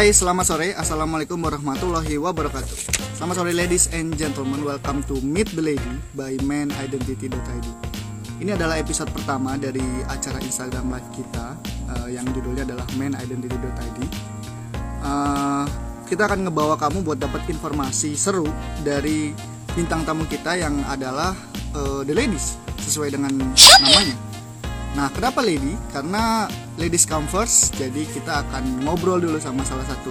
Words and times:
Hai, 0.00 0.16
selamat 0.16 0.48
sore. 0.48 0.72
Assalamualaikum 0.72 1.36
warahmatullahi 1.36 2.16
wabarakatuh. 2.16 2.72
Selamat 3.20 3.36
sore 3.36 3.52
ladies 3.52 3.92
and 3.92 4.16
gentlemen. 4.16 4.64
Welcome 4.64 5.04
to 5.04 5.20
Meet 5.20 5.52
the 5.52 5.60
Lady 5.60 5.92
by 6.16 6.40
manidentity.id. 6.40 7.66
Ini 8.40 8.56
adalah 8.56 8.80
episode 8.80 9.12
pertama 9.12 9.60
dari 9.60 9.84
acara 10.08 10.40
Instagram 10.40 10.88
Live 10.88 11.04
kita 11.12 11.52
uh, 11.92 12.08
yang 12.08 12.24
judulnya 12.32 12.64
adalah 12.64 12.88
manidentity.id. 12.96 13.98
Uh, 15.04 15.68
kita 16.08 16.32
akan 16.32 16.48
ngebawa 16.48 16.80
kamu 16.80 17.04
buat 17.04 17.20
dapat 17.20 17.44
informasi 17.52 18.16
seru 18.16 18.48
dari 18.80 19.36
bintang 19.76 20.08
tamu 20.08 20.24
kita 20.24 20.56
yang 20.56 20.80
adalah 20.88 21.36
uh, 21.76 22.00
the 22.08 22.16
ladies 22.16 22.56
sesuai 22.88 23.20
dengan 23.20 23.36
namanya. 23.84 24.29
Nah, 24.98 25.06
kenapa 25.14 25.38
lady? 25.38 25.78
Karena 25.94 26.50
ladies 26.74 27.06
come 27.06 27.26
first. 27.30 27.74
Jadi 27.78 28.06
kita 28.10 28.42
akan 28.46 28.82
ngobrol 28.82 29.22
dulu 29.22 29.38
sama 29.38 29.62
salah 29.62 29.86
satu 29.86 30.10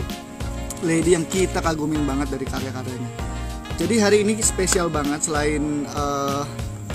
lady 0.88 1.16
yang 1.16 1.28
kita 1.28 1.60
kagumin 1.60 2.08
banget 2.08 2.32
dari 2.32 2.46
karya-karyanya. 2.48 3.12
Jadi 3.76 3.96
hari 4.00 4.18
ini 4.28 4.36
spesial 4.44 4.92
banget 4.92 5.24
selain 5.24 5.88
uh, 5.92 6.44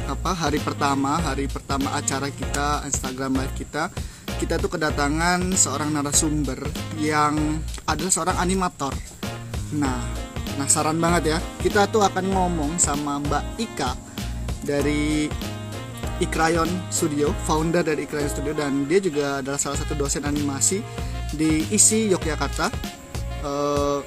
apa 0.04 0.36
hari 0.36 0.60
pertama, 0.60 1.16
hari 1.16 1.48
pertama 1.48 1.92
acara 1.96 2.28
kita 2.28 2.84
Instagram 2.84 3.40
live 3.40 3.54
kita, 3.56 3.88
kita 4.36 4.60
tuh 4.60 4.68
kedatangan 4.68 5.40
seorang 5.56 5.96
narasumber 5.96 6.60
yang 7.00 7.60
adalah 7.88 8.12
seorang 8.12 8.36
animator. 8.36 8.92
Nah, 9.76 10.00
penasaran 10.56 11.00
banget 11.00 11.36
ya. 11.36 11.38
Kita 11.60 11.88
tuh 11.88 12.04
akan 12.04 12.24
ngomong 12.32 12.76
sama 12.76 13.16
Mbak 13.20 13.44
Ika 13.60 13.92
dari 14.64 15.28
Ikrayon 16.24 16.66
Studio, 16.88 17.30
founder 17.44 17.84
dari 17.84 18.08
Ikrayon 18.08 18.30
Studio 18.32 18.52
dan 18.56 18.88
dia 18.88 18.98
juga 18.98 19.44
adalah 19.44 19.60
salah 19.60 19.76
satu 19.76 19.92
dosen 19.92 20.24
animasi 20.24 20.80
di 21.36 21.68
ISI 21.68 22.08
Yogyakarta. 22.10 22.72
Uh, 23.44 24.00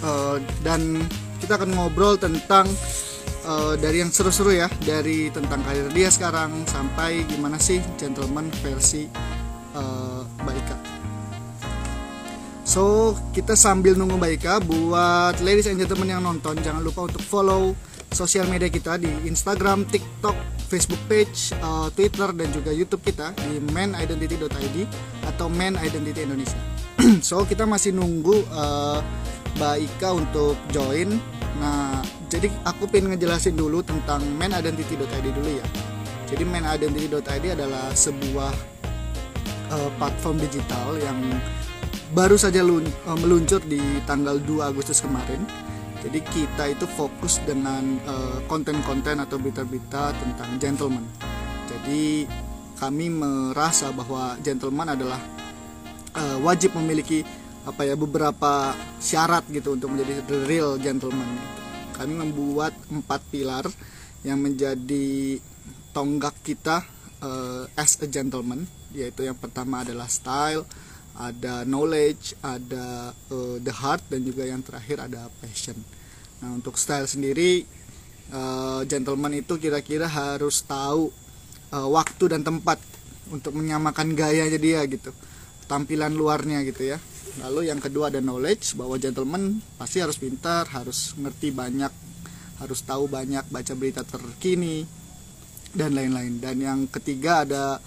uh, 0.00 0.36
dan 0.64 1.04
kita 1.40 1.60
akan 1.60 1.76
ngobrol 1.76 2.16
tentang 2.16 2.64
uh, 3.44 3.76
dari 3.76 4.00
yang 4.00 4.08
seru-seru 4.08 4.56
ya, 4.56 4.68
dari 4.80 5.28
tentang 5.28 5.60
karir 5.64 5.92
dia 5.92 6.08
sekarang 6.08 6.64
sampai 6.64 7.28
gimana 7.28 7.60
sih 7.60 7.84
gentleman 8.00 8.48
versi 8.64 9.04
uh, 9.76 10.24
Baika. 10.42 10.76
So 12.64 13.12
kita 13.34 13.58
sambil 13.58 13.98
nunggu 13.98 14.16
Baika 14.16 14.62
buat 14.62 15.42
ladies 15.42 15.66
and 15.66 15.76
gentlemen 15.76 16.14
yang 16.14 16.22
nonton 16.22 16.54
jangan 16.62 16.80
lupa 16.80 17.10
untuk 17.10 17.20
follow 17.20 17.74
sosial 18.10 18.46
media 18.50 18.68
kita 18.68 18.98
di 18.98 19.10
Instagram, 19.26 19.86
TikTok, 19.86 20.34
Facebook 20.70 21.00
page, 21.10 21.54
uh, 21.62 21.90
Twitter 21.94 22.30
dan 22.34 22.48
juga 22.54 22.70
YouTube 22.70 23.02
kita 23.02 23.34
di 23.34 23.58
manidentity.id 23.74 24.76
atau 25.26 25.46
Man 25.50 25.78
Identity 25.78 26.26
Indonesia. 26.26 26.60
so 27.26 27.42
kita 27.46 27.66
masih 27.66 27.94
nunggu 27.94 28.46
uh, 28.54 28.98
Mbak 29.58 29.76
Ika 29.82 30.08
untuk 30.14 30.54
join. 30.70 31.18
Nah, 31.58 32.00
jadi 32.30 32.46
aku 32.62 32.86
pengen 32.86 33.14
ngejelasin 33.14 33.58
dulu 33.58 33.82
tentang 33.82 34.22
manidentity.id 34.38 35.26
dulu 35.34 35.50
ya. 35.50 35.66
Jadi 36.30 36.46
manidentity.id 36.46 37.44
adalah 37.58 37.90
sebuah 37.90 38.52
uh, 39.74 39.90
platform 39.98 40.38
digital 40.38 40.94
yang 41.02 41.18
baru 42.14 42.34
saja 42.34 42.62
uh, 42.62 43.18
meluncur 43.18 43.62
di 43.66 43.78
tanggal 44.06 44.38
2 44.42 44.70
Agustus 44.70 45.02
kemarin 45.02 45.42
jadi 46.00 46.18
kita 46.24 46.64
itu 46.72 46.88
fokus 46.88 47.38
dengan 47.44 48.00
konten-konten 48.48 49.20
uh, 49.20 49.24
atau 49.28 49.36
berita-berita 49.36 50.16
tentang 50.16 50.50
gentleman. 50.56 51.04
Jadi 51.68 52.24
kami 52.80 53.12
merasa 53.12 53.92
bahwa 53.92 54.40
gentleman 54.40 54.96
adalah 54.96 55.20
uh, 56.16 56.38
wajib 56.40 56.72
memiliki 56.80 57.20
apa 57.68 57.84
ya 57.84 57.92
beberapa 57.92 58.72
syarat 58.96 59.44
gitu 59.52 59.76
untuk 59.76 59.92
menjadi 59.92 60.24
the 60.24 60.38
real 60.48 60.80
gentleman. 60.80 61.28
Kami 61.92 62.16
membuat 62.16 62.72
empat 62.88 63.20
pilar 63.28 63.68
yang 64.24 64.40
menjadi 64.40 65.36
tonggak 65.92 66.40
kita 66.40 66.80
uh, 67.20 67.68
as 67.76 68.00
a 68.00 68.08
gentleman, 68.08 68.64
yaitu 68.96 69.28
yang 69.28 69.36
pertama 69.36 69.84
adalah 69.84 70.08
style, 70.08 70.64
ada 71.20 71.68
knowledge, 71.68 72.32
ada 72.40 73.12
uh, 73.28 73.60
the 73.60 73.74
heart 73.74 74.00
dan 74.08 74.24
juga 74.24 74.48
yang 74.48 74.64
terakhir 74.64 75.04
ada 75.04 75.28
passion. 75.44 75.76
Nah 76.40 76.56
untuk 76.56 76.80
style 76.80 77.04
sendiri 77.04 77.68
uh, 78.32 78.80
gentleman 78.88 79.36
itu 79.36 79.60
kira-kira 79.60 80.08
harus 80.08 80.64
tahu 80.64 81.12
uh, 81.76 81.88
waktu 81.92 82.24
dan 82.32 82.40
tempat 82.40 82.80
untuk 83.28 83.52
menyamakan 83.52 84.16
gayanya 84.16 84.56
dia 84.56 84.80
gitu, 84.88 85.12
tampilan 85.68 86.16
luarnya 86.16 86.64
gitu 86.64 86.96
ya. 86.96 86.98
Lalu 87.44 87.70
yang 87.70 87.78
kedua 87.78 88.10
ada 88.10 88.18
knowledge 88.18 88.74
bahwa 88.74 88.96
gentleman 88.98 89.62
pasti 89.78 90.02
harus 90.02 90.18
pintar, 90.18 90.66
harus 90.72 91.14
ngerti 91.14 91.54
banyak, 91.54 91.92
harus 92.58 92.80
tahu 92.82 93.06
banyak, 93.06 93.46
baca 93.46 93.72
berita 93.78 94.02
terkini 94.02 94.82
dan 95.70 95.94
lain-lain. 95.94 96.42
Dan 96.42 96.56
yang 96.58 96.80
ketiga 96.90 97.46
ada 97.46 97.78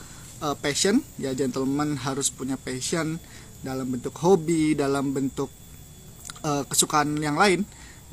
uh, 0.43 0.55
passion. 0.59 0.99
Ya 1.15 1.31
gentleman 1.31 1.95
harus 1.95 2.27
punya 2.27 2.59
passion 2.59 3.17
dalam 3.63 3.87
bentuk 3.87 4.11
hobi 4.19 4.75
dalam 4.75 5.15
bentuk 5.15 5.47
uh, 6.43 6.67
kesukaan 6.67 7.15
yang 7.23 7.39
lain. 7.39 7.63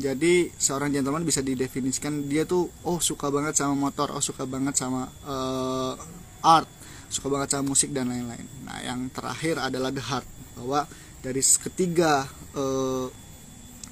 Jadi 0.00 0.48
seorang 0.56 0.94
gentleman 0.94 1.26
bisa 1.26 1.44
didefinisikan 1.44 2.24
dia 2.24 2.48
tuh 2.48 2.72
oh 2.88 3.02
suka 3.02 3.28
banget 3.28 3.58
sama 3.58 3.76
motor 3.76 4.14
oh 4.16 4.22
suka 4.22 4.48
banget 4.48 4.72
sama 4.78 5.10
uh, 5.28 5.92
art 6.40 6.70
suka 7.10 7.26
banget 7.28 7.52
sama 7.52 7.74
musik 7.74 7.90
dan 7.92 8.08
lain-lain. 8.08 8.46
Nah 8.64 8.80
yang 8.80 9.10
terakhir 9.12 9.60
adalah 9.60 9.90
the 9.92 10.00
heart 10.00 10.24
bahwa 10.56 10.88
dari 11.20 11.42
ketiga 11.42 12.24
uh, 12.56 13.12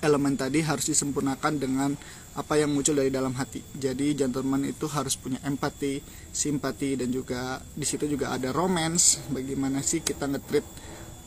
elemen 0.00 0.38
tadi 0.38 0.62
harus 0.62 0.87
disempurnakan 0.87 1.53
dengan 1.59 1.91
apa 2.38 2.54
yang 2.54 2.71
muncul 2.71 2.94
dari 2.94 3.10
dalam 3.10 3.34
hati. 3.34 3.59
Jadi 3.75 4.15
gentleman 4.15 4.62
itu 4.62 4.87
harus 4.87 5.19
punya 5.19 5.43
empati, 5.43 5.99
simpati 6.31 6.94
dan 6.94 7.10
juga 7.10 7.59
di 7.75 7.82
situ 7.82 8.06
juga 8.06 8.31
ada 8.31 8.54
romance. 8.54 9.19
Bagaimana 9.26 9.82
sih 9.82 10.06
kita 10.06 10.31
ngetrit 10.31 10.62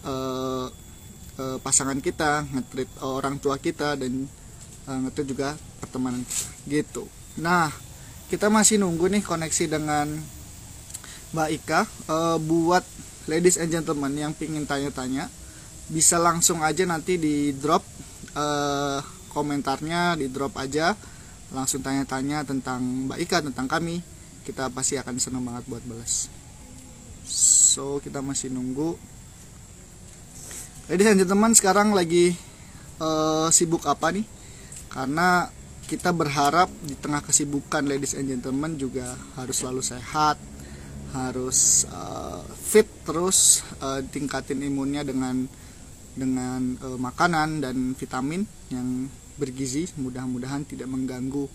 uh, 0.08 0.72
uh, 1.36 1.58
pasangan 1.60 2.00
kita, 2.00 2.48
ngetrit 2.48 2.88
orang 3.04 3.44
tua 3.44 3.60
kita 3.60 4.00
dan 4.00 4.24
uh, 4.88 5.00
ngetrit 5.04 5.28
juga 5.28 5.60
pertemanan 5.84 6.24
kita. 6.24 6.48
Gitu. 6.64 7.04
Nah, 7.44 7.68
kita 8.32 8.48
masih 8.48 8.80
nunggu 8.80 9.12
nih 9.12 9.24
koneksi 9.28 9.68
dengan 9.68 10.08
Mbak 11.36 11.50
Ika 11.60 11.82
uh, 12.08 12.38
buat 12.40 12.88
ladies 13.28 13.60
and 13.60 13.68
gentlemen 13.68 14.16
yang 14.16 14.32
pingin 14.32 14.64
tanya-tanya 14.64 15.28
bisa 15.92 16.16
langsung 16.16 16.64
aja 16.64 16.88
nanti 16.88 17.20
di 17.20 17.52
drop 17.52 17.84
uh, 18.40 19.04
komentarnya 19.32 20.20
di 20.20 20.28
drop 20.28 20.60
aja. 20.60 20.94
Langsung 21.56 21.80
tanya-tanya 21.80 22.44
tentang 22.44 22.84
Mbak 23.08 23.20
Ika 23.24 23.38
tentang 23.48 23.68
kami. 23.72 24.04
Kita 24.44 24.68
pasti 24.68 25.00
akan 25.00 25.16
senang 25.16 25.48
banget 25.48 25.64
buat 25.72 25.84
balas. 25.88 26.28
So 27.24 28.04
kita 28.04 28.20
masih 28.20 28.52
nunggu. 28.52 29.00
Ladies 30.92 31.08
and 31.08 31.24
gentlemen 31.24 31.56
sekarang 31.56 31.96
lagi 31.96 32.36
uh, 33.00 33.48
sibuk 33.48 33.88
apa 33.88 34.12
nih? 34.12 34.28
Karena 34.92 35.48
kita 35.88 36.12
berharap 36.16 36.72
di 36.84 36.96
tengah 36.96 37.20
kesibukan 37.20 37.84
ladies 37.84 38.16
and 38.16 38.28
gentlemen 38.32 38.80
juga 38.80 39.12
harus 39.36 39.60
selalu 39.60 39.84
sehat 39.84 40.40
harus 41.12 41.84
uh, 41.92 42.40
fit 42.56 42.88
terus 43.04 43.68
uh, 43.84 44.00
tingkatin 44.00 44.64
imunnya 44.64 45.04
dengan 45.04 45.44
dengan 46.16 46.80
uh, 46.80 46.96
makanan 46.96 47.60
dan 47.60 47.92
vitamin 47.96 48.48
yang 48.72 49.12
bergizi 49.40 49.88
mudah-mudahan 50.00 50.68
tidak 50.68 50.88
mengganggu 50.88 51.48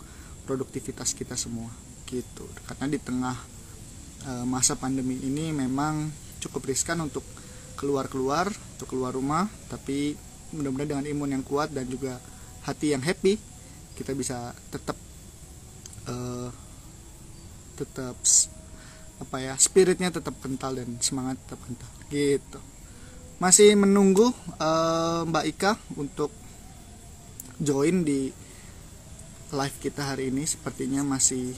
produktivitas 0.47 1.13
kita 1.13 1.35
semua 1.35 1.69
gitu. 2.07 2.47
Karena 2.71 2.87
di 2.87 2.99
tengah 3.03 3.37
uh, 4.31 4.45
masa 4.47 4.79
pandemi 4.79 5.19
ini 5.21 5.51
memang 5.51 6.09
cukup 6.41 6.71
riskan 6.71 7.03
untuk 7.03 7.27
keluar-keluar 7.77 8.49
untuk 8.49 8.89
keluar 8.89 9.13
rumah 9.13 9.45
tapi 9.69 10.17
mudah-mudahan 10.57 11.03
dengan 11.03 11.07
imun 11.07 11.31
yang 11.37 11.45
kuat 11.45 11.75
dan 11.75 11.85
juga 11.91 12.17
hati 12.65 12.97
yang 12.97 13.05
happy 13.05 13.37
kita 13.97 14.17
bisa 14.17 14.57
tetap 14.73 14.97
uh, 16.09 16.49
tetap 17.77 18.17
apa 19.17 19.37
ya 19.41 19.55
spiritnya 19.57 20.13
tetap 20.13 20.37
kental 20.41 20.77
dan 20.77 20.89
semangat 21.01 21.41
tetap 21.45 21.61
kental 21.65 21.91
gitu. 22.13 22.61
Masih 23.37 23.77
menunggu 23.77 24.33
uh, 24.57 25.29
Mbak 25.29 25.45
Ika 25.57 25.73
untuk 26.01 26.33
join 27.57 28.05
di 28.05 28.29
live 29.55 29.77
kita 29.81 30.13
hari 30.13 30.29
ini 30.29 30.45
sepertinya 30.45 31.01
masih 31.07 31.57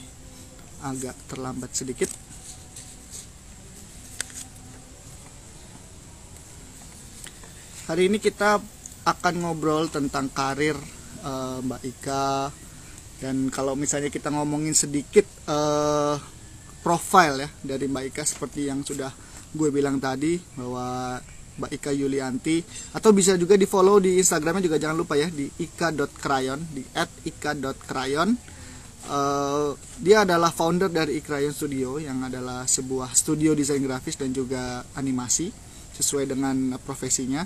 agak 0.84 1.16
terlambat 1.26 1.74
sedikit. 1.74 2.10
Hari 7.88 8.12
ini 8.12 8.20
kita 8.20 8.60
akan 9.08 9.34
ngobrol 9.40 9.88
tentang 9.88 10.28
karir 10.28 10.76
uh, 11.24 11.64
Mbak 11.64 11.82
Ika. 11.88 12.52
Dan 13.18 13.50
kalau 13.50 13.74
misalnya 13.74 14.12
kita 14.12 14.30
ngomongin 14.30 14.76
sedikit 14.76 15.24
uh, 15.48 16.14
profile 16.84 17.48
ya 17.48 17.48
dari 17.64 17.88
Mbak 17.88 18.04
Ika 18.12 18.22
seperti 18.28 18.68
yang 18.68 18.84
sudah 18.84 19.10
gue 19.48 19.68
bilang 19.72 19.96
tadi 19.96 20.36
bahwa 20.54 21.18
Mbak 21.58 21.70
Ika 21.74 21.90
Yulianti. 21.92 22.62
Atau 22.94 23.10
bisa 23.12 23.34
juga 23.34 23.58
di 23.58 23.66
follow 23.66 23.98
di 23.98 24.16
Instagramnya 24.22 24.64
juga 24.64 24.78
jangan 24.78 24.96
lupa 24.96 25.18
ya 25.18 25.26
di 25.28 25.50
ika.crayon 25.58 26.60
di 26.72 26.82
@ika.crayon 27.26 28.58
uh, 29.08 29.72
dia 29.98 30.22
adalah 30.22 30.52
founder 30.52 30.90
dari 30.92 31.18
Ikrayon 31.18 31.54
Studio 31.54 31.98
yang 31.98 32.22
adalah 32.22 32.68
sebuah 32.68 33.12
studio 33.16 33.56
desain 33.56 33.82
grafis 33.82 34.18
dan 34.20 34.30
juga 34.30 34.84
animasi 34.94 35.50
sesuai 35.96 36.30
dengan 36.30 36.76
profesinya. 36.82 37.42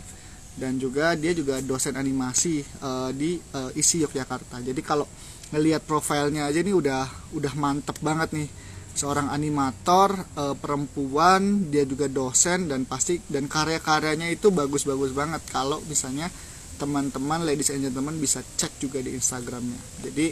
Dan 0.53 0.77
juga 0.77 1.17
dia 1.17 1.33
juga 1.33 1.65
dosen 1.65 1.97
animasi 1.97 2.61
uh, 2.85 3.09
di 3.09 3.41
uh, 3.57 3.73
ISI 3.73 4.05
Yogyakarta. 4.05 4.61
Jadi 4.61 4.85
kalau 4.85 5.09
ngelihat 5.49 5.81
profilnya 5.89 6.45
aja 6.45 6.61
nih 6.61 6.77
udah 6.77 7.33
udah 7.33 7.53
mantep 7.57 7.97
banget 8.05 8.37
nih 8.37 8.49
seorang 8.93 9.33
animator 9.33 10.13
uh, 10.37 10.55
perempuan 10.57 11.73
dia 11.73 11.89
juga 11.89 12.07
dosen 12.13 12.69
dan 12.69 12.85
pasti 12.85 13.19
dan 13.29 13.49
karya-karyanya 13.49 14.29
itu 14.29 14.53
bagus-bagus 14.53 15.17
banget. 15.17 15.41
Kalau 15.49 15.81
misalnya 15.89 16.29
teman-teman 16.77 17.47
ladies 17.47 17.73
and 17.73 17.85
gentlemen 17.85 18.21
bisa 18.21 18.45
cek 18.45 18.83
juga 18.83 19.01
di 19.01 19.17
Instagramnya. 19.17 19.81
Jadi 20.05 20.27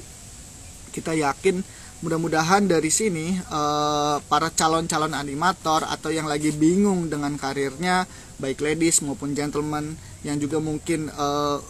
kita 0.90 1.14
yakin 1.14 1.62
mudah-mudahan 2.00 2.64
dari 2.64 2.88
sini 2.88 3.36
uh, 3.52 4.16
para 4.24 4.48
calon-calon 4.50 5.12
animator 5.12 5.84
atau 5.84 6.08
yang 6.08 6.24
lagi 6.24 6.48
bingung 6.50 7.12
dengan 7.12 7.36
karirnya 7.36 8.08
baik 8.40 8.64
ladies 8.64 9.04
maupun 9.04 9.36
gentlemen 9.36 9.94
yang 10.24 10.40
juga 10.40 10.56
mungkin 10.58 11.12
uh, 11.12 11.60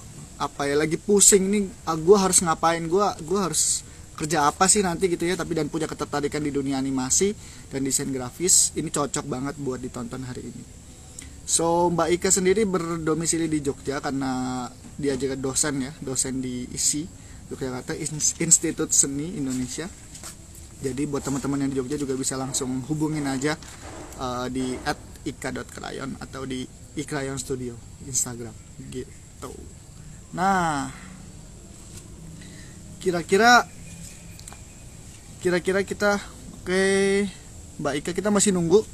apa 0.41 0.71
ya 0.71 0.79
lagi 0.79 0.97
pusing 0.97 1.51
nih 1.51 1.65
uh, 1.87 1.99
gue 1.99 2.17
harus 2.17 2.41
ngapain? 2.43 2.83
Gue 2.87 3.05
gue 3.27 3.39
harus 3.39 3.85
kerja 4.21 4.53
apa 4.53 4.69
sih 4.69 4.85
nanti 4.85 5.09
gitu 5.09 5.25
ya 5.25 5.33
tapi 5.33 5.57
dan 5.57 5.73
punya 5.73 5.89
ketertarikan 5.89 6.45
di 6.45 6.53
dunia 6.53 6.77
animasi 6.77 7.33
dan 7.73 7.81
desain 7.81 8.13
grafis 8.13 8.77
ini 8.77 8.93
cocok 8.93 9.25
banget 9.25 9.57
buat 9.57 9.81
ditonton 9.81 10.29
hari 10.29 10.45
ini. 10.45 10.63
So 11.49 11.89
Mbak 11.89 12.21
Ika 12.21 12.29
sendiri 12.29 12.69
berdomisili 12.69 13.49
di 13.49 13.65
Jogja 13.65 14.05
karena 14.05 14.69
dia 15.01 15.17
juga 15.17 15.41
dosen 15.41 15.81
ya 15.81 15.93
dosen 16.05 16.45
di 16.45 16.69
ISI 16.69 17.09
Yogyakarta 17.49 17.97
Institut 18.45 18.93
Seni 18.93 19.41
Indonesia. 19.41 19.89
Jadi 20.81 21.03
buat 21.09 21.25
teman-teman 21.25 21.65
yang 21.65 21.71
di 21.73 21.77
Jogja 21.81 21.97
juga 21.97 22.13
bisa 22.13 22.37
langsung 22.37 22.85
hubungin 22.93 23.25
aja 23.25 23.57
uh, 24.21 24.53
di 24.53 24.77
at 24.85 25.01
ika.krayon 25.25 26.21
atau 26.21 26.45
di 26.45 26.69
ikrayon 26.97 27.41
studio 27.41 27.73
Instagram 28.05 28.53
gitu. 28.93 29.53
Nah 30.37 30.93
kira-kira 33.01 33.80
kira-kira 35.41 35.81
kita 35.83 36.21
oke. 36.61 36.69
Okay, 36.69 37.25
Mbak 37.81 37.95
Ika 38.05 38.11
kita 38.13 38.29
masih 38.29 38.53
nunggu. 38.53 38.85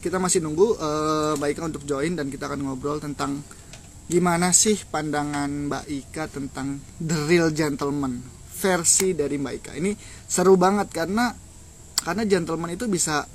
Kita 0.00 0.16
masih 0.16 0.40
nunggu 0.40 0.80
uh, 0.80 1.36
Mbak 1.36 1.48
Ika 1.52 1.62
untuk 1.68 1.84
join 1.84 2.16
dan 2.16 2.32
kita 2.32 2.48
akan 2.48 2.64
ngobrol 2.64 2.96
tentang 2.96 3.44
gimana 4.08 4.56
sih 4.56 4.80
pandangan 4.88 5.68
Mbak 5.68 5.84
Ika 5.86 6.24
tentang 6.32 6.80
the 6.96 7.28
real 7.28 7.52
gentleman 7.52 8.24
versi 8.56 9.12
dari 9.12 9.36
Mbak 9.36 9.54
Ika. 9.60 9.72
Ini 9.76 9.92
seru 10.24 10.56
banget 10.56 10.88
karena 10.96 11.28
karena 12.00 12.24
gentleman 12.24 12.72
itu 12.72 12.88
bisa 12.88 13.28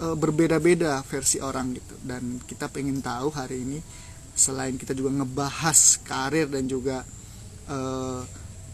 uh, 0.00 0.16
berbeda-beda 0.16 1.04
versi 1.04 1.44
orang 1.44 1.76
gitu. 1.76 1.94
Dan 2.00 2.40
kita 2.40 2.72
pengen 2.72 3.04
tahu 3.04 3.28
hari 3.36 3.68
ini 3.68 3.78
selain 4.32 4.80
kita 4.80 4.96
juga 4.96 5.12
ngebahas 5.20 6.00
karir 6.08 6.48
dan 6.48 6.64
juga 6.64 7.04
uh, 7.68 8.24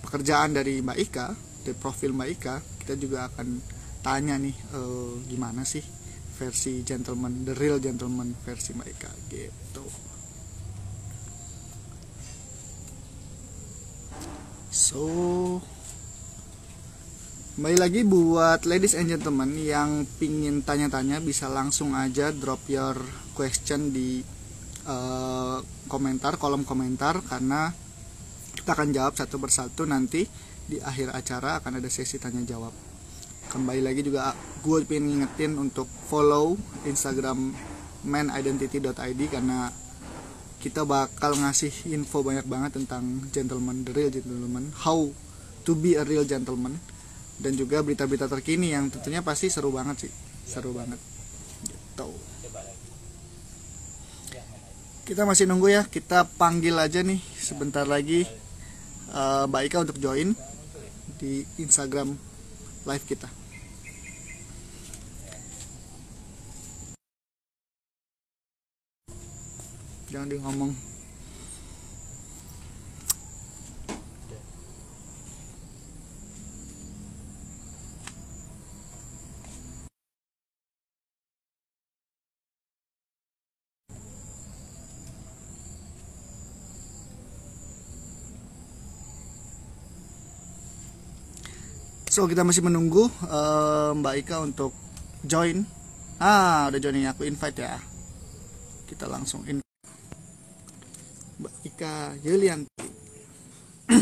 pekerjaan 0.07 0.55
dari 0.55 0.79
Mbak 0.79 0.99
Ika 1.11 1.46
dari 1.67 1.75
profil 1.75 2.15
Mbak 2.15 2.31
Ika 2.39 2.57
kita 2.87 2.95
juga 2.95 3.27
akan 3.27 3.59
tanya 4.07 4.39
nih 4.39 4.55
uh, 4.71 5.19
gimana 5.27 5.67
sih 5.67 5.83
versi 6.39 6.87
gentleman 6.87 7.43
the 7.43 7.59
real 7.59 7.83
gentleman 7.83 8.31
versi 8.47 8.71
Mbak 8.71 8.89
Ika 8.95 9.11
gitu. 9.27 9.87
So 14.71 15.03
Kembali 17.57 17.81
lagi 17.81 18.05
buat 18.05 18.69
ladies 18.69 18.93
and 18.93 19.09
gentlemen 19.09 19.57
yang 19.57 20.05
pingin 20.21 20.61
tanya-tanya 20.61 21.25
bisa 21.25 21.49
langsung 21.49 21.97
aja 21.97 22.29
drop 22.29 22.61
your 22.69 23.01
question 23.33 23.97
di 23.97 24.21
uh, 24.85 25.65
komentar 25.89 26.37
kolom 26.37 26.69
komentar 26.69 27.25
karena 27.25 27.73
kita 28.53 28.77
akan 28.77 28.93
jawab 28.93 29.17
satu 29.17 29.41
persatu 29.41 29.89
nanti 29.89 30.29
di 30.67 30.83
akhir 30.83 31.15
acara 31.15 31.63
akan 31.63 31.79
ada 31.79 31.87
sesi 31.87 32.19
tanya 32.19 32.43
jawab. 32.43 32.75
Kembali 33.47 33.79
lagi 33.79 34.03
juga 34.03 34.35
gue 34.67 34.83
pengen 34.83 35.23
ngingetin 35.23 35.55
untuk 35.55 35.87
follow 36.11 36.59
instagram 36.83 37.55
manidentity.id 38.03 39.21
karena 39.31 39.71
kita 40.59 40.83
bakal 40.83 41.39
ngasih 41.39 41.95
info 41.95 42.27
banyak 42.27 42.43
banget 42.51 42.83
tentang 42.83 43.23
gentleman 43.31 43.87
the 43.87 43.95
real 43.95 44.11
gentleman 44.11 44.75
how 44.83 45.07
to 45.63 45.79
be 45.79 45.95
a 45.95 46.03
real 46.03 46.27
gentleman 46.27 46.75
dan 47.39 47.55
juga 47.55 47.87
berita-berita 47.87 48.27
terkini 48.27 48.75
yang 48.75 48.91
tentunya 48.91 49.23
pasti 49.23 49.47
seru 49.47 49.71
banget 49.71 50.09
sih. 50.09 50.13
Seru 50.47 50.75
banget. 50.75 50.99
Gitu. 51.63 52.09
Kita 55.07 55.23
masih 55.23 55.47
nunggu 55.47 55.71
ya. 55.71 55.83
Kita 55.87 56.27
panggil 56.27 56.75
aja 56.75 57.05
nih 57.07 57.23
sebentar 57.39 57.87
lagi 57.87 58.27
uh, 59.15 59.47
Mbak 59.47 59.63
Ika 59.71 59.79
untuk 59.87 59.99
join 60.03 60.35
di 61.17 61.45
Instagram 61.61 62.13
live 62.85 63.05
kita. 63.09 63.29
Jangan 70.07 70.29
di 70.31 70.39
ngomong. 70.39 70.96
So 92.17 92.25
kita 92.25 92.49
masih 92.49 92.65
menunggu 92.65 93.13
uh, 93.29 93.93
Mbak 93.93 94.25
Ika 94.25 94.41
untuk 94.41 94.73
join. 95.21 95.69
Ah, 96.17 96.65
udah 96.73 96.81
joining 96.81 97.05
aku 97.05 97.29
invite 97.29 97.61
ya. 97.61 97.77
Kita 98.89 99.05
langsung 99.05 99.45
in 99.45 99.61
Mbak 101.37 101.55
Ika 101.69 102.17
Yulianti. 102.25 102.73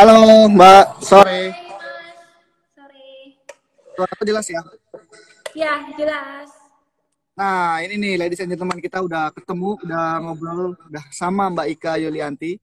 Halo 0.00 0.48
Mbak, 0.48 1.04
sore. 1.04 1.52
Sore. 2.72 3.04
Suara 3.92 4.12
aku 4.16 4.24
jelas 4.24 4.48
ya? 4.48 4.64
Ya, 5.52 5.84
jelas. 6.00 6.65
Nah, 7.36 7.84
ini 7.84 8.00
nih 8.00 8.14
ladies 8.16 8.40
and 8.40 8.48
gentlemen 8.48 8.80
kita 8.80 9.04
udah 9.04 9.28
ketemu, 9.28 9.76
udah 9.84 10.24
ngobrol, 10.24 10.72
udah 10.88 11.04
sama 11.12 11.52
Mbak 11.52 11.68
Ika 11.76 11.92
Yulianti, 12.00 12.56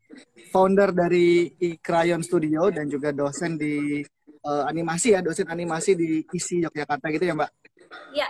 founder 0.49 0.89
dari 0.89 1.53
Ikrayon 1.61 2.25
Studio 2.25 2.73
dan 2.73 2.89
juga 2.89 3.13
dosen 3.13 3.53
di 3.53 4.01
uh, 4.41 4.65
animasi 4.65 5.13
ya, 5.13 5.21
dosen 5.21 5.45
animasi 5.45 5.93
di 5.93 6.25
ISI 6.25 6.65
Yogyakarta 6.65 7.05
gitu 7.13 7.21
ya 7.21 7.37
Mbak? 7.37 7.51
Ya. 8.17 8.25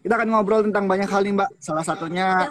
Kita 0.00 0.16
akan 0.16 0.32
ngobrol 0.32 0.64
tentang 0.64 0.88
banyak 0.88 1.12
hal 1.12 1.28
nih 1.28 1.44
Mbak, 1.44 1.50
salah 1.60 1.84
satunya 1.84 2.48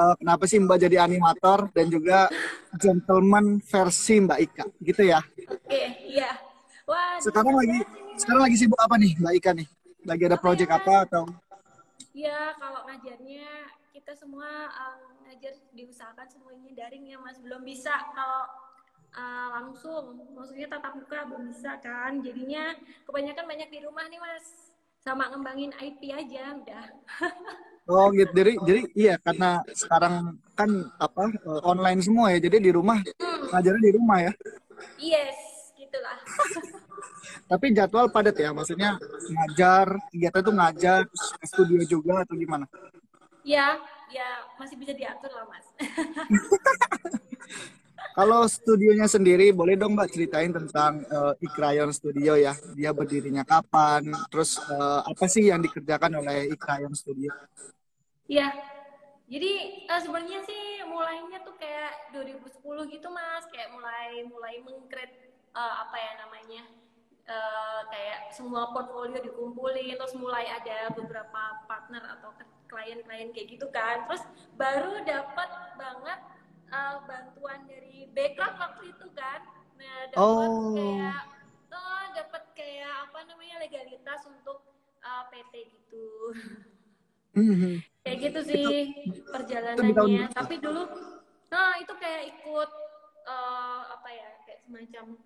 uh, 0.00 0.14
kenapa 0.16 0.48
sih 0.48 0.56
Mbak 0.56 0.88
jadi 0.88 1.04
animator 1.04 1.68
dan 1.76 1.92
juga 1.92 2.32
gentleman 2.80 3.60
versi 3.60 4.24
Mbak 4.24 4.38
Ika, 4.40 4.64
gitu 4.80 5.04
ya? 5.04 5.20
Oke, 5.52 6.00
iya. 6.00 6.32
Wah. 6.88 7.20
Sekarang 7.20 7.60
lagi, 7.60 7.76
sekarang 8.16 8.40
lagi 8.48 8.56
sibuk 8.56 8.80
apa 8.80 8.96
nih 8.96 9.20
Mbak 9.20 9.34
Ika 9.36 9.52
nih? 9.52 9.68
Lagi 10.02 10.22
ada 10.26 10.38
project 10.38 10.70
apa 10.70 11.06
atau? 11.06 11.24
Ya 12.12 12.52
kalau 12.60 12.84
ngajarnya 12.84 13.48
kita 13.92 14.12
semua 14.18 14.68
um, 14.68 15.00
ngajar 15.24 15.54
diusahakan 15.72 16.28
semuanya 16.28 16.70
daring 16.76 17.08
ya 17.08 17.18
mas. 17.22 17.38
Belum 17.40 17.62
bisa 17.64 17.92
kalau 18.12 18.44
uh, 19.16 19.48
langsung. 19.60 20.18
Maksudnya 20.36 20.68
tatap 20.68 20.98
muka 20.98 21.24
belum 21.28 21.50
bisa 21.50 21.78
kan. 21.80 22.20
Jadinya 22.20 22.76
kebanyakan 23.08 23.44
banyak 23.48 23.68
di 23.72 23.80
rumah 23.84 24.04
nih 24.10 24.20
mas. 24.20 24.74
Sama 25.02 25.30
ngembangin 25.34 25.74
IP 25.78 26.12
aja 26.14 26.56
udah. 26.58 26.86
Oh 27.90 28.14
gitu. 28.14 28.30
Jadi 28.30 28.52
jadi 28.62 28.82
iya 28.94 29.14
karena 29.18 29.58
sekarang 29.74 30.38
kan 30.54 30.70
apa 31.02 31.34
online 31.66 31.98
semua 31.98 32.30
ya. 32.30 32.38
Jadi 32.38 32.70
di 32.70 32.70
rumah 32.70 33.02
hmm. 33.02 33.50
ngajarnya 33.50 33.82
di 33.82 33.92
rumah 33.98 34.18
ya. 34.22 34.32
Yes 35.02 35.52
gitulah 35.92 36.18
Tapi 37.52 37.76
jadwal 37.76 38.08
padat 38.08 38.32
ya, 38.40 38.48
maksudnya 38.56 38.96
ngajar, 39.28 40.00
kegiatan 40.08 40.40
itu 40.40 40.52
ngajar, 40.56 41.00
studio 41.44 41.84
juga 41.84 42.24
atau 42.24 42.32
gimana? 42.32 42.64
Ya, 43.44 43.76
ya 44.08 44.48
masih 44.56 44.80
bisa 44.80 44.96
diatur 44.96 45.28
lah 45.28 45.44
mas. 45.44 45.66
Kalau 48.16 48.48
studionya 48.48 49.04
sendiri, 49.04 49.52
boleh 49.52 49.76
dong 49.76 49.96
Mbak 49.96 50.08
ceritain 50.16 50.52
tentang 50.52 51.04
uh, 51.12 51.36
Ikrayon 51.44 51.92
Studio 51.92 52.40
ya. 52.40 52.56
Dia 52.72 52.96
berdirinya 52.96 53.44
kapan, 53.44 54.08
terus 54.32 54.56
uh, 54.56 55.04
apa 55.04 55.24
sih 55.28 55.48
yang 55.52 55.60
dikerjakan 55.60 56.24
oleh 56.24 56.48
Ikrayon 56.56 56.96
Studio? 56.96 57.32
Iya. 58.32 58.48
Jadi 59.28 59.52
uh, 59.92 60.00
sebenarnya 60.00 60.40
sih 60.44 60.84
mulainya 60.88 61.40
tuh 61.44 61.56
kayak 61.56 62.16
2010 62.16 62.96
gitu 62.96 63.08
mas, 63.12 63.44
kayak 63.48 63.72
mulai 63.76 64.24
mulai 64.28 64.60
mengkret 64.60 65.12
uh, 65.56 65.84
apa 65.88 65.96
ya 65.96 66.12
namanya 66.20 66.64
uh, 67.28 67.80
kayak 67.90 68.30
semua 68.34 68.70
portfolio 68.74 69.18
dikumpulin, 69.22 69.94
terus 69.98 70.14
mulai 70.18 70.48
ada 70.48 70.90
beberapa 70.94 71.62
partner 71.68 72.02
atau 72.18 72.34
klien-klien 72.66 73.30
kayak 73.36 73.48
gitu 73.52 73.66
kan, 73.68 74.08
terus 74.08 74.24
baru 74.56 75.04
dapat 75.04 75.50
banget 75.76 76.20
uh, 76.72 77.04
bantuan 77.04 77.60
dari 77.68 78.08
background 78.16 78.56
waktu 78.56 78.82
itu 78.90 79.06
kan, 79.12 79.40
nah 79.76 79.96
dapat 80.08 80.48
oh. 80.48 80.72
kayak 80.74 81.22
uh, 81.68 82.06
dapat 82.16 82.42
kayak 82.56 82.92
apa 83.08 83.18
namanya 83.28 83.56
legalitas 83.60 84.20
untuk 84.24 84.64
uh, 85.04 85.28
PT 85.28 85.68
gitu. 85.68 86.06
Mm-hmm. 87.32 87.74
kayak 88.04 88.18
gitu 88.28 88.40
sih 88.44 88.92
itu, 89.08 89.24
perjalanannya. 89.32 90.28
Itu 90.28 90.36
Tapi 90.36 90.54
dulu, 90.60 90.84
nah 91.48 91.80
itu 91.80 91.94
kayak 91.96 92.28
ikut 92.28 92.70
uh, 93.24 93.82
apa 93.88 94.08
ya 94.12 94.28
kayak 94.44 94.60
semacam 94.68 95.16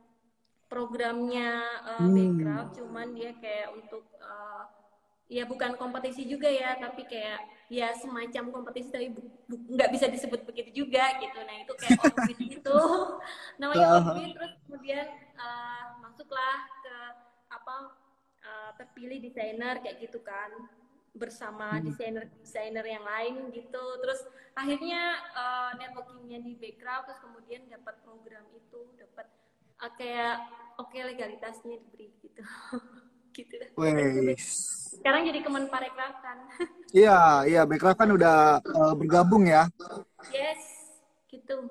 programnya 0.67 1.63
uh, 1.87 2.03
hmm. 2.03 2.15
background, 2.15 2.69
cuman 2.75 3.07
dia 3.15 3.31
kayak 3.39 3.71
untuk 3.75 4.05
uh, 4.19 4.67
ya 5.27 5.47
bukan 5.47 5.75
kompetisi 5.75 6.27
juga 6.27 6.47
ya, 6.51 6.79
tapi 6.79 7.07
kayak 7.07 7.43
ya 7.67 7.91
semacam 7.99 8.55
kompetisi 8.55 8.95
tapi 8.95 9.11
nggak 9.51 9.91
bisa 9.91 10.07
disebut 10.07 10.47
begitu 10.47 10.87
juga 10.87 11.19
gitu. 11.19 11.39
Nah 11.43 11.57
itu 11.63 11.73
kayak 11.75 11.99
orbit 12.03 12.39
itu 12.59 12.79
namanya 13.59 13.87
orbit 14.03 14.31
terus 14.35 14.53
kemudian 14.67 15.07
uh, 15.39 15.99
masuklah 16.03 16.57
ke 16.83 16.97
apa 17.51 17.77
uh, 18.43 18.71
terpilih 18.79 19.19
desainer 19.23 19.83
kayak 19.83 19.99
gitu 20.03 20.23
kan 20.23 20.51
bersama 21.17 21.81
hmm. 21.81 21.85
desainer 21.89 22.25
desainer 22.45 22.85
yang 22.85 23.03
lain 23.03 23.49
gitu 23.51 23.85
terus 24.05 24.21
akhirnya 24.53 25.17
uh, 25.33 25.73
networkingnya 25.81 26.45
di 26.45 26.53
background 26.61 27.09
terus 27.09 27.21
kemudian 27.25 27.65
dapat 27.73 27.97
program 28.05 28.45
itu 28.53 28.81
dapat 29.01 29.27
uh, 29.83 29.93
kayak 29.97 30.41
oke 30.81 30.89
okay, 30.93 31.03
legalitasnya 31.05 31.77
diberi 31.81 32.09
gitu. 32.21 32.43
Gitu. 33.37 33.53
Sekarang 34.97 35.29
jadi 35.29 35.45
kemen 35.45 35.69
parekraf 35.69 36.25
kan 36.25 36.49
iya 37.05 37.45
iya 37.45 37.69
background 37.69 38.01
kan 38.01 38.09
udah 38.09 38.65
uh, 38.65 38.97
bergabung 38.97 39.45
ya. 39.45 39.69
Yes 40.33 40.97
gitu. 41.29 41.69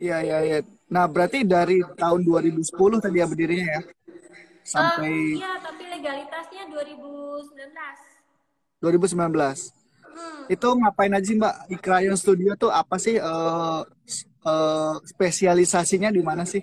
Iya 0.00 0.24
iya 0.24 0.38
iya. 0.40 0.58
Nah 0.88 1.04
berarti 1.04 1.44
dari 1.44 1.84
tahun 2.00 2.24
2010 2.24 2.72
tadi 3.04 3.20
ya 3.20 3.28
berdirinya 3.28 3.68
ya? 3.68 3.80
Sampai 4.64 5.12
uh, 5.12 5.44
iya 5.44 5.60
tapi 5.60 5.84
legalitasnya 5.92 6.64
2019 6.72 7.52
2019. 8.80 9.76
Hmm. 10.12 10.44
Itu 10.48 10.68
ngapain 10.72 11.12
aja 11.12 11.30
Mbak? 11.36 11.54
Ikrayon 11.76 12.16
Studio 12.16 12.56
tuh 12.56 12.72
apa 12.72 12.96
sih 12.96 13.20
uh, 13.20 13.84
uh, 14.44 14.98
spesialisasinya 15.02 16.10
di 16.12 16.22
mana 16.22 16.42
sih? 16.46 16.62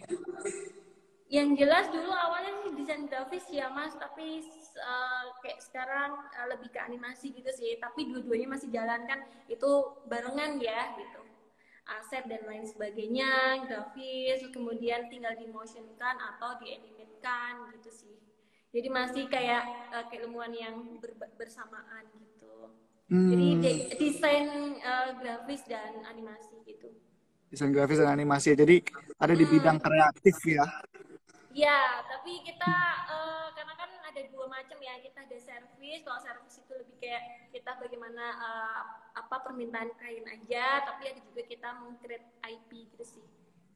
Yang 1.30 1.50
jelas 1.62 1.86
dulu 1.94 2.10
awalnya 2.10 2.58
sih 2.66 2.74
desain 2.74 3.06
grafis 3.06 3.46
ya 3.54 3.70
Mas, 3.70 3.94
tapi 3.98 4.42
uh, 4.82 5.26
kayak 5.46 5.62
sekarang 5.62 6.18
uh, 6.18 6.48
lebih 6.50 6.74
ke 6.74 6.80
animasi 6.82 7.34
gitu 7.36 7.52
sih. 7.54 7.78
Tapi 7.78 8.10
dua-duanya 8.10 8.58
masih 8.58 8.70
jalan 8.74 9.06
kan 9.06 9.20
itu 9.46 9.70
barengan 10.10 10.58
ya 10.58 10.96
gitu. 10.98 11.22
Aset 11.90 12.30
dan 12.30 12.46
lain 12.46 12.70
sebagainya, 12.70 13.66
grafis, 13.66 14.46
kemudian 14.54 15.10
tinggal 15.10 15.34
di 15.34 15.50
motionkan 15.50 16.22
atau 16.22 16.62
di 16.62 16.78
animatkan 16.78 17.74
gitu 17.82 17.90
sih 17.90 18.20
jadi 18.70 18.88
masih 18.90 19.26
kayak 19.28 19.66
uh, 19.90 20.06
keilmuan 20.08 20.54
yang 20.54 20.78
ber 21.02 21.18
bersamaan 21.38 22.06
gitu 22.14 22.70
hmm. 23.10 23.30
jadi 23.34 23.48
de 23.60 23.72
desain 23.98 24.50
uh, 24.82 25.18
grafis 25.18 25.66
dan 25.66 26.06
animasi 26.06 26.62
gitu 26.66 26.94
desain 27.50 27.74
grafis 27.74 27.98
dan 27.98 28.14
animasi 28.14 28.54
jadi 28.54 28.82
ada 29.18 29.34
di 29.34 29.46
hmm. 29.46 29.54
bidang 29.58 29.78
kreatif 29.82 30.38
ya 30.46 30.66
ya 31.54 32.06
tapi 32.06 32.46
kita 32.46 32.74
uh, 33.10 33.48
karena 33.58 33.74
kan 33.74 33.90
ada 34.06 34.22
dua 34.30 34.46
macam 34.46 34.78
ya 34.78 34.96
kita 35.02 35.26
ada 35.26 35.38
servis 35.42 36.00
kalau 36.06 36.20
servis 36.22 36.56
itu 36.62 36.74
lebih 36.78 36.96
kayak 37.02 37.24
kita 37.50 37.72
bagaimana 37.82 38.26
uh, 38.38 38.82
apa 39.18 39.36
permintaan 39.50 39.90
klien 39.98 40.26
aja 40.30 40.86
tapi 40.86 41.10
ada 41.10 41.20
juga 41.26 41.42
kita 41.50 41.70
mengcreate 41.82 42.30
IP 42.46 42.94
gitu 42.94 43.04
sih 43.18 43.26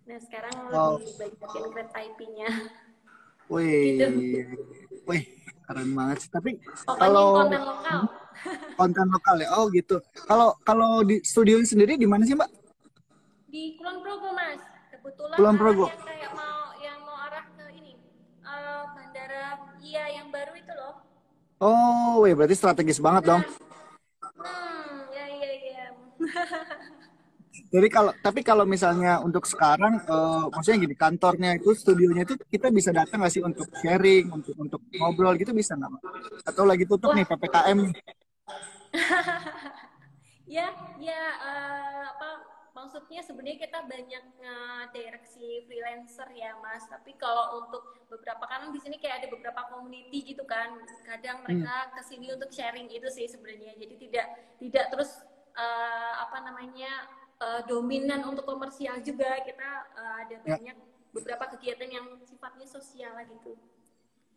nah 0.06 0.22
sekarang 0.22 0.54
oh. 0.70 1.02
lebih 1.02 1.16
banyak 1.18 1.70
create 1.74 1.94
IP-nya 1.98 2.50
Wih, 3.52 4.00
gitu. 4.00 4.40
wih, 5.04 5.24
keren 5.68 5.90
banget 5.92 6.18
sih. 6.24 6.30
Tapi 6.32 6.52
kalau 6.88 7.44
konten 7.44 7.62
lokal, 7.64 8.00
konten 8.80 9.06
lokal 9.12 9.36
ya, 9.44 9.50
oh 9.60 9.68
gitu. 9.68 10.00
Kalau 10.26 10.56
kalau 10.64 11.04
di 11.04 11.20
studio 11.22 11.60
sendiri 11.62 12.00
di 12.00 12.08
mana 12.08 12.24
sih 12.24 12.40
mbak? 12.40 12.63
Di 13.54 13.78
Kulon 13.78 14.02
Progo 14.02 14.34
mas. 14.34 14.58
Kebetulan 14.90 15.38
Kulon 15.38 15.56
Progo. 15.62 15.86
yang 15.86 16.02
kayak 16.02 16.32
mau 16.34 16.74
yang 16.82 16.98
mau 17.06 17.18
arah 17.30 17.46
ke 17.54 17.66
ini 17.78 17.94
uh, 18.42 18.90
bandara, 18.98 19.62
iya 19.78 20.10
yang 20.10 20.34
baru 20.34 20.58
itu 20.58 20.74
loh. 20.74 20.98
Oh, 21.62 22.26
wih, 22.26 22.34
berarti 22.34 22.58
strategis 22.58 22.98
banget 22.98 23.30
nah. 23.30 23.38
dong. 23.38 23.42
Hmm, 24.42 25.06
ya 25.14 25.26
iya 25.30 25.50
iya. 25.54 25.86
Jadi 27.78 27.88
kalau 27.94 28.10
tapi 28.26 28.42
kalau 28.42 28.66
misalnya 28.66 29.22
untuk 29.22 29.46
sekarang, 29.46 30.02
uh, 30.10 30.50
maksudnya 30.50 30.90
gini 30.90 30.98
kantornya 30.98 31.54
itu 31.54 31.78
studionya 31.78 32.26
itu 32.26 32.34
kita 32.50 32.74
bisa 32.74 32.90
datang 32.90 33.22
nggak 33.22 33.34
sih 33.38 33.46
untuk 33.46 33.70
sharing, 33.78 34.34
untuk 34.34 34.58
untuk 34.58 34.82
ngobrol 34.98 35.38
gitu 35.38 35.54
bisa 35.54 35.78
nggak? 35.78 36.02
Atau 36.42 36.66
lagi 36.66 36.90
tutup 36.90 37.14
Wah. 37.14 37.22
nih 37.22 37.26
ppkm? 37.30 37.80
ya, 40.58 40.74
ya 40.98 41.22
uh, 41.38 42.06
apa 42.18 42.53
maksudnya 42.74 43.22
sebenarnya 43.22 43.70
kita 43.70 43.86
banyak 43.86 44.24
direksi 44.98 45.62
freelancer 45.70 46.26
ya 46.34 46.58
mas 46.58 46.82
tapi 46.90 47.14
kalau 47.22 47.62
untuk 47.62 47.86
beberapa 48.10 48.50
kan 48.50 48.74
di 48.74 48.82
sini 48.82 48.98
kayak 48.98 49.24
ada 49.24 49.28
beberapa 49.30 49.62
community 49.70 50.34
gitu 50.34 50.42
kan 50.50 50.74
kadang 51.06 51.42
hmm. 51.42 51.46
mereka 51.46 51.70
hmm. 51.70 51.92
ke 51.94 52.02
sini 52.02 52.28
untuk 52.34 52.50
sharing 52.50 52.90
itu 52.90 53.06
sih 53.14 53.30
sebenarnya 53.30 53.78
jadi 53.78 53.96
tidak 54.02 54.28
tidak 54.58 54.86
terus 54.90 55.22
uh, 55.54 56.14
apa 56.26 56.50
namanya 56.50 56.92
uh, 57.38 57.62
dominan 57.70 58.26
untuk 58.26 58.46
komersial 58.46 59.02
juga 59.06 59.38
kita 59.46 59.70
uh, 59.94 60.16
ada 60.26 60.36
ya. 60.42 60.58
banyak 60.58 60.78
beberapa 61.14 61.46
kegiatan 61.56 61.90
yang 61.94 62.08
sifatnya 62.26 62.66
sosial 62.66 63.14
gitu. 63.30 63.54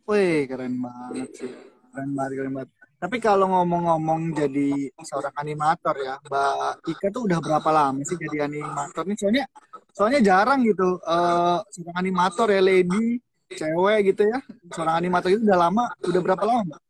Wih 0.06 0.44
keren 0.46 0.76
banget 0.78 1.30
sih, 1.34 1.52
keren 1.90 2.12
banget, 2.12 2.32
keren 2.36 2.52
banget. 2.52 2.70
Tapi 2.96 3.16
kalau 3.20 3.52
ngomong-ngomong 3.52 4.32
jadi 4.32 4.88
seorang 5.04 5.36
animator 5.36 5.94
ya, 6.00 6.16
Mbak 6.24 6.88
Ika 6.88 7.06
tuh 7.12 7.28
udah 7.28 7.38
berapa 7.44 7.70
lama 7.70 8.00
sih 8.08 8.16
jadi 8.16 8.48
animator 8.48 9.04
nih? 9.04 9.16
Soalnya, 9.20 9.44
soalnya 9.92 10.20
jarang 10.24 10.64
gitu 10.64 10.96
uh, 11.04 11.60
seorang 11.68 11.96
animator 12.00 12.48
ya 12.48 12.64
lady, 12.64 13.20
cewek 13.52 14.16
gitu 14.16 14.32
ya, 14.32 14.40
seorang 14.72 14.96
animator 14.96 15.28
itu 15.28 15.44
udah 15.44 15.60
lama, 15.68 15.84
udah 16.08 16.20
berapa 16.24 16.44
lama 16.48 16.62
Mbak? 16.64 16.80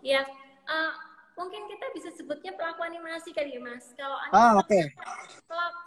Iya, 0.00 0.24
uh, 0.64 0.92
mungkin 1.36 1.62
kita 1.68 1.86
bisa 1.96 2.08
sebutnya 2.12 2.52
pelaku 2.56 2.80
animasi 2.84 3.32
kali 3.32 3.56
ya 3.56 3.60
mas 3.60 3.90
kalau 3.96 4.14
ah, 4.30 4.60
oke 4.60 4.68
okay. 4.68 4.84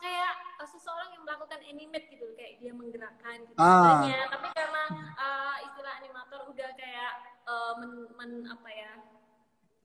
kayak 0.01 0.33
uh, 0.57 0.67
seseorang 0.67 1.09
yang 1.13 1.23
melakukan 1.23 1.61
animate 1.63 2.05
gitu 2.09 2.25
kayak 2.33 2.57
dia 2.59 2.73
menggerakkan 2.73 3.45
gitu 3.45 3.57
ah. 3.61 4.03
tapi 4.33 4.47
karena 4.51 4.83
uh, 5.15 5.55
istilah 5.63 5.93
animator 6.01 6.49
udah 6.49 6.69
kayak 6.75 7.13
uh, 7.45 7.73
men, 7.77 7.91
men 8.17 8.31
apa 8.49 8.69
ya 8.73 8.91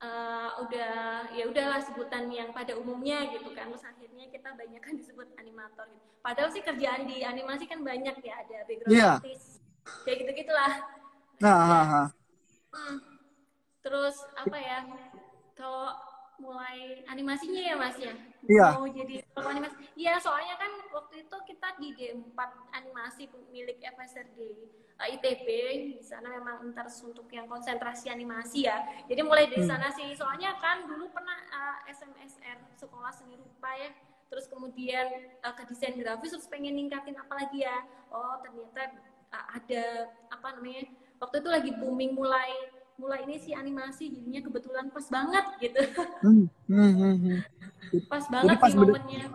uh, 0.01 0.59
udah 0.65 1.29
ya 1.31 1.45
udahlah 1.47 1.79
sebutan 1.79 2.27
yang 2.33 2.51
pada 2.51 2.75
umumnya 2.75 3.29
gitu 3.31 3.53
kan. 3.55 3.69
Terus 3.71 3.85
akhirnya 3.85 4.25
kita 4.27 4.49
banyak 4.57 4.81
kan 4.81 4.93
disebut 5.01 5.31
animator 5.37 5.87
gitu. 5.87 6.05
Padahal 6.21 6.49
sih 6.53 6.61
kerjaan 6.61 7.07
di 7.07 7.23
animasi 7.25 7.65
kan 7.69 7.81
banyak 7.81 8.13
ya 8.21 8.33
ada 8.41 8.57
background 8.67 8.93
yeah. 8.97 9.17
artis. 9.17 9.61
Kayak 10.05 10.17
gitu 10.25 10.45
gitulah 10.45 11.01
nah, 11.41 11.57
nah, 11.65 12.07
Hmm. 12.71 13.03
terus 13.83 14.15
apa 14.31 14.55
ya 14.55 14.79
kalau 15.59 15.91
mulai 16.41 17.05
animasinya 17.05 17.61
ya 17.61 17.75
mas 17.77 17.97
ya? 18.01 18.13
Iya. 18.49 18.67
Mau 18.81 18.89
jadi 18.89 19.21
animasi. 19.37 19.75
Iya 19.93 20.17
soalnya 20.17 20.57
kan 20.57 20.71
waktu 20.89 21.29
itu 21.29 21.37
kita 21.45 21.67
di 21.77 21.89
D4 21.93 22.39
animasi 22.73 23.29
milik 23.53 23.77
FSRD 23.85 24.39
eh, 24.97 25.07
ITB 25.13 25.47
di 25.93 26.01
sana 26.01 26.33
memang 26.33 26.65
entar 26.65 26.89
untuk 26.89 27.29
yang 27.29 27.45
konsentrasi 27.45 28.09
animasi 28.09 28.65
ya. 28.65 28.81
Jadi 29.05 29.21
mulai 29.21 29.45
dari 29.45 29.61
hmm. 29.61 29.71
sana 29.71 29.93
sih. 29.93 30.09
Soalnya 30.17 30.57
kan 30.57 30.89
dulu 30.89 31.13
pernah 31.13 31.37
uh, 31.53 31.77
eh, 31.85 31.93
SMSR 31.93 32.57
sekolah 32.81 33.13
seni 33.13 33.37
rupa 33.37 33.69
ya. 33.77 33.93
Terus 34.33 34.49
kemudian 34.49 35.05
uh, 35.45 35.53
ke 35.53 35.69
desain 35.69 35.93
grafis 35.93 36.33
terus 36.33 36.49
pengen 36.49 36.73
ningkatin 36.73 37.13
apa 37.21 37.45
lagi 37.45 37.61
ya? 37.61 37.85
Oh 38.09 38.41
ternyata 38.41 38.97
uh, 39.29 39.45
ada 39.53 40.09
apa 40.33 40.47
namanya 40.57 40.89
waktu 41.21 41.45
itu 41.45 41.49
lagi 41.53 41.71
booming 41.77 42.17
mulai 42.17 42.80
mulai 43.01 43.25
ini 43.25 43.41
sih 43.41 43.57
animasi 43.57 44.13
jadinya 44.13 44.41
kebetulan 44.45 44.85
pas 44.93 45.05
banget 45.09 45.45
gitu. 45.57 45.81
Hmm, 46.21 46.45
hmm, 46.69 47.15
hmm. 47.17 47.39
Pas 48.05 48.25
banget 48.29 48.57
pas 48.61 48.69
sih 48.69 48.77
momennya. 48.77 49.25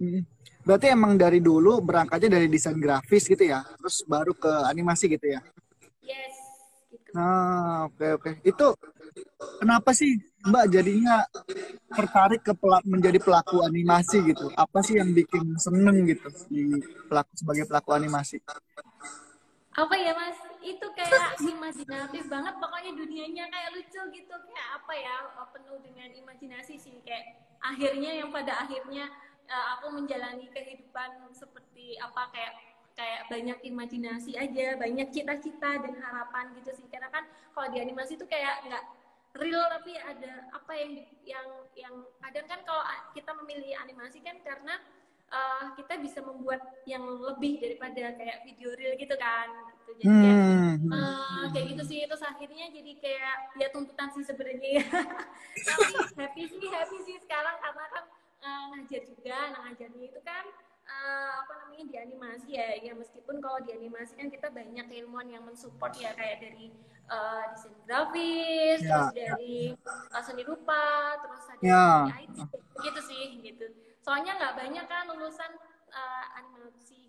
Hmm. 0.00 0.22
Berarti 0.64 0.86
emang 0.88 1.12
dari 1.20 1.44
dulu 1.44 1.84
berangkatnya 1.84 2.40
dari 2.40 2.48
desain 2.48 2.80
grafis 2.80 3.28
gitu 3.28 3.44
ya, 3.44 3.60
terus 3.76 4.00
baru 4.08 4.32
ke 4.32 4.48
animasi 4.64 5.12
gitu 5.12 5.36
ya? 5.36 5.44
Yes. 6.00 6.32
Gitu. 6.88 7.12
Nah, 7.12 7.92
oke 7.92 8.00
okay, 8.00 8.10
oke. 8.16 8.30
Okay. 8.40 8.48
Itu 8.48 8.66
kenapa 9.60 9.92
sih 9.92 10.16
Mbak 10.48 10.64
jadinya 10.72 11.20
tertarik 11.92 12.40
ke 12.40 12.56
pelak, 12.56 12.84
menjadi 12.88 13.20
pelaku 13.20 13.60
animasi 13.60 14.24
gitu? 14.24 14.48
Apa 14.56 14.80
sih 14.80 14.96
yang 14.96 15.12
bikin 15.12 15.52
seneng 15.60 16.08
gitu 16.08 16.28
di 16.48 16.80
pelaku 17.12 17.32
sebagai 17.36 17.68
pelaku 17.68 17.92
animasi? 17.92 18.40
Apa 19.76 19.94
ya 20.00 20.16
Mas? 20.16 20.53
Itu 20.64 20.86
kayak 20.96 21.36
imajinatif 21.52 22.24
banget. 22.32 22.54
Pokoknya 22.56 22.92
dunianya 22.96 23.44
kayak 23.52 23.70
lucu 23.76 24.02
gitu. 24.16 24.34
Kayak 24.34 24.68
apa 24.80 24.94
ya? 24.96 25.16
Penuh 25.52 25.78
dengan 25.84 26.08
imajinasi 26.08 26.74
sih. 26.80 26.96
Kayak 27.04 27.44
akhirnya 27.60 28.24
yang 28.24 28.32
pada 28.32 28.64
akhirnya 28.64 29.12
uh, 29.52 29.66
aku 29.78 29.92
menjalani 29.92 30.48
kehidupan 30.48 31.28
seperti 31.36 32.00
apa 32.00 32.32
kayak 32.32 32.54
kayak 32.94 33.26
banyak 33.26 33.58
imajinasi 33.66 34.38
aja, 34.38 34.78
banyak 34.78 35.10
cita-cita 35.12 35.82
dan 35.84 35.94
harapan 36.00 36.56
gitu 36.58 36.72
sih. 36.72 36.86
Karena 36.88 37.12
kan 37.12 37.28
kalau 37.52 37.68
di 37.68 37.78
animasi 37.84 38.16
itu 38.16 38.24
kayak 38.24 38.64
nggak 38.64 38.84
real 39.34 39.66
tapi 39.66 39.98
ada 39.98 40.46
apa 40.54 40.72
yang 40.78 40.92
yang 41.26 41.48
yang 41.74 41.94
kadang 42.22 42.46
kan 42.46 42.60
kalau 42.62 42.82
kita 43.10 43.34
memilih 43.42 43.74
animasi 43.82 44.22
kan 44.22 44.38
karena 44.46 44.78
uh, 45.34 45.74
kita 45.74 45.98
bisa 45.98 46.22
membuat 46.22 46.62
yang 46.86 47.02
lebih 47.02 47.58
daripada 47.58 48.14
kayak 48.14 48.46
video 48.46 48.70
real 48.78 48.94
gitu 48.94 49.18
kan 49.18 49.50
gitu. 49.86 50.00
jadi 50.00 50.04
kayak 50.10 50.40
uh, 50.90 51.44
kayak 51.52 51.66
gitu 51.76 51.82
sih. 51.86 52.00
Terus 52.08 52.24
akhirnya 52.24 52.66
jadi 52.72 52.92
kayak 52.98 53.34
ya 53.60 53.68
tuntutan 53.70 54.08
sih 54.16 54.24
sebenarnya. 54.24 54.70
Ya 54.80 54.84
tapi 55.68 55.92
happy 56.18 56.42
sih 56.48 56.68
happy 56.70 56.98
sih. 57.04 57.16
Sekarang 57.22 57.56
karena 57.60 57.84
kan 57.92 58.04
uh, 58.42 58.62
ngajar 58.74 59.02
juga. 59.04 59.38
Nah 59.52 59.60
ngajarnya 59.68 60.04
itu 60.08 60.20
kan 60.24 60.44
uh, 60.88 61.32
apa 61.44 61.52
namanya 61.64 61.84
di 61.88 61.96
animasi 62.00 62.50
ya. 62.56 62.68
Ya 62.80 62.92
meskipun 62.96 63.38
kalau 63.38 63.58
di 63.62 63.70
animasi 63.76 64.12
kan 64.16 64.28
kita 64.32 64.48
banyak 64.50 64.86
ilmuwan 65.04 65.28
yang 65.28 65.44
mensupport 65.44 65.92
ya. 65.96 66.10
Kayak 66.16 66.42
dari 66.42 66.72
uh, 67.12 67.42
desain 67.52 67.76
grafis 67.84 68.80
ya. 68.80 68.88
terus 68.88 69.10
dari 69.12 69.56
uh, 69.84 70.22
seni 70.24 70.42
rupa 70.42 71.18
terus 71.20 71.42
ada 71.52 71.62
ya. 71.62 71.86
IT 72.24 72.36
gitu 72.80 73.00
sih 73.04 73.24
gitu. 73.44 73.66
Soalnya 74.04 74.36
nggak 74.36 74.54
banyak 74.60 74.84
kan 74.84 75.08
lulusan 75.08 75.52
uh, 75.92 76.24
animasi 76.36 77.03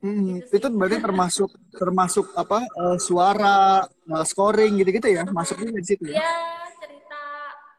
Hmm, 0.00 0.40
gitu 0.40 0.56
itu 0.56 0.68
berarti 0.72 0.96
termasuk 0.96 1.50
termasuk 1.76 2.26
apa 2.32 2.64
uh, 2.64 2.96
suara 2.96 3.84
uh, 3.84 4.24
scoring 4.24 4.80
gitu-gitu 4.80 5.12
ya 5.12 5.28
masuknya 5.28 5.76
di 5.76 5.84
situ 5.84 6.08
ya? 6.08 6.24
ya 6.24 6.36
cerita 6.80 7.24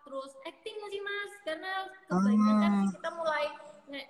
terus 0.06 0.32
acting 0.46 0.78
sih 0.86 1.01
mas 1.01 1.32
karena 1.42 1.74
kebanyakan 2.06 2.72
ah. 2.78 2.86
kita 2.94 3.10
mulai 3.18 3.46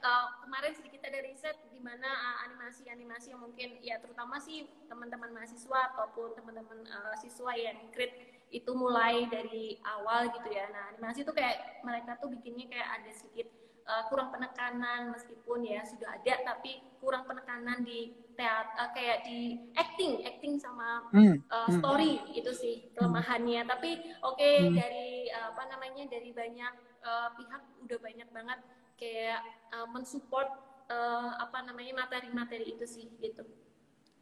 uh, 0.03 0.27
kemarin 0.43 0.73
sedikit 0.75 1.01
ada 1.07 1.23
riset 1.23 1.55
di 1.71 1.79
mana 1.79 2.11
animasi-animasi 2.51 3.31
yang 3.31 3.41
mungkin 3.47 3.79
ya 3.79 3.95
terutama 4.03 4.43
sih 4.43 4.67
teman-teman 4.91 5.31
mahasiswa 5.31 5.95
ataupun 5.95 6.35
teman-teman 6.35 6.83
uh, 6.91 7.15
siswa 7.15 7.55
yang 7.55 7.79
krit 7.95 8.11
itu 8.51 8.71
mulai 8.75 9.25
dari 9.31 9.79
awal 9.87 10.27
gitu 10.27 10.51
ya. 10.51 10.67
Nah, 10.69 10.91
animasi 10.91 11.23
itu 11.23 11.31
kayak 11.31 11.81
mereka 11.87 12.19
tuh 12.19 12.27
bikinnya 12.27 12.67
kayak 12.67 12.87
ada 12.99 13.11
sedikit 13.15 13.47
uh, 13.87 14.03
kurang 14.09 14.29
penekanan 14.33 15.13
meskipun 15.13 15.65
ya 15.65 15.81
sudah 15.85 16.17
ada 16.19 16.33
tapi 16.53 16.81
kurang 17.01 17.25
penekanan 17.25 17.81
di 17.81 18.13
teater 18.37 18.73
uh, 18.77 18.89
kayak 18.95 19.27
di 19.27 19.59
acting, 19.77 20.23
acting 20.25 20.57
sama 20.57 21.05
hmm. 21.13 21.41
uh, 21.51 21.69
story 21.69 22.21
hmm. 22.21 22.39
itu 22.39 22.51
sih 22.55 22.75
kelemahannya. 22.97 23.61
Tapi 23.67 24.01
oke 24.23 24.37
okay, 24.37 24.57
hmm. 24.65 24.75
dari 24.77 25.09
uh, 25.29 25.53
apa 25.53 25.63
namanya 25.69 26.03
dari 26.09 26.29
banyak 26.33 26.73
uh, 27.05 27.29
pihak 27.37 27.61
udah 27.85 27.99
banyak 28.01 28.29
banget 28.33 28.59
kayak 28.97 29.41
uh, 29.73 29.87
mensupport 29.89 30.49
uh, 30.89 31.37
apa 31.41 31.65
namanya 31.65 32.05
materi-materi 32.05 32.77
itu 32.77 32.85
sih 32.85 33.09
gitu 33.17 33.45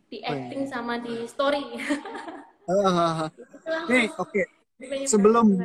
di 0.09 0.25
oh, 0.25 0.31
acting 0.33 0.63
oh, 0.65 0.69
sama 0.69 0.97
di 0.97 1.27
story. 1.29 1.63
uh, 2.71 3.29
Nih, 3.87 4.09
oke. 4.23 4.31
Okay. 4.79 5.05
Sebelum 5.05 5.59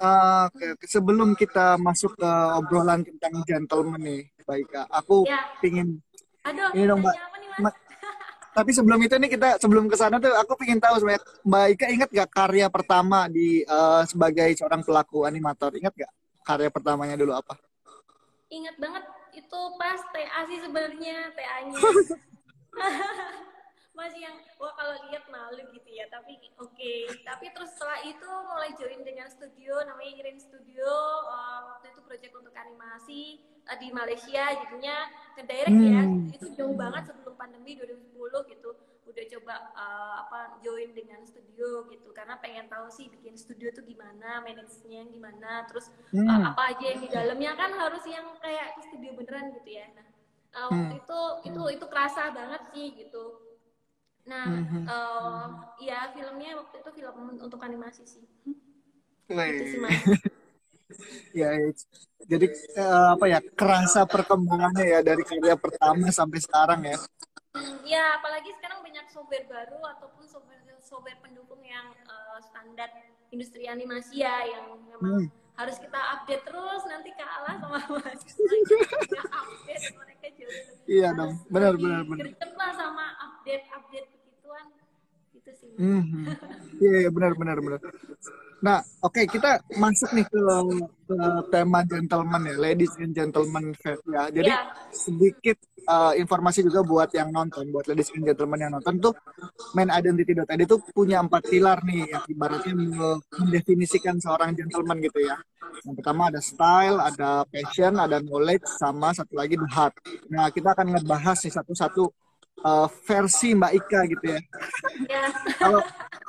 uh, 0.00 0.46
sebelum 0.84 1.36
kita 1.38 1.76
masuk 1.78 2.18
ke 2.18 2.30
obrolan 2.58 3.02
tentang 3.02 3.44
gentleman 3.46 4.00
nih, 4.00 4.22
baik 4.46 4.70
aku 4.90 5.26
ya. 5.28 5.44
pingin 5.58 6.00
Aduh, 6.44 6.70
ini 6.76 6.84
dong 6.84 7.00
mbak. 7.00 7.16
Nih, 7.60 7.74
tapi 8.54 8.70
sebelum 8.70 9.02
itu 9.02 9.14
nih 9.18 9.30
kita 9.34 9.58
sebelum 9.58 9.90
ke 9.90 9.96
sana 9.98 10.22
tuh 10.22 10.30
aku 10.38 10.54
pingin 10.54 10.78
tahu 10.78 11.02
sebenarnya 11.02 11.26
Mbak 11.42 11.64
Ika 11.74 11.86
ingat 11.90 12.08
gak 12.14 12.30
karya 12.30 12.66
pertama 12.70 13.26
di 13.26 13.66
uh, 13.66 14.06
sebagai 14.06 14.46
seorang 14.54 14.86
pelaku 14.86 15.26
animator? 15.26 15.74
Ingat 15.74 15.90
gak 15.98 16.12
karya 16.46 16.70
pertamanya 16.70 17.18
dulu 17.18 17.34
apa? 17.34 17.58
ingat 18.54 18.76
banget 18.78 19.04
itu 19.34 19.60
pas 19.80 20.00
TA 20.14 20.40
sih 20.46 20.58
sebenarnya 20.62 21.34
TA-nya 21.34 21.74
masih 23.94 24.26
yang 24.26 24.36
wah 24.58 24.74
kalau 24.74 24.98
lihat 25.06 25.24
malu 25.30 25.62
gitu 25.70 25.90
ya 25.94 26.10
tapi 26.10 26.34
oke 26.58 26.74
okay. 26.74 27.06
tapi 27.22 27.54
terus 27.54 27.70
setelah 27.78 28.02
itu 28.02 28.26
mulai 28.26 28.70
join 28.74 29.00
dengan 29.06 29.30
studio 29.30 29.78
namanya 29.86 30.12
Irin 30.18 30.38
Studio 30.42 30.90
uh, 31.30 31.74
waktu 31.74 31.94
itu 31.94 32.00
proyek 32.02 32.32
untuk 32.34 32.54
animasi 32.58 33.38
uh, 33.70 33.78
di 33.78 33.94
Malaysia 33.94 34.50
jadinya 34.50 35.08
ke 35.38 35.46
direct 35.46 35.78
ya. 35.78 36.02
hmm. 36.02 36.26
ya 36.26 36.34
itu 36.34 36.46
jauh 36.58 36.74
banget 36.74 37.06
sebelum 37.06 37.38
pandemi 37.38 37.78
2010 37.78 38.50
gitu 38.50 38.70
udah 39.04 39.24
coba 39.38 39.54
uh, 39.78 40.14
apa 40.26 40.58
join 40.64 40.90
dengan 40.90 41.22
studio 41.22 41.86
gitu 41.92 42.10
karena 42.10 42.34
pengen 42.42 42.66
tahu 42.66 42.90
sih 42.90 43.06
bikin 43.12 43.38
studio 43.38 43.70
tuh 43.70 43.86
gimana 43.86 44.42
manajernya 44.42 45.06
gimana 45.06 45.70
terus 45.70 45.92
hmm. 46.10 46.26
uh, 46.26 46.50
apa 46.50 46.74
aja 46.74 46.84
yang 46.96 47.00
di 47.04 47.10
dalamnya 47.14 47.52
kan 47.54 47.70
harus 47.78 48.02
yang 48.10 48.26
kayak 48.42 48.74
studio 48.90 49.14
beneran 49.14 49.54
gitu 49.54 49.70
ya 49.70 49.86
nah 49.94 50.08
uh, 50.56 50.66
waktu 50.72 50.98
hmm. 50.98 51.02
itu 51.04 51.20
itu 51.52 51.62
itu 51.78 51.86
kerasa 51.86 52.32
banget 52.34 52.62
sih 52.72 52.86
gitu 52.96 53.43
nah 54.24 54.48
hmm. 54.48 54.88
uh, 54.88 55.46
ya 55.76 56.08
filmnya 56.16 56.56
waktu 56.56 56.80
itu 56.80 56.90
film 56.96 57.16
untuk 57.36 57.60
animasi 57.60 58.02
sih. 58.08 58.24
Sih 59.28 59.78
mas. 59.80 60.00
Ya 61.34 61.50
jadi 62.24 62.46
uh, 62.78 63.18
apa 63.18 63.24
ya 63.26 63.40
kerasa 63.56 64.06
perkembangannya 64.08 64.84
ya 64.84 64.98
dari 65.04 65.24
karya 65.26 65.56
pertama 65.58 66.08
sampai 66.08 66.38
sekarang 66.40 66.80
ya. 66.86 66.96
Ya 67.84 68.20
apalagi 68.20 68.52
sekarang 68.60 68.84
banyak 68.84 69.06
software 69.10 69.46
baru 69.48 69.80
ataupun 69.96 70.24
software 70.28 70.62
software 70.80 71.18
pendukung 71.20 71.60
yang 71.64 71.90
uh, 72.06 72.38
standar 72.38 72.86
industri 73.34 73.66
animasi 73.66 74.22
ya 74.22 74.46
yang 74.46 74.64
memang 74.86 75.26
hmm. 75.26 75.26
harus 75.58 75.76
kita 75.82 76.00
update 76.20 76.44
terus 76.46 76.82
nanti 76.86 77.10
kalah 77.18 77.56
sama 77.58 77.78
mahasiswa 77.98 79.22
update 79.26 79.84
mereka 79.98 80.26
jauh 80.38 80.52
iya 80.86 81.08
dong. 81.16 81.32
Benar 81.50 81.74
benar 81.80 82.00
benar. 82.06 82.30
sama 82.74 83.06
update 83.18 83.66
update 83.74 84.08
sih 85.56 85.70
mm 85.78 86.02
-hmm. 86.02 86.24
iya 86.82 86.92
yeah, 87.06 87.10
benar 87.10 87.32
benar 87.38 87.58
benar 87.62 87.80
Nah, 88.64 88.80
oke 89.04 89.12
okay, 89.12 89.24
kita 89.28 89.60
masuk 89.76 90.16
nih 90.16 90.24
ke, 90.24 90.40
ke 91.04 91.16
tema 91.52 91.84
gentleman 91.84 92.48
ya, 92.48 92.56
ladies 92.56 92.96
and 92.96 93.12
gentlemen 93.12 93.76
ya. 94.08 94.32
Jadi 94.32 94.48
yeah. 94.48 94.72
sedikit 94.88 95.60
uh, 95.84 96.16
informasi 96.16 96.64
juga 96.64 96.80
buat 96.80 97.12
yang 97.12 97.28
nonton, 97.28 97.68
buat 97.68 97.84
ladies 97.92 98.08
and 98.16 98.24
gentlemen 98.24 98.64
yang 98.64 98.72
nonton 98.72 98.96
tuh 99.04 99.12
main 99.76 99.92
identity.id 99.92 100.64
itu 100.64 100.80
punya 100.96 101.20
empat 101.20 101.44
pilar 101.44 101.84
nih 101.84 102.08
yang 102.08 102.24
ibaratnya 102.24 102.72
mendefinisikan 103.36 104.16
seorang 104.16 104.56
gentleman 104.56 104.96
gitu 105.04 105.20
ya. 105.20 105.36
Yang 105.84 106.00
pertama 106.00 106.32
ada 106.32 106.40
style, 106.40 106.96
ada 107.04 107.44
passion, 107.44 108.00
ada 108.00 108.16
knowledge, 108.24 108.64
sama 108.80 109.12
satu 109.12 109.36
lagi 109.36 109.60
the 109.60 109.68
heart. 109.68 109.92
Nah, 110.32 110.48
kita 110.48 110.72
akan 110.72 110.96
ngebahas 110.96 111.36
nih 111.44 111.52
satu-satu 111.52 112.23
uh, 112.62 112.86
versi 113.08 113.56
Mbak 113.56 113.72
Ika 113.74 114.00
gitu 114.06 114.24
ya. 114.30 114.40
Yeah. 115.10 115.28
Kalau 115.58 115.80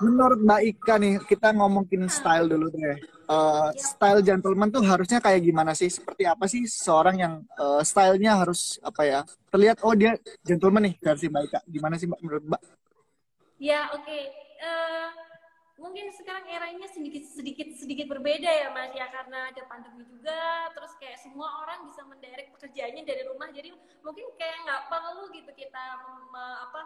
menurut 0.01 0.39
Mbak 0.41 0.61
Ika 0.75 0.93
nih, 0.97 1.13
kita 1.27 1.53
ngomongin 1.53 2.09
style 2.09 2.49
dulu 2.49 2.71
deh. 2.73 2.97
Uh, 3.25 3.73
style 3.73 4.21
gentleman 4.21 4.69
tuh 4.69 4.85
harusnya 4.85 5.17
kayak 5.17 5.41
gimana 5.41 5.73
sih? 5.73 5.89
Seperti 5.89 6.25
apa 6.29 6.45
sih 6.45 6.65
seorang 6.69 7.15
yang 7.17 7.33
uh, 7.57 7.81
stylenya 7.81 8.41
harus 8.41 8.77
apa 8.81 9.01
ya? 9.05 9.19
Terlihat 9.49 9.81
oh 9.85 9.93
dia 9.93 10.17
gentleman 10.41 10.89
nih 10.89 10.95
versi 10.97 11.29
Mbak 11.29 11.43
Ika. 11.51 11.59
Gimana 11.69 11.95
sih 11.97 12.07
Mbak 12.09 12.19
menurut 12.21 12.43
Mbak? 12.49 12.61
Ya 13.61 13.89
oke. 13.93 14.03
Okay. 14.03 14.23
Uh, 14.55 15.34
mungkin 15.75 16.07
sekarang 16.15 16.47
eranya 16.47 16.87
sedikit 16.87 17.27
sedikit 17.27 17.67
sedikit 17.75 18.07
berbeda 18.07 18.47
ya 18.47 18.71
mas 18.71 18.91
ya. 18.95 19.07
Karena 19.11 19.51
ada 19.51 19.61
pandemi 19.67 20.03
juga 20.07 20.71
terus 20.71 20.93
kayak 20.99 21.19
semua 21.19 21.63
orang 21.63 21.87
bisa 21.87 22.01
menderek 22.07 22.51
pekerjaannya 22.55 23.03
dari 23.03 23.23
rumah. 23.27 23.51
Jadi 23.51 23.75
mungkin 24.01 24.25
kayak 24.39 24.57
nggak 24.65 24.83
perlu 24.87 25.23
gitu 25.35 25.51
kita 25.55 25.83
apa 26.35 26.81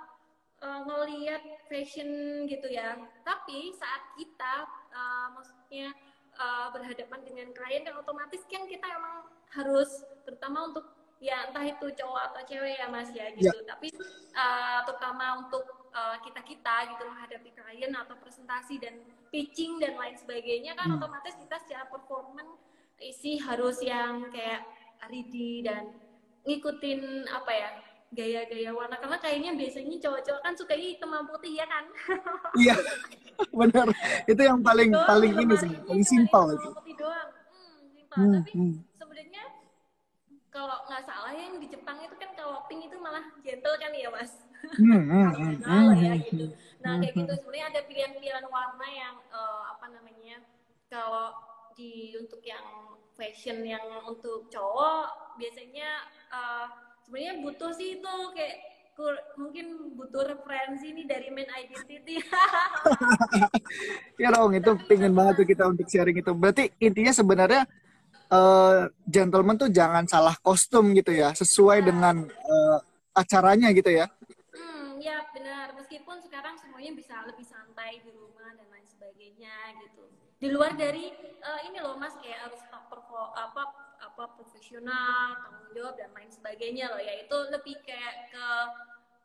uh, 0.65 0.81
ngelihat 0.85 1.41
fashion 1.69 2.43
gitu 2.49 2.67
ya. 2.69 2.97
Tapi 3.23 3.73
saat 3.77 4.03
kita 4.17 4.53
uh, 4.91 5.27
maksudnya 5.37 5.93
uh, 6.37 6.67
berhadapan 6.73 7.19
dengan 7.23 7.47
klien 7.53 7.85
kan 7.85 7.95
otomatis 7.99 8.41
kan 8.49 8.65
kita 8.65 8.85
emang 8.85 9.25
harus 9.53 10.05
terutama 10.25 10.69
untuk 10.69 10.85
ya 11.19 11.51
entah 11.51 11.67
itu 11.67 11.91
cowok 11.99 12.21
atau 12.31 12.41
cewek 12.47 12.79
ya 12.79 12.87
mas 12.87 13.11
ya 13.11 13.27
gitu. 13.35 13.51
Ya. 13.51 13.75
tapi 13.75 13.91
uh, 14.33 14.79
terutama 14.87 15.45
untuk 15.45 15.78
uh, 15.93 16.17
kita 16.21 16.41
kita 16.45 16.75
gitu 16.95 17.03
menghadapi 17.07 17.49
klien 17.53 17.93
atau 17.93 18.15
presentasi 18.19 18.81
dan 18.81 18.95
pitching 19.29 19.77
dan 19.77 19.97
lain 19.97 20.15
sebagainya 20.17 20.73
kan 20.73 20.89
hmm. 20.89 20.97
otomatis 20.97 21.37
kita 21.37 21.57
secara 21.61 21.85
performan 21.89 22.45
isi 22.99 23.39
harus 23.39 23.79
yang 23.79 24.27
kayak 24.33 24.65
ready 25.07 25.63
dan 25.63 25.87
ngikutin 26.43 27.29
apa 27.31 27.51
ya 27.51 27.69
gaya-gaya 28.09 28.73
warna. 28.73 28.97
Karena 28.97 29.17
kayaknya 29.21 29.51
biasanya 29.53 29.97
cowok-cowok 30.01 30.41
kan 30.41 30.53
suka 30.57 30.73
hitam 30.73 31.13
putih 31.29 31.61
ya 31.61 31.65
kan? 31.69 31.85
Iya 32.65 32.75
bener 33.55 33.87
itu 34.27 34.41
yang 34.41 34.59
paling 34.59 34.91
Doang, 34.91 35.07
paling 35.07 35.31
ini 35.31 35.55
sih 35.55 35.71
ini 35.71 35.79
paling 35.87 36.03
simpel 36.03 36.43
itu, 36.51 36.59
itu 36.59 36.69
putih 36.75 36.95
doang. 36.99 37.29
Hmm, 37.31 37.79
simpel. 37.87 38.17
Hmm, 38.19 38.33
tapi 38.35 38.51
hmm. 38.51 38.73
sebenarnya 38.99 39.43
kalau 40.51 40.77
nggak 40.91 41.03
salah 41.07 41.31
yang 41.31 41.55
di 41.55 41.67
Jepang 41.71 41.97
itu 42.03 42.15
kan 42.19 42.29
kalau 42.35 42.67
pink 42.67 42.91
itu 42.91 42.97
malah 42.99 43.23
gentle 43.39 43.75
kan 43.79 43.91
ya 43.95 44.11
mas 44.11 44.31
Hmm, 44.79 45.03
hmm, 45.07 45.29
hmm, 45.33 45.53
kalau 45.63 45.91
hmm, 45.91 46.03
ya 46.03 46.13
hmm, 46.13 46.23
gitu 46.29 46.45
nah 46.83 46.93
hmm, 46.95 47.01
kayak 47.01 47.13
hmm. 47.15 47.23
gitu 47.23 47.33
sebenarnya 47.39 47.65
ada 47.71 47.81
pilihan-pilihan 47.87 48.45
warna 48.47 48.87
yang 48.87 49.15
eh, 49.31 49.61
apa 49.71 49.85
namanya 49.91 50.37
kalau 50.91 51.31
di 51.75 52.15
untuk 52.19 52.43
yang 52.43 52.65
fashion 53.15 53.63
yang 53.63 53.83
untuk 54.07 54.47
cowok 54.51 55.35
biasanya 55.39 55.89
eh, 56.31 56.65
sebenarnya 57.03 57.33
butuh 57.43 57.71
sih 57.75 57.99
itu 57.99 58.13
kayak 58.35 58.55
kur- 58.99 59.23
mungkin 59.39 59.95
butuh 59.95 60.27
referensi 60.27 60.91
nih 60.91 61.07
dari 61.07 61.27
main 61.31 61.47
identity 61.55 62.19
Ya 64.21 64.29
dong, 64.35 64.51
itu 64.55 64.71
pingin 64.87 65.15
banget 65.15 65.43
tuh 65.43 65.47
kita 65.47 65.63
untuk 65.71 65.87
sharing 65.87 66.19
itu. 66.19 66.31
Berarti 66.35 66.67
intinya 66.83 67.13
sebenarnya 67.15 67.63
eh, 68.31 68.81
gentleman 69.07 69.55
tuh 69.55 69.71
jangan 69.71 70.03
salah 70.05 70.35
kostum 70.43 70.91
gitu 70.95 71.15
ya, 71.15 71.31
sesuai 71.31 71.83
dengan 71.83 72.27
eh, 72.27 72.77
acaranya 73.15 73.71
gitu 73.71 73.91
ya. 73.91 74.05
Ya 74.99 75.23
benar. 75.31 75.71
Meskipun 75.79 76.19
sekarang 76.19 76.59
semuanya 76.59 76.91
bisa 76.91 77.23
lebih 77.23 77.47
santai 77.47 78.03
di 78.03 78.11
rumah 78.11 78.51
dan 78.53 78.67
lain 78.67 78.87
sebagainya 78.87 79.79
gitu. 79.87 80.03
Di 80.39 80.47
luar 80.51 80.75
dari 80.75 81.11
eh, 81.15 81.59
ini 81.71 81.79
loh 81.79 81.95
Mas 81.95 82.15
kayak 82.19 82.51
harus 82.51 82.61
perfor- 82.69 83.31
apa 83.35 83.63
apa 83.99 84.23
profesional, 84.35 85.35
tanggung 85.43 85.71
jawab 85.75 85.95
dan 85.95 86.11
lain 86.11 86.31
sebagainya 86.31 86.91
loh. 86.91 87.01
Ya 87.01 87.15
itu 87.15 87.37
lebih 87.51 87.79
kayak 87.87 88.31
ke 88.31 88.47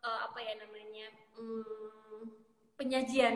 eh, 0.07 0.21
apa 0.31 0.39
ya 0.39 0.55
namanya? 0.63 1.07
hmm, 1.35 2.45
penyajian. 2.79 3.35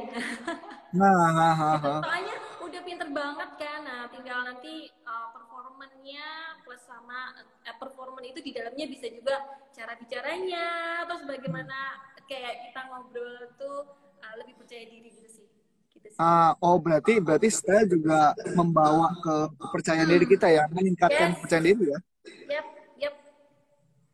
Nah, 0.89 1.13
gitu. 1.13 1.85
ha. 1.85 2.01
Soalnya 2.01 2.35
udah 2.65 2.81
pinter 2.81 3.09
banget 3.13 3.51
kan. 3.61 3.81
Nah, 3.85 4.09
tinggal 4.09 4.41
nanti 4.41 4.89
uh, 5.05 5.29
performannya 5.37 6.59
plus 6.65 6.81
sama 6.81 7.37
uh, 7.37 7.77
performan 7.77 8.25
itu 8.25 8.41
di 8.41 8.57
dalamnya 8.57 8.89
bisa 8.89 9.07
juga 9.13 9.37
cara 9.71 9.95
bicaranya, 10.01 10.67
terus 11.07 11.23
bagaimana 11.29 12.01
kayak 12.29 12.55
kita 12.69 12.81
ngobrol 12.93 13.37
tuh 13.57 13.79
uh, 14.21 14.35
lebih 14.39 14.55
percaya 14.61 14.85
diri 14.85 15.09
gitu 15.11 15.29
sih. 15.33 15.47
Gitu 15.97 16.07
sih. 16.13 16.19
Ah, 16.21 16.53
oh 16.61 16.77
berarti 16.77 17.19
berarti 17.19 17.49
style 17.49 17.89
juga 17.89 18.37
membawa 18.53 19.11
ke 19.19 19.35
kepercayaan 19.57 20.09
diri 20.13 20.27
kita 20.29 20.47
ya, 20.53 20.69
meningkatkan 20.71 21.33
Yes. 21.33 21.35
kepercayaan 21.41 21.67
diri 21.67 21.85
ya. 21.89 21.99
Yap. 22.53 22.65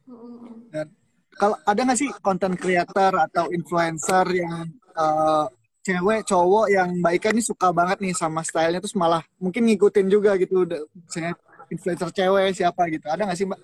Mm-mm. 0.04 0.68
Dan 0.68 0.86
kalau 1.34 1.56
ada 1.64 1.80
nggak 1.82 1.98
sih 1.98 2.10
konten 2.22 2.54
creator 2.54 3.12
atau 3.18 3.50
influencer 3.50 4.26
yang 4.36 4.68
eh, 4.94 5.46
cewek 5.84 6.24
cowok 6.24 6.66
yang 6.72 6.88
Ika 7.00 7.28
ini 7.34 7.42
suka 7.44 7.68
banget 7.72 8.00
nih 8.00 8.14
sama 8.16 8.40
stylenya 8.40 8.80
terus 8.80 8.96
malah 8.96 9.20
mungkin 9.36 9.68
ngikutin 9.68 10.06
juga 10.08 10.32
gitu 10.40 10.64
misalnya 10.94 11.36
influencer 11.68 12.08
cewek 12.08 12.56
siapa 12.56 12.88
gitu 12.88 13.04
ada 13.08 13.28
nggak 13.28 13.36
sih 13.36 13.44
Mbak? 13.48 13.60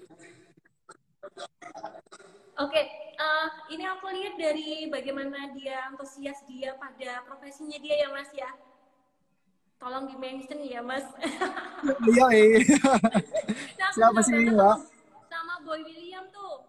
Oke, 2.60 2.80
uh, 3.20 3.48
ini 3.68 3.84
aku 3.84 4.08
lihat 4.08 4.34
dari 4.40 4.88
bagaimana 4.88 5.52
dia 5.52 5.92
antusias 5.92 6.40
dia 6.48 6.74
pada 6.80 7.20
profesinya 7.28 7.76
dia 7.76 8.06
ya 8.06 8.08
Mas 8.08 8.30
ya. 8.32 8.50
Tolong 9.80 10.08
di 10.08 10.16
mention 10.16 10.60
ya 10.64 10.80
Mas. 10.84 11.04
Iya. 12.04 12.28
Nah, 13.80 13.88
aku 13.88 13.96
Siapa 13.96 14.20
sih, 14.20 14.52
Mbak? 14.52 14.76
Sama 15.32 15.54
Boy 15.64 15.80
William 15.80 16.28
tuh. 16.28 16.68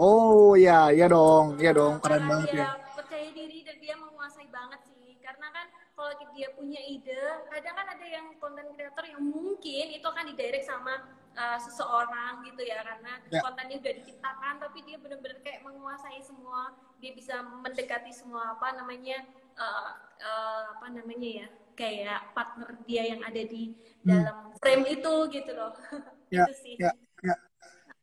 Oh 0.00 0.58
iya, 0.58 0.90
iya 0.90 1.06
dong, 1.06 1.60
iya 1.60 1.70
dong, 1.76 2.00
keren 2.00 2.24
Karena 2.24 2.30
banget 2.32 2.50
ya. 2.56 2.68
percaya 2.96 3.28
diri 3.36 3.62
dan 3.62 3.76
dia 3.78 3.94
menguasai 4.00 4.48
banget 4.48 4.80
sih. 4.88 5.14
Karena 5.20 5.46
kan 5.52 5.66
kalau 5.92 6.10
dia 6.34 6.48
punya 6.56 6.80
ide, 6.80 7.44
kadang 7.52 7.74
kan 7.76 7.86
ada 7.86 8.06
yang 8.08 8.26
konten 8.40 8.66
kreator 8.74 9.04
yang 9.04 9.22
mungkin 9.22 9.86
itu 9.92 10.06
akan 10.08 10.24
didirect 10.32 10.66
sama 10.66 11.04
uh, 11.36 11.58
seseorang 11.60 12.42
gitu 12.46 12.62
ya 12.64 12.82
karena 12.82 13.12
Ya. 13.30 13.40
kontennya 13.44 13.76
udah 13.78 13.94
diciptakan 14.02 14.54
tapi 14.58 14.78
dia 14.86 14.96
benar-benar 14.98 15.38
kayak 15.44 15.62
menguasai 15.62 16.18
semua 16.22 16.74
dia 16.98 17.12
bisa 17.14 17.40
mendekati 17.42 18.10
semua 18.12 18.58
apa 18.58 18.74
namanya 18.76 19.22
uh, 19.54 19.90
uh, 20.20 20.62
apa 20.78 20.86
namanya 20.90 21.46
ya 21.46 21.46
kayak 21.78 22.34
partner 22.36 22.76
dia 22.84 23.02
yang 23.16 23.20
ada 23.24 23.40
di 23.40 23.72
dalam 24.04 24.52
frame 24.60 24.84
itu 25.00 25.14
gitu 25.32 25.50
loh 25.54 25.72
Hmm. 25.90 26.02
Ya, 26.30 26.44
itu 26.50 26.54
sih 26.62 26.74
ya, 26.78 26.92
ya. 27.24 27.34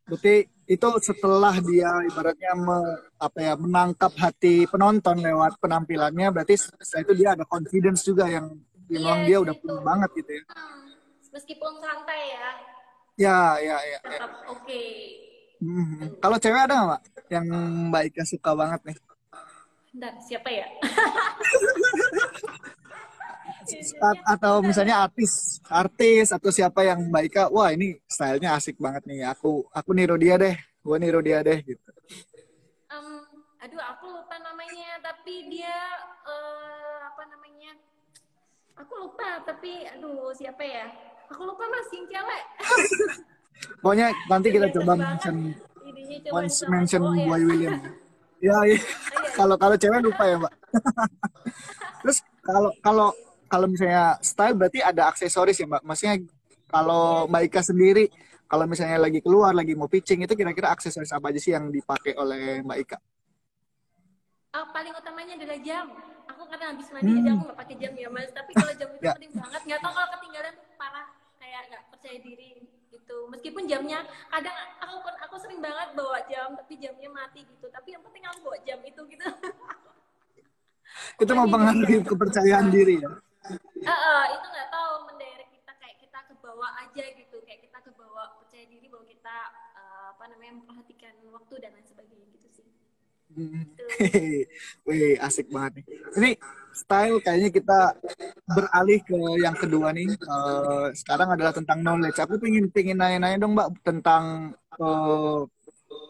Berarti 0.07 0.35
itu 0.67 0.87
setelah 1.03 1.55
dia 1.63 1.91
ibaratnya 2.07 2.51
me- 2.55 2.99
apa 3.19 3.39
ya 3.39 3.53
menangkap 3.59 4.11
hati 4.19 4.67
penonton 4.67 5.19
lewat 5.19 5.59
penampilannya, 5.59 6.27
berarti 6.31 6.55
setelah 6.59 7.03
itu 7.03 7.13
dia 7.15 7.29
ada 7.35 7.43
confidence 7.47 8.03
juga 8.07 8.27
yang 8.27 8.51
memang 8.87 9.23
Yes, 9.23 9.27
dia 9.27 9.37
udah 9.43 9.55
punya 9.59 9.81
banget 9.83 10.09
gitu 10.15 10.31
ya. 10.31 10.43
Hmm, 10.55 10.83
meskipun 11.35 11.71
santai 11.83 12.21
ya 12.35 12.47
Ya, 13.17 13.57
ya, 13.59 13.77
ya. 13.91 13.99
ya. 14.13 14.19
oke 14.53 14.79
Mhm. 15.57 16.21
Kalau 16.21 16.37
cewek 16.37 16.61
ada 16.69 16.75
nggak, 16.77 16.87
Mbak? 16.89 17.01
Yang 17.33 17.45
Mbak 17.89 18.03
Ika 18.13 18.23
suka 18.29 18.51
banget 18.53 18.81
nih? 18.87 18.97
Bentar, 19.93 20.13
siapa 20.21 20.49
ya 20.53 20.67
A- 24.07 24.21
atau 24.37 24.53
misalnya 24.63 25.03
artis, 25.05 25.59
artis 25.67 26.31
atau 26.31 26.49
siapa 26.53 26.81
yang 26.87 26.99
Mbak 27.11 27.23
Ika, 27.29 27.43
wah 27.51 27.69
ini 27.75 27.97
stylenya 28.07 28.55
asik 28.57 28.77
banget 28.79 29.03
nih. 29.09 29.27
Aku 29.33 29.65
aku 29.73 29.89
niru 29.97 30.15
dia 30.15 30.35
deh, 30.39 30.55
gua 30.85 30.97
niru 31.01 31.19
dia 31.25 31.39
deh 31.43 31.59
gitu. 31.65 31.89
Em, 32.87 33.07
aduh 33.63 33.81
aku 33.83 34.05
lupa 34.07 34.35
namanya 34.39 35.01
tapi 35.03 35.51
dia 35.51 35.75
eh, 36.23 36.97
apa 37.03 37.23
namanya 37.27 37.71
aku 38.79 38.93
lupa 38.95 39.43
tapi 39.43 39.83
aduh 39.89 40.31
siapa 40.31 40.63
ya 40.63 40.87
aku 41.27 41.41
lupa 41.43 41.63
mas 41.67 41.87
cewek 41.91 42.43
Pokoknya 43.81 44.07
nanti 44.29 44.47
kita 44.53 44.67
Biasa 44.69 44.77
coba 44.79 44.93
mention 44.95 45.35
once 46.29 46.57
mention 46.69 47.01
ya. 47.17 47.25
Boy 47.25 47.41
William. 47.43 47.77
Ya, 48.37 48.53
iya. 48.69 48.77
Kalau 49.33 49.57
kalau 49.57 49.73
cewek 49.73 49.97
lupa 49.97 50.29
ya, 50.29 50.37
Mbak. 50.37 50.53
Terus 52.05 52.17
kalau 52.45 52.69
kalau 52.85 53.07
kalau 53.49 53.65
misalnya 53.65 54.13
style 54.21 54.53
berarti 54.53 54.77
ada 54.85 55.09
aksesoris 55.09 55.57
ya, 55.57 55.65
Mbak. 55.65 55.81
Maksudnya 55.81 56.21
kalau 56.69 57.25
Mbak 57.25 57.41
Ika 57.49 57.61
sendiri 57.65 58.13
kalau 58.45 58.69
misalnya 58.69 59.01
lagi 59.01 59.25
keluar, 59.25 59.57
lagi 59.57 59.73
mau 59.73 59.89
pitching 59.89 60.21
itu 60.21 60.37
kira-kira 60.37 60.69
aksesoris 60.69 61.09
apa 61.17 61.33
aja 61.33 61.39
sih 61.41 61.49
yang 61.49 61.73
dipakai 61.73 62.13
oleh 62.13 62.61
Mbak 62.61 62.77
Ika? 62.85 62.97
Ah, 64.53 64.69
paling 64.69 64.93
utamanya 64.93 65.33
adalah 65.33 65.57
jam 65.65 65.89
aku 66.27 66.43
kadang 66.53 66.77
habis 66.77 66.87
mandi 66.93 67.11
jadi 67.17 67.29
aku 67.33 67.41
nggak 67.49 67.57
pakai 67.57 67.75
jam 67.81 67.91
ya 67.97 68.09
mas 68.13 68.29
tapi 68.29 68.51
kalau 68.53 68.73
jam 68.77 68.89
itu 68.93 69.01
Ya. 69.01 69.13
penting 69.17 69.33
banget 69.33 69.61
nggak 69.65 69.79
tahu 69.81 69.93
kalau 69.97 70.09
ketinggalan 70.13 70.53
parah 70.77 71.05
kayak 71.47 71.63
nggak 71.71 71.83
percaya 71.95 72.17
diri 72.19 72.59
gitu 72.91 73.17
meskipun 73.31 73.63
jamnya 73.71 74.03
kadang 74.27 74.51
aku 74.83 74.99
aku 75.23 75.35
sering 75.39 75.63
banget 75.63 75.95
bawa 75.95 76.19
jam 76.27 76.59
tapi 76.59 76.75
jamnya 76.75 77.07
mati 77.07 77.47
gitu 77.47 77.71
tapi 77.71 77.95
yang 77.95 78.03
penting 78.03 78.27
aku 78.27 78.51
bawa 78.51 78.59
jam 78.67 78.79
itu 78.83 79.01
gitu 79.07 79.23
Itu 81.19 81.31
mempengaruhi 81.35 81.99
kepercayaan 82.07 82.71
diri 82.71 83.03
ya. 83.03 83.11
Ah, 83.83 83.91
ah, 83.91 84.23
itu 84.33 84.47
nggak 84.47 84.69
tahu 84.71 84.93
mendirect 85.11 85.51
kita 85.51 85.71
kayak 85.83 85.97
kita 85.99 86.19
ke 86.31 86.33
bawah 86.39 86.71
aja 86.79 87.05
gitu 87.11 87.37
kayak 87.43 87.59
kita 87.63 87.79
ke 87.83 87.91
bawah 87.95 88.39
percaya 88.39 88.65
diri 88.67 88.87
bahwa 88.87 89.03
kita 89.03 89.35
eh, 89.75 90.05
apa 90.15 90.23
namanya 90.31 90.63
memperhatikan 90.63 91.13
waktu 91.31 91.53
dan 91.59 91.75
lain 91.75 91.87
sebagainya 91.87 92.27
gitu 92.39 92.47
sih 92.51 92.67
Hmm. 93.27 93.67
Wih, 94.87 95.19
asik 95.19 95.51
banget 95.51 95.83
nih. 95.83 95.85
Ini 96.15 96.31
style 96.77 97.17
kayaknya 97.25 97.49
kita 97.49 97.79
beralih 98.45 98.99
ke 99.01 99.17
yang 99.41 99.57
kedua 99.57 99.89
nih. 99.97 100.13
Eh, 100.13 100.87
sekarang 100.93 101.33
adalah 101.33 101.51
tentang 101.51 101.81
knowledge. 101.81 102.21
Aku 102.21 102.37
pengen 102.37 102.69
pengen 102.69 103.01
nanya-nanya 103.01 103.37
dong, 103.41 103.57
Mbak, 103.57 103.69
tentang 103.81 104.53
eh, 104.77 105.41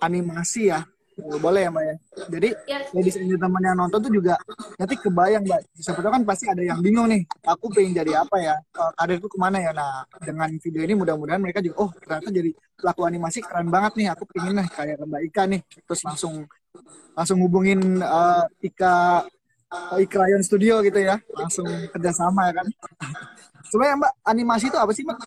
animasi 0.03 0.69
ya. 0.75 0.83
Eh, 1.17 1.37
Boleh 1.41 1.65
ya, 1.65 1.69
Mbak 1.73 1.85
ya? 1.87 1.95
Jadi, 2.29 2.49
ya 2.69 2.77
ladies 2.93 3.17
and 3.17 3.29
gentlemen 3.31 3.63
yang 3.65 3.77
nonton 3.79 3.99
tuh 4.05 4.11
juga 4.13 4.35
nanti 4.77 4.95
kebayang, 4.99 5.43
Mbak. 5.47 5.61
Siapa 5.79 5.99
tahu 6.03 6.11
kan 6.13 6.23
pasti 6.27 6.45
ada 6.45 6.61
yang 6.61 6.77
bingung 6.83 7.09
nih. 7.09 7.23
Aku 7.47 7.71
pengen 7.73 7.97
jadi 7.97 8.21
apa 8.21 8.37
ya? 8.37 8.55
Eh, 8.59 8.91
Karirku 8.99 9.27
ke 9.31 9.37
mana 9.39 9.57
ya? 9.57 9.71
Nah, 9.73 10.05
dengan 10.21 10.51
video 10.59 10.81
ini 10.83 10.93
mudah-mudahan 10.93 11.41
mereka 11.41 11.63
juga, 11.63 11.75
oh 11.81 11.89
ternyata 11.95 12.29
jadi 12.29 12.51
pelaku 12.77 13.01
animasi 13.07 13.39
keren 13.41 13.71
banget 13.73 13.93
nih. 13.97 14.07
Aku 14.13 14.23
pengen 14.29 14.61
lah 14.61 14.67
kayak 14.69 15.01
Mbak 15.01 15.21
Ika 15.31 15.43
nih. 15.49 15.61
Terus 15.87 16.01
langsung 16.05 16.45
langsung 17.17 17.41
hubungin 17.41 18.03
eh, 18.03 18.45
Ika 18.69 19.25
eh, 19.67 20.07
Lion 20.07 20.43
Studio 20.43 20.79
gitu 20.81 20.99
ya 20.99 21.19
langsung 21.35 21.67
kerjasama 21.91 22.47
ya 22.49 22.53
kan 22.63 22.67
sebenarnya 23.67 23.95
Mbak 23.99 24.13
animasi 24.23 24.65
itu 24.71 24.77
apa 24.79 24.91
sih 24.95 25.03
Mbak? 25.03 25.17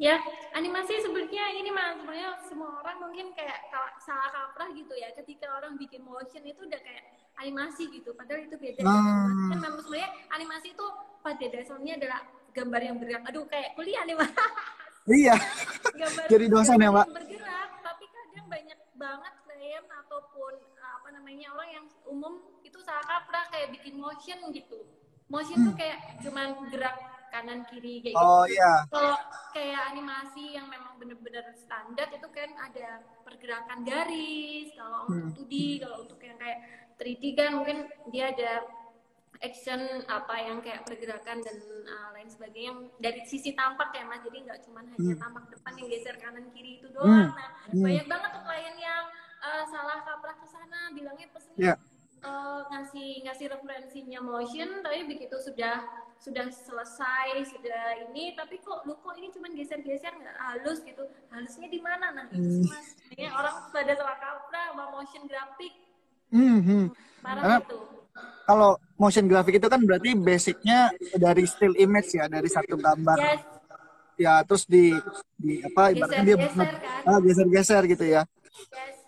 Ya, 0.00 0.16
animasi 0.56 0.96
sebenarnya 1.04 1.44
ini 1.60 1.68
mas, 1.68 1.92
sebenarnya 2.00 2.32
semua 2.48 2.80
orang 2.80 3.04
mungkin 3.04 3.36
kayak 3.36 3.68
ka- 3.68 4.00
salah 4.00 4.32
kaprah 4.32 4.72
gitu 4.72 4.96
ya. 4.96 5.12
Ketika 5.12 5.44
orang 5.52 5.76
bikin 5.76 6.00
motion 6.00 6.40
itu 6.40 6.56
udah 6.64 6.80
kayak 6.80 7.04
animasi 7.36 7.84
gitu, 7.92 8.16
padahal 8.16 8.48
itu 8.48 8.56
beda. 8.56 8.80
Ah. 8.80 8.96
Animasi 8.96 9.44
kan 9.52 9.58
memang 9.60 9.80
sebenarnya 9.84 10.10
animasi 10.32 10.66
itu 10.72 10.86
pada 11.20 11.44
dasarnya 11.52 11.92
adalah 12.00 12.20
gambar 12.56 12.80
yang 12.80 12.96
bergerak. 12.96 13.22
Aduh, 13.28 13.44
kayak 13.44 13.76
kuliah 13.76 14.02
nih 14.08 14.16
mas. 14.16 14.32
iya 15.04 15.36
gambar 16.00 16.24
Jadi 16.32 16.44
dosen 16.48 16.80
ya, 16.80 16.88
Mbak? 16.88 17.06
bergerak, 17.12 17.70
tapi 17.84 18.04
kadang 18.08 18.46
banyak 18.48 18.78
banget 18.96 19.34
klien 19.44 19.84
ataupun 19.84 20.52
uh, 20.80 20.92
apa 20.96 21.08
namanya 21.12 21.46
orang 21.52 21.68
yang 21.76 21.86
umum 22.08 22.40
itu 22.80 22.88
salah 22.88 23.04
kaprah 23.04 23.44
kayak 23.52 23.76
bikin 23.76 24.00
motion 24.00 24.40
gitu. 24.50 24.80
motion 25.28 25.62
tuh 25.62 25.76
kayak 25.76 26.00
cuman 26.24 26.56
gerak 26.72 26.96
kanan 27.28 27.62
kiri 27.68 28.00
kayak 28.00 28.16
Oh 28.16 28.42
gitu. 28.42 28.56
iya. 28.56 28.72
Kalau 28.88 29.14
kayak 29.52 29.82
animasi 29.92 30.56
yang 30.56 30.66
memang 30.66 30.96
bener-bener 30.96 31.44
standar 31.54 32.08
itu 32.08 32.26
kan 32.32 32.50
ada 32.56 32.98
pergerakan 33.22 33.84
garis. 33.84 34.72
Kalau 34.74 35.06
Hmm. 35.06 35.28
untuk 35.28 35.44
2D, 35.44 35.54
kalau 35.78 35.96
untuk 36.02 36.18
yang 36.18 36.34
kayak 36.34 36.58
3D 36.96 37.36
kan 37.36 37.50
mungkin 37.54 37.78
dia 38.08 38.32
ada 38.32 38.64
action 39.38 39.80
apa 40.04 40.34
yang 40.36 40.58
kayak 40.60 40.82
pergerakan 40.82 41.38
dan 41.40 41.56
uh, 41.86 42.10
lain 42.10 42.26
sebagainya 42.26 42.66
yang 42.66 42.80
dari 42.98 43.20
sisi 43.22 43.54
tampak 43.54 43.88
ya 43.94 44.04
mas 44.04 44.20
jadi 44.20 44.36
nggak 44.42 44.60
cuma 44.66 44.82
hanya 44.82 45.16
tampak 45.16 45.48
depan 45.48 45.72
yang 45.78 45.88
geser 45.88 46.16
kanan 46.18 46.44
kiri 46.50 46.76
itu 46.76 46.90
doang 46.90 47.30
Hmm. 47.30 47.32
nah 47.32 47.48
Hmm. 47.70 47.80
banyak 47.80 48.04
banget 48.04 48.30
tuh 48.34 48.42
klien 48.42 48.76
yang 48.76 49.04
uh, 49.40 49.64
salah 49.64 50.02
kaprah 50.02 50.34
ke 50.34 50.44
sana 50.44 50.90
bilangnya 50.90 51.24
Iya. 51.24 51.32
pesennya 51.32 51.74
uh, 52.22 52.60
ngasih 52.66 53.24
ngasih 53.24 53.46
referensinya 53.48 54.20
motion 54.20 54.80
tapi 54.80 55.04
begitu 55.04 55.36
sudah 55.36 55.84
sudah 56.16 56.46
selesai 56.48 57.48
sudah 57.48 57.82
ini 58.06 58.32
tapi 58.34 58.60
kok 58.60 58.84
lu 58.84 58.92
kok 58.94 59.16
ini 59.16 59.28
cuma 59.30 59.48
geser-geser 59.48 60.12
nggak 60.12 60.36
halus 60.38 60.80
gitu 60.80 61.00
halusnya 61.28 61.66
di 61.66 61.80
mana 61.80 62.12
nah 62.12 62.24
itu 62.26 62.36
Hmm. 62.36 62.64
mas 62.64 62.88
Ini 63.10 63.26
orang 63.28 63.56
pada 63.68 63.92
salah 63.94 64.16
kaprah 64.16 64.64
sama 64.70 64.84
motion 64.90 65.24
grafik 65.24 65.72
Hmm, 66.28 66.58
hmm. 66.60 66.84
parah 67.20 67.42
Karena- 67.42 67.62
itu 67.62 67.78
Kalau 68.42 68.70
motion 68.96 69.26
graphic 69.26 69.54
itu 69.56 69.66
kan 69.66 69.80
berarti 69.80 70.10
basicnya 70.12 70.90
dari 71.14 71.46
still 71.46 71.70
image 71.76 72.10
ya, 72.12 72.26
dari 72.26 72.46
satu 72.46 72.74
gambar. 72.76 73.14
yes 73.16 73.42
Ya, 74.16 74.42
terus 74.42 74.66
di 74.66 74.92
di 75.34 75.62
apa 75.62 75.88
ibaratnya 75.88 76.22
dia 76.26 76.36
Geser-geser 76.36 76.74
kan? 76.76 77.02
ah, 77.06 77.18
geser-geser 77.18 77.82
gitu 77.86 78.04
ya. 78.04 78.22
yes 78.68 78.99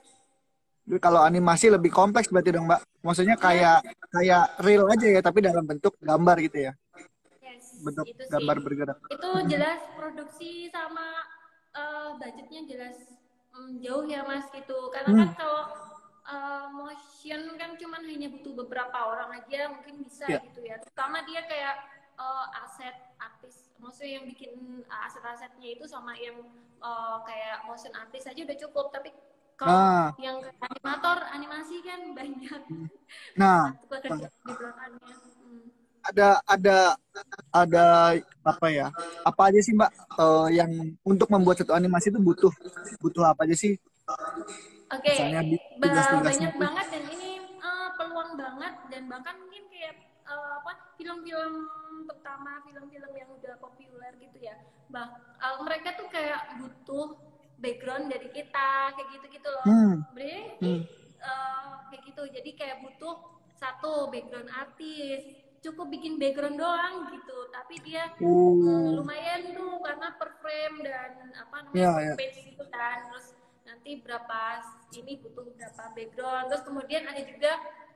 Kalau 0.99 1.21
animasi 1.23 1.73
lebih 1.73 1.89
kompleks 1.93 2.29
berarti 2.29 2.51
dong, 2.53 2.67
Mbak. 2.69 2.81
Maksudnya 3.07 3.37
kayak 3.39 3.81
kayak 4.13 4.43
real 4.61 4.85
aja 4.91 5.07
ya, 5.09 5.21
tapi 5.25 5.39
dalam 5.41 5.65
bentuk 5.65 5.95
gambar 6.01 6.37
gitu 6.45 6.59
ya. 6.69 6.73
yes 7.43 7.65
Bentuk 7.81 8.07
itu 8.11 8.23
sih 8.27 8.31
gambar 8.33 8.57
bergerak. 8.61 8.99
itu 9.09 9.31
jelas 9.49 9.81
produksi 9.97 10.51
sama 10.71 11.07
eh, 11.73 12.09
budgetnya 12.21 12.61
jelas 12.69 12.99
mm, 13.53 13.81
jauh 13.81 14.05
ya 14.07 14.23
mas 14.25 14.47
gitu 14.53 14.79
karena 14.93 15.11
Hmm. 15.13 15.21
kan 15.21 15.31
kalau 15.37 15.63
eh, 16.23 16.67
motion 16.73 17.43
kan 17.59 17.71
cuman 17.77 18.03
hanya 18.07 18.29
butuh 18.31 18.53
beberapa 18.65 18.99
orang 19.09 19.43
aja 19.43 19.73
mungkin 19.73 20.05
bisa 20.05 20.27
Ya. 20.29 20.39
gitu 20.41 20.61
ya 20.63 20.77
terutama 20.79 21.25
dia 21.27 21.43
kayak 21.49 21.75
eh, 22.17 22.47
aset 22.63 22.97
artis 23.19 23.73
maksudnya 23.83 24.23
yang 24.23 24.27
bikin 24.31 24.53
aset-asetnya 24.87 25.69
itu 25.77 25.85
sama 25.91 26.15
yang 26.15 26.39
eh, 26.79 27.17
kayak 27.27 27.67
motion 27.67 27.93
artis 27.99 28.25
aja 28.29 28.41
udah 28.45 28.59
cukup 28.69 28.87
tapi 28.95 29.11
kalau 29.63 29.79
Ah. 29.79 30.11
yang 30.19 30.37
animator 30.67 31.19
animasi 31.31 31.77
kan 31.87 32.01
banyak 32.19 32.61
Nah, 33.39 33.73
pekerjaan 33.89 34.33
di 34.47 34.53
belakangnya 34.59 35.15
Hmm. 35.43 35.67
ada 36.03 36.29
ada 36.51 36.77
ada 37.55 37.85
apa 38.43 38.67
ya? 38.69 38.87
Apa 39.23 39.43
aja 39.51 39.61
sih, 39.63 39.73
Mbak, 39.75 39.91
eh, 40.19 40.49
yang 40.59 40.71
untuk 41.07 41.29
membuat 41.31 41.63
satu 41.63 41.73
animasi 41.79 42.11
itu 42.11 42.19
butuh 42.19 42.53
butuh 43.03 43.25
apa 43.31 43.47
aja 43.47 43.55
sih? 43.55 43.79
Oke, 44.93 45.09
Misalnya 45.09 45.41
tugas-tugasnya 45.81 46.49
banyak 46.53 46.55
banget 46.59 46.87
dan 46.93 47.05
ini 47.17 47.31
eh, 47.41 47.89
peluang 47.97 48.31
banget 48.37 48.75
dan 48.93 49.03
bahkan 49.09 49.35
mungkin 49.41 49.63
kayak 49.73 49.95
eh, 50.27 50.53
apa 50.59 50.73
film-film 50.99 51.55
pertama 52.05 52.61
film-film 52.67 53.13
yang 53.17 53.31
udah 53.33 53.55
populer 53.63 54.13
gitu 54.21 54.39
ya, 54.43 54.55
bah 54.91 55.07
eh, 55.17 55.57
mereka 55.65 55.89
tuh 55.97 56.09
kayak 56.13 56.41
butuh 56.61 57.09
background 57.63 58.11
dari 58.11 58.29
kita 58.29 58.93
kayak 58.93 59.09
gitu-gitu 59.15 59.49
loh. 59.49 59.65
Hmm. 59.65 59.95
Sebenarnya 60.11 60.43
Hmm. 60.59 60.83
eh, 61.23 61.75
kayak 61.89 62.03
gitu, 62.03 62.23
jadi 62.35 62.51
kayak 62.59 62.79
butuh 62.83 63.15
satu 63.55 64.11
background 64.11 64.51
artis, 64.51 65.23
cukup 65.63 65.87
bikin 65.87 66.19
background 66.19 66.59
doang 66.59 67.07
gitu, 67.15 67.39
tapi 67.55 67.79
dia 67.87 68.11
Oh. 68.19 68.59
eh, 68.59 68.91
lumayan 68.93 69.55
tuh 69.55 69.79
karena 69.81 70.09
per 70.19 70.31
frame 70.43 70.83
dan 70.83 71.11
apa 71.39 71.57
namanya 71.63 71.79
Ya, 71.79 71.91
per 71.95 72.03
ya. 72.03 72.15
page 72.19 72.39
gitu 72.43 72.65
kan 72.69 72.99
terus 73.09 73.27
nanti 73.63 74.03
berapa 74.03 74.41
ini 74.93 75.23
butuh 75.23 75.47
berapa 75.55 75.85
background 75.95 76.51
terus 76.51 76.67
kemudian 76.67 77.07
ada 77.07 77.23
juga 77.23 77.53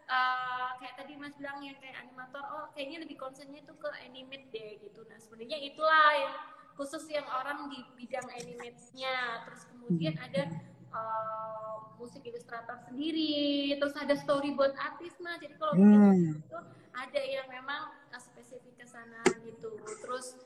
eh, 0.07 0.69
kayak 0.79 0.95
tadi 0.95 1.13
mas 1.19 1.35
bilang 1.35 1.59
yang 1.59 1.75
kayak 1.83 1.99
animator 1.99 2.39
oh 2.47 2.71
kayaknya 2.71 3.03
lebih 3.03 3.19
concernnya 3.19 3.59
itu 3.59 3.75
ke 3.75 3.91
animate 4.07 4.47
deh 4.55 4.71
gitu 4.79 5.03
nah 5.11 5.19
sebenarnya 5.19 5.59
itulah 5.59 6.11
yang 6.15 6.35
khusus 6.77 7.09
yang 7.09 7.25
orang 7.27 7.73
di 7.73 7.81
bidang 7.97 8.29
animate-nya 8.31 9.17
terus 9.43 9.65
kemudian 9.67 10.15
ada 10.17 10.45
eh, 10.87 11.75
musik 11.97 12.23
ilustrator 12.23 12.77
sendiri. 12.85 13.73
Terus 13.77 13.97
ada 13.97 14.15
storyboard 14.15 14.77
artis 14.77 15.17
mas. 15.19 15.41
Jadi 15.41 15.57
kalau 15.57 15.75
Hmm. 15.75 16.37
itu 16.37 16.59
ada 16.93 17.21
yang 17.21 17.49
memang 17.49 17.83
eh, 18.13 18.21
spesifik 18.21 18.77
ke 18.77 18.87
sana 18.87 19.21
gitu. 19.43 19.77
Terus 20.01 20.37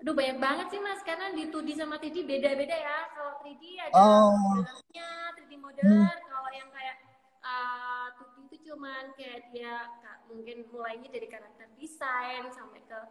aduh 0.00 0.14
banyak 0.14 0.38
banget 0.38 0.66
sih 0.70 0.80
mas. 0.80 1.02
Karena 1.02 1.30
di 1.30 1.46
2D 1.46 1.74
sama 1.74 1.98
3D 1.98 2.22
beda-beda 2.22 2.72
ya. 2.72 2.98
Kalau 3.12 3.38
3D 3.42 3.62
ada 3.76 3.92
Oh. 3.92 4.34
modelernya 4.34 5.08
3D 5.36 5.52
modeler 5.58 6.16
kalau 6.24 6.50
yang 6.50 6.70
kayak 6.70 6.96
uh, 7.42 8.08
2D 8.16 8.36
itu 8.46 8.56
cuman 8.70 9.14
kayak 9.14 9.50
dia 9.50 9.86
mungkin 10.26 10.66
mulainya 10.70 11.06
dari 11.06 11.26
karakter 11.26 11.66
desain 11.74 12.46
sampai 12.50 12.82
ke 12.82 12.98
uh, 12.98 13.06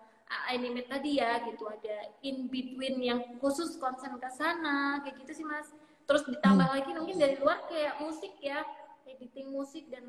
animate 0.49 0.89
tadi 0.89 1.17
ya 1.17 1.41
gitu 1.41 1.65
ada 1.65 1.97
in 2.21 2.45
between 2.53 3.01
yang 3.01 3.19
khusus 3.41 3.77
konsen 3.81 4.17
ke 4.21 4.29
sana 4.29 5.01
kayak 5.01 5.17
gitu 5.25 5.41
sih 5.41 5.45
mas 5.45 5.73
terus 6.05 6.25
ditambah 6.25 6.69
lagi 6.69 6.89
mungkin 6.93 7.17
dari 7.17 7.35
luar 7.41 7.65
kayak 7.65 7.97
musik 8.01 8.33
ya 8.41 8.61
editing 9.09 9.49
musik 9.49 9.89
dan 9.89 10.05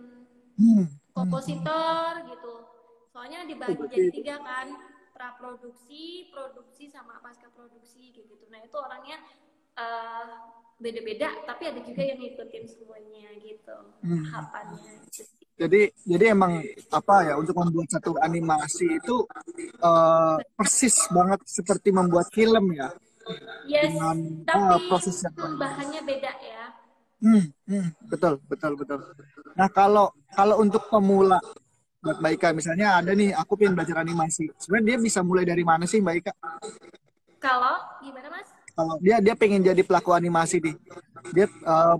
Hmm. 0.61 0.85
kompositor 1.17 2.21
gitu. 2.29 2.55
Soalnya 3.17 3.49
dibagi 3.49 3.81
jadi 3.89 4.13
tiga 4.13 4.37
kan, 4.45 4.77
praproduksi, 5.17 6.29
produksi 6.29 6.93
sama 6.93 7.17
pasca 7.25 7.49
produksi 7.57 8.13
kayak 8.13 8.29
gitu. 8.29 8.45
Nah 8.53 8.61
itu 8.61 8.77
orangnya 8.77 9.17
eh, 9.81 10.27
beda-beda, 10.77 11.33
tapi 11.49 11.65
ada 11.73 11.81
juga 11.81 12.05
yang 12.05 12.21
ngikutin 12.21 12.65
semuanya 12.69 13.33
gitu 13.41 13.77
Hmm. 14.05 14.21
tahapannya. 14.29 15.01
sih. 15.09 15.40
Jadi 15.61 15.93
jadi 16.09 16.33
emang 16.33 16.65
apa 16.89 17.29
ya 17.29 17.35
untuk 17.37 17.53
membuat 17.61 17.93
satu 17.93 18.17
animasi 18.17 18.97
itu 18.97 19.29
eh, 19.61 20.37
persis 20.57 20.97
banget 21.13 21.45
seperti 21.45 21.93
membuat 21.93 22.33
film 22.33 22.73
ya. 22.73 22.89
Yes, 23.69 23.93
Dengan, 23.93 24.17
tapi 24.49 24.73
ah, 24.73 24.81
proses 24.89 25.21
yang 25.21 25.37
bahannya 25.61 26.01
beda 26.03 26.33
ya. 26.41 26.65
Hmm, 27.21 27.45
hmm, 27.69 27.89
betul, 28.09 28.41
betul, 28.49 28.73
betul. 28.81 28.99
Nah, 29.53 29.69
kalau 29.69 30.09
kalau 30.33 30.65
untuk 30.65 30.89
pemula 30.89 31.37
buat 32.01 32.17
Mbak 32.17 32.33
Ika, 32.41 32.49
misalnya 32.57 32.97
ada 32.97 33.13
nih, 33.13 33.37
aku 33.37 33.61
pengen 33.61 33.77
belajar 33.77 34.01
animasi. 34.01 34.49
Sebenarnya 34.57 34.97
dia 34.97 34.99
bisa 35.05 35.21
mulai 35.21 35.45
dari 35.45 35.61
mana 35.61 35.85
sih 35.85 36.01
Mbak 36.01 36.17
Ika? 36.25 36.33
Kalau 37.37 37.77
gimana 38.01 38.33
mas? 38.33 38.49
Kalau 38.81 38.97
dia 39.05 39.21
dia 39.21 39.35
pengen 39.37 39.61
jadi 39.61 39.85
pelaku 39.85 40.17
animasi 40.17 40.57
nih, 40.65 40.73
dia 41.37 41.47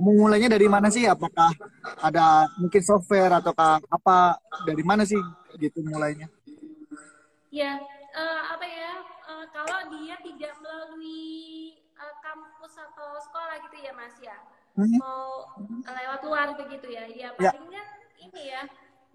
memulainya 0.01 0.49
dari 0.49 0.65
mana 0.65 0.89
sih? 0.89 1.05
Apakah 1.05 1.53
ada 2.01 2.49
mungkin 2.57 2.81
software 2.81 3.37
ataukah 3.37 3.85
apa? 3.93 4.41
Dari 4.65 4.81
mana 4.81 5.05
sih 5.05 5.21
gitu 5.61 5.85
mulainya? 5.85 6.25
Ya, 7.53 7.77
eh, 8.17 8.41
apa 8.49 8.65
ya? 8.65 8.93
eh, 9.29 9.45
kalau 9.53 9.93
dia 9.93 10.17
tidak 10.25 10.57
melalui 10.65 11.77
eh, 12.01 12.15
kampus 12.25 12.73
atau 12.81 13.21
sekolah 13.29 13.61
gitu 13.69 13.77
ya 13.85 13.93
mas 13.93 14.17
ya, 14.25 14.41
Hmm, 14.79 14.97
mau 14.97 15.51
lewat 15.85 16.21
luar 16.25 16.49
begitu 16.57 16.89
ya, 16.89 17.05
ya 17.11 17.35
Ya. 17.37 17.53
paling 17.53 17.69
kan 17.69 17.89
ini 18.17 18.43
ya, 18.55 18.63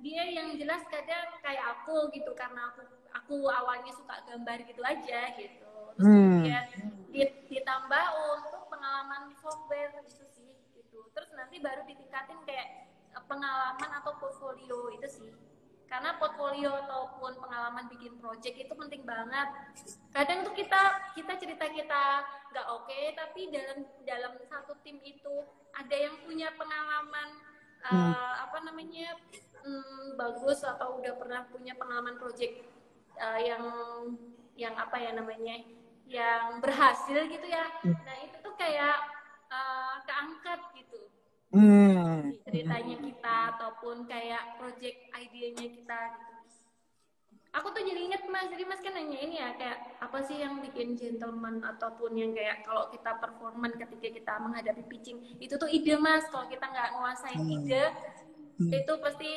dia 0.04 0.24
yang 0.38 0.54
jelas 0.60 0.86
kadang 0.92 1.34
kayak 1.42 1.66
aku 1.82 2.12
gitu 2.14 2.30
karena 2.38 2.70
aku 2.70 2.86
aku 3.16 3.48
awalnya 3.48 3.96
suka 3.96 4.20
gambar 4.28 4.58
gitu 4.68 4.82
aja 4.84 5.20
gitu, 5.40 5.72
terus 5.96 6.08
Hmm. 6.08 6.44
kemudian 6.44 6.66
di- 7.16 7.36
ditambah 7.48 8.06
untuk 8.36 8.68
pengalaman 8.68 9.32
software 9.40 9.96
itu 10.04 10.26
sih 10.36 10.52
gitu, 10.76 11.00
terus 11.16 11.32
nanti 11.32 11.64
baru 11.64 11.88
ditingkatin 11.88 12.40
kayak 12.44 12.92
eh, 13.16 13.24
pengalaman 13.32 13.90
atau 14.04 14.20
portfolio 14.20 14.92
itu 14.92 15.08
sih 15.08 15.32
karena 15.86 16.18
portfolio 16.18 16.76
ataupun 16.82 17.40
pengalaman 17.40 17.86
bikin 17.94 18.18
project 18.18 18.58
itu 18.58 18.74
penting 18.74 19.06
banget. 19.06 19.48
Kadang 20.10 20.42
tuh 20.42 20.58
kita 20.58 21.14
kita 21.14 21.38
cerita 21.38 21.66
kita 21.70 22.04
nggak 22.52 22.68
oke, 22.74 23.00
tapi 23.14 23.54
dalam 23.54 23.86
dalam 24.02 24.34
satu 24.50 24.76
tim 24.82 24.98
itu 25.06 25.46
ada 25.78 25.96
yang 25.96 26.18
punya 26.26 26.52
pengalaman 26.58 27.38
eh, 27.86 28.34
apa 28.44 28.58
namanya 28.66 29.14
hmm, 29.62 30.18
bagus 30.18 30.66
atau 30.66 31.00
udah 31.00 31.14
pernah 31.22 31.46
punya 31.54 31.78
pengalaman 31.78 32.18
project 32.18 32.66
eh, 33.18 33.40
yang 33.50 33.64
yang 34.56 34.74
apa 34.80 34.96
ya 35.00 35.12
namanya 35.12 35.56
yang 36.08 36.60
berhasil 36.64 37.26
gitu 37.28 37.48
ya. 37.48 37.66
Nah 37.84 38.16
itu 38.24 38.38
tuh 38.40 38.54
kayak 38.56 38.98
eh, 39.52 39.96
keangkat 40.08 40.60
gitu 40.78 41.00
Hmm. 41.56 42.36
ceritanya 42.44 43.00
kita 43.00 43.38
ataupun 43.56 44.04
kayak 44.12 44.60
project 44.60 45.08
idenya 45.16 45.66
kita 45.72 46.00
gitu. 46.20 46.34
Aku 47.56 47.72
tuh 47.72 47.80
jadi 47.88 48.12
inget 48.12 48.28
mas, 48.28 48.52
jadi 48.52 48.68
mas 48.68 48.84
kan 48.84 48.92
nanya 48.92 49.16
ini 49.16 49.40
ya 49.40 49.56
kayak 49.56 49.80
apa 50.04 50.20
sih 50.28 50.44
yang 50.44 50.60
bikin 50.60 51.00
gentleman 51.00 51.64
ataupun 51.64 52.12
yang 52.20 52.36
kayak 52.36 52.68
kalau 52.68 52.92
kita 52.92 53.16
performan 53.16 53.72
ketika 53.80 54.12
kita 54.12 54.34
menghadapi 54.44 54.84
pitching 54.92 55.24
itu 55.40 55.56
tuh 55.56 55.72
ide 55.72 55.96
mas. 55.96 56.28
Kalau 56.28 56.52
kita 56.52 56.68
nggak 56.68 57.00
nguasain 57.00 57.40
Hmm. 57.40 57.56
ide 57.64 57.86
Hmm. 58.60 58.72
itu 58.76 58.94
pasti 59.00 59.32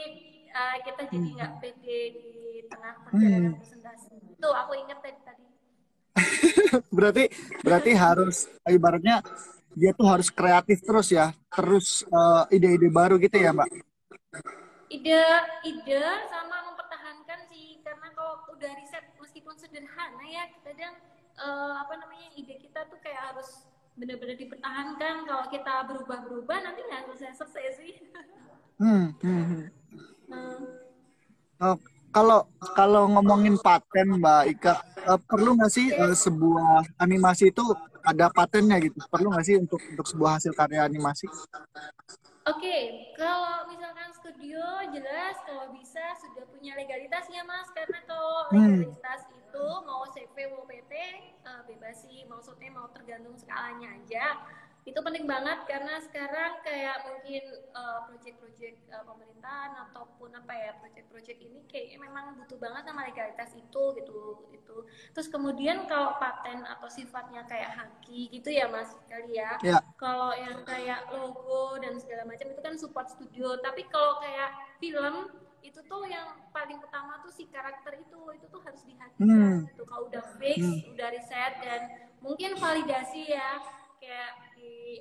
uh, 0.58 0.76
kita 0.82 1.02
jadi 1.06 1.28
nggak 1.38 1.52
pede 1.62 1.98
di 2.18 2.26
tengah 2.66 2.92
perjalanan 3.06 3.54
Hmm. 3.54 3.58
presentasi 3.62 4.10
itu 4.26 4.48
aku 4.50 4.72
ingat 4.74 4.98
tadi 5.00 5.20
tadi 5.22 5.44
berarti 6.96 7.24
berarti 7.62 7.90
harus 7.94 8.36
ibaratnya 8.66 9.22
dia 9.78 9.94
tuh 9.94 10.06
harus 10.10 10.28
kreatif 10.34 10.82
terus 10.82 11.14
ya 11.14 11.30
terus 11.54 12.02
eh, 12.10 12.54
ide-ide 12.58 12.90
baru 12.90 13.14
gitu 13.22 13.38
ya 13.38 13.54
mbak 13.54 13.70
ide 14.90 15.22
ide 15.62 16.02
sama 16.26 16.72
mempertahankan 16.72 17.46
sih 17.52 17.78
karena 17.86 18.08
kalau 18.16 18.42
udah 18.50 18.72
riset 18.74 19.04
meskipun 19.20 19.54
sederhana 19.54 20.24
ya 20.26 20.50
kadang 20.66 20.98
eh, 21.38 21.74
apa 21.78 21.94
namanya 21.94 22.28
ide 22.34 22.58
kita 22.58 22.88
tuh 22.90 22.98
kayak 22.98 23.32
harus 23.32 23.68
benar-benar 23.94 24.34
dipertahankan 24.38 25.14
kalau 25.26 25.44
kita 25.50 25.74
berubah-berubah 25.86 26.58
nanti 26.66 26.80
nggak 26.82 27.02
selesai-selesai 27.06 27.64
sih 27.78 27.92
hmm, 28.82 29.06
hmm, 29.22 29.22
hmm. 29.22 29.42
Hmm. 29.46 29.77
Oh, 30.28 31.76
kalau 32.14 32.44
kalau 32.76 33.02
ngomongin 33.16 33.56
paten 33.58 34.20
mbak 34.20 34.42
Ika 34.52 34.72
eh, 35.08 35.20
perlu 35.24 35.56
nggak 35.58 35.72
sih 35.72 35.86
eh, 35.90 36.14
sebuah 36.14 36.84
animasi 37.00 37.50
itu 37.52 37.64
ada 38.04 38.28
patennya 38.30 38.76
gitu 38.84 38.98
perlu 39.10 39.32
nggak 39.32 39.46
sih 39.48 39.56
untuk 39.58 39.80
untuk 39.82 40.06
sebuah 40.06 40.38
hasil 40.38 40.52
karya 40.54 40.84
animasi 40.86 41.26
Oke, 42.48 43.04
kalau 43.12 43.68
misalkan 43.68 44.08
studio 44.16 44.64
jelas 44.88 45.36
kalau 45.44 45.68
bisa 45.76 46.00
sudah 46.16 46.48
punya 46.48 46.72
legalitas 46.80 47.28
ya 47.28 47.44
mas, 47.44 47.68
karena 47.76 48.00
kalau 48.08 48.48
Hmm. 48.48 48.80
legalitas 48.80 49.20
itu 49.28 49.66
mau 49.84 50.00
CV 50.08 50.36
mau 50.48 50.64
PT 50.64 50.92
eh, 51.44 51.60
bebas 51.68 51.96
sih, 52.08 52.24
maksudnya 52.24 52.72
mau 52.72 52.88
tergantung 52.88 53.36
skalanya 53.36 53.92
aja. 54.00 54.24
Itu 54.88 55.04
penting 55.04 55.28
banget 55.28 55.68
karena 55.68 56.00
sekarang 56.00 56.64
kayak 56.64 57.04
mungkin 57.04 57.44
eh, 57.60 58.00
project-project 58.08 58.76
eh, 58.88 59.04
pemerintahan 59.04 59.70
ataupun 59.88 60.32
apa 60.32 60.52
ya 60.56 60.72
project-project 60.80 61.38
ini 61.44 61.60
kayaknya 61.68 61.98
memang 62.08 62.40
butuh 62.40 62.56
banget 62.56 62.88
sama 62.88 63.04
legalitas 63.04 63.50
itu 63.52 63.82
gitu 64.00 64.18
itu. 64.56 64.76
Terus 65.12 65.28
kemudian 65.28 65.84
kalau 65.84 66.16
paten 66.16 66.64
atau 66.64 66.88
sifatnya 66.88 67.44
kayak 67.44 67.76
haki 67.76 68.32
gitu 68.32 68.48
ya 68.48 68.64
mas 68.72 68.96
kali 69.06 69.36
ya. 69.36 69.60
Ya. 69.60 69.78
Kalau 70.00 70.32
yang 70.32 70.64
kayak 70.64 71.12
logo 71.12 71.76
dan 71.84 72.00
segala 72.00 72.24
macam 72.24 72.48
itu 72.48 72.60
kan 72.64 72.74
support 72.80 73.12
studio. 73.12 73.60
Tapi 73.60 73.84
kalau 73.92 74.16
kayak 74.24 74.56
film 74.80 75.28
itu 75.60 75.84
tuh 75.84 76.08
yang 76.08 76.32
paling 76.48 76.80
utama 76.80 77.20
tuh 77.20 77.28
si 77.28 77.44
karakter 77.52 77.92
itu. 78.00 78.20
Itu 78.40 78.46
tuh 78.48 78.64
harus 78.64 78.80
dihakikan 78.88 79.28
Hmm. 79.28 79.68
gitu. 79.68 79.84
Kalau 79.84 80.08
udah 80.08 80.24
fix 80.40 80.64
udah 80.88 81.08
riset 81.12 81.52
dan 81.60 81.80
mungkin 82.24 82.56
validasi 82.56 83.36
ya. 83.36 83.60
Kayak 83.98 84.30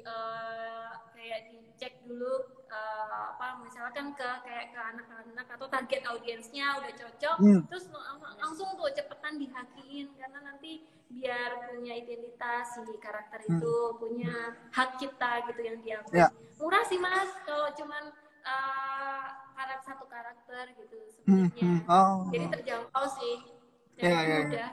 eh, 0.02 0.90
kayak 1.14 1.40
dicek 1.50 1.94
dulu 2.04 2.34
eh, 2.68 3.18
apa 3.34 3.62
misalkan 3.64 4.12
ke 4.14 4.30
kayak 4.44 4.74
ke 4.74 4.80
anak-anak 4.80 5.48
atau 5.48 5.68
target 5.68 6.02
audiensnya 6.06 6.78
udah 6.80 6.94
cocok 6.94 7.38
Hmm. 7.40 7.62
terus 7.70 7.86
lang- 7.90 8.38
langsung 8.38 8.70
tuh 8.76 8.92
cepetan 8.92 9.38
dihakiin 9.38 10.08
karena 10.16 10.40
nanti 10.44 10.72
biar 11.08 11.72
punya 11.72 11.94
identitas 11.96 12.76
si 12.76 12.94
karakter 13.00 13.40
itu 13.42 13.74
punya 13.96 14.34
hak 14.76 15.00
cipta 15.00 15.48
gitu 15.48 15.62
yang 15.64 15.78
diakui 15.80 16.20
Ya. 16.20 16.28
murah 16.60 16.84
sih 16.84 17.00
mas 17.00 17.32
kalau 17.48 17.72
cuman 17.74 18.12
uh, 18.44 19.26
karakter 19.56 19.80
satu 19.88 20.06
karakter 20.06 20.76
gitu 20.76 20.98
Hmm, 21.28 21.48
sebenarnya 21.52 21.64
hmm. 21.64 21.80
Oh. 21.88 22.28
jadi 22.32 22.46
terjangkau 22.60 23.06
sih 23.20 23.36
dan 23.96 24.04
Ya, 24.04 24.12
ya, 24.14 24.22
ya. 24.28 24.40
mudah 24.44 24.70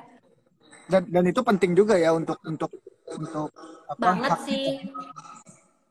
dan 0.84 1.02
dan 1.08 1.24
itu 1.24 1.40
penting 1.40 1.72
juga 1.72 1.94
ya 1.96 2.12
untuk 2.12 2.36
untuk 2.44 2.68
untuk 3.08 3.48
apa 3.92 4.00
banget 4.00 4.32
hak- 4.32 4.44
sih. 4.48 4.66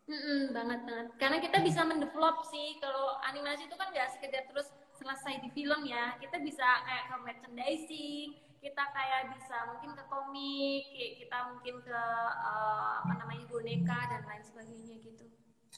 Mm-mm, 0.04 0.52
banget 0.52 0.80
banget. 0.84 1.08
Karena 1.16 1.38
kita 1.40 1.58
bisa 1.64 1.82
mendevelop 1.88 2.44
sih. 2.52 2.76
Kalau 2.84 3.16
animasi 3.24 3.72
itu 3.72 3.76
kan 3.80 3.88
nggak 3.96 4.10
sekedar 4.20 4.44
terus 4.52 4.68
selesai 5.00 5.40
di 5.40 5.50
film 5.56 5.88
ya. 5.88 6.20
Kita 6.20 6.38
bisa 6.44 6.68
kayak 6.84 7.04
ke 7.12 7.16
merchandising 7.24 8.30
kita 8.64 8.80
kayak 8.96 9.28
bisa 9.36 9.76
mungkin 9.76 9.92
ke 9.92 10.04
komik 10.08 10.88
kita 11.20 11.38
mungkin 11.52 11.84
ke 11.84 12.00
eh, 12.48 12.92
apa 13.04 13.14
namanya 13.20 13.44
boneka 13.52 14.00
dan 14.08 14.24
lain 14.24 14.44
sebagainya 14.44 14.96
gitu. 15.04 15.26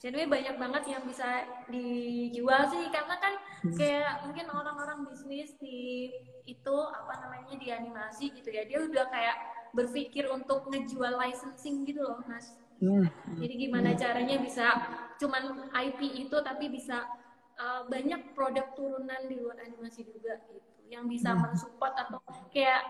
Jadi 0.05 0.29
banyak 0.29 0.55
banget 0.61 0.83
yang 0.93 1.03
bisa 1.09 1.49
dijual 1.73 2.61
sih. 2.69 2.85
Karena 2.93 3.15
kan 3.17 3.33
kayak 3.73 4.29
mungkin 4.29 4.45
orang-orang 4.53 4.99
bisnis 5.09 5.57
di 5.57 6.13
itu 6.45 6.75
apa 6.93 7.13
namanya 7.25 7.57
di 7.57 7.67
animasi 7.73 8.29
gitu 8.37 8.49
ya. 8.53 8.69
Dia 8.69 8.85
udah 8.85 9.05
kayak 9.09 9.37
berpikir 9.75 10.25
untuk 10.31 10.67
ngejual 10.71 11.13
licensing 11.19 11.83
gitu 11.87 12.01
loh 12.03 12.19
mas 12.29 12.55
Hmm. 12.75 13.07
jadi 13.39 13.53
gimana 13.55 13.95
caranya 13.95 14.35
bisa 14.43 14.67
cuman 15.15 15.71
IP 15.71 16.27
itu 16.27 16.37
tapi 16.43 16.67
bisa 16.67 17.07
uh, 17.55 17.87
banyak 17.87 18.35
produk 18.35 18.67
turunan 18.75 19.21
di 19.31 19.39
luar 19.39 19.63
animasi 19.63 20.03
juga 20.03 20.43
gitu 20.51 20.91
yang 20.91 21.07
bisa 21.07 21.33
mensupport 21.39 21.95
atau 21.95 22.19
kayak 22.51 22.83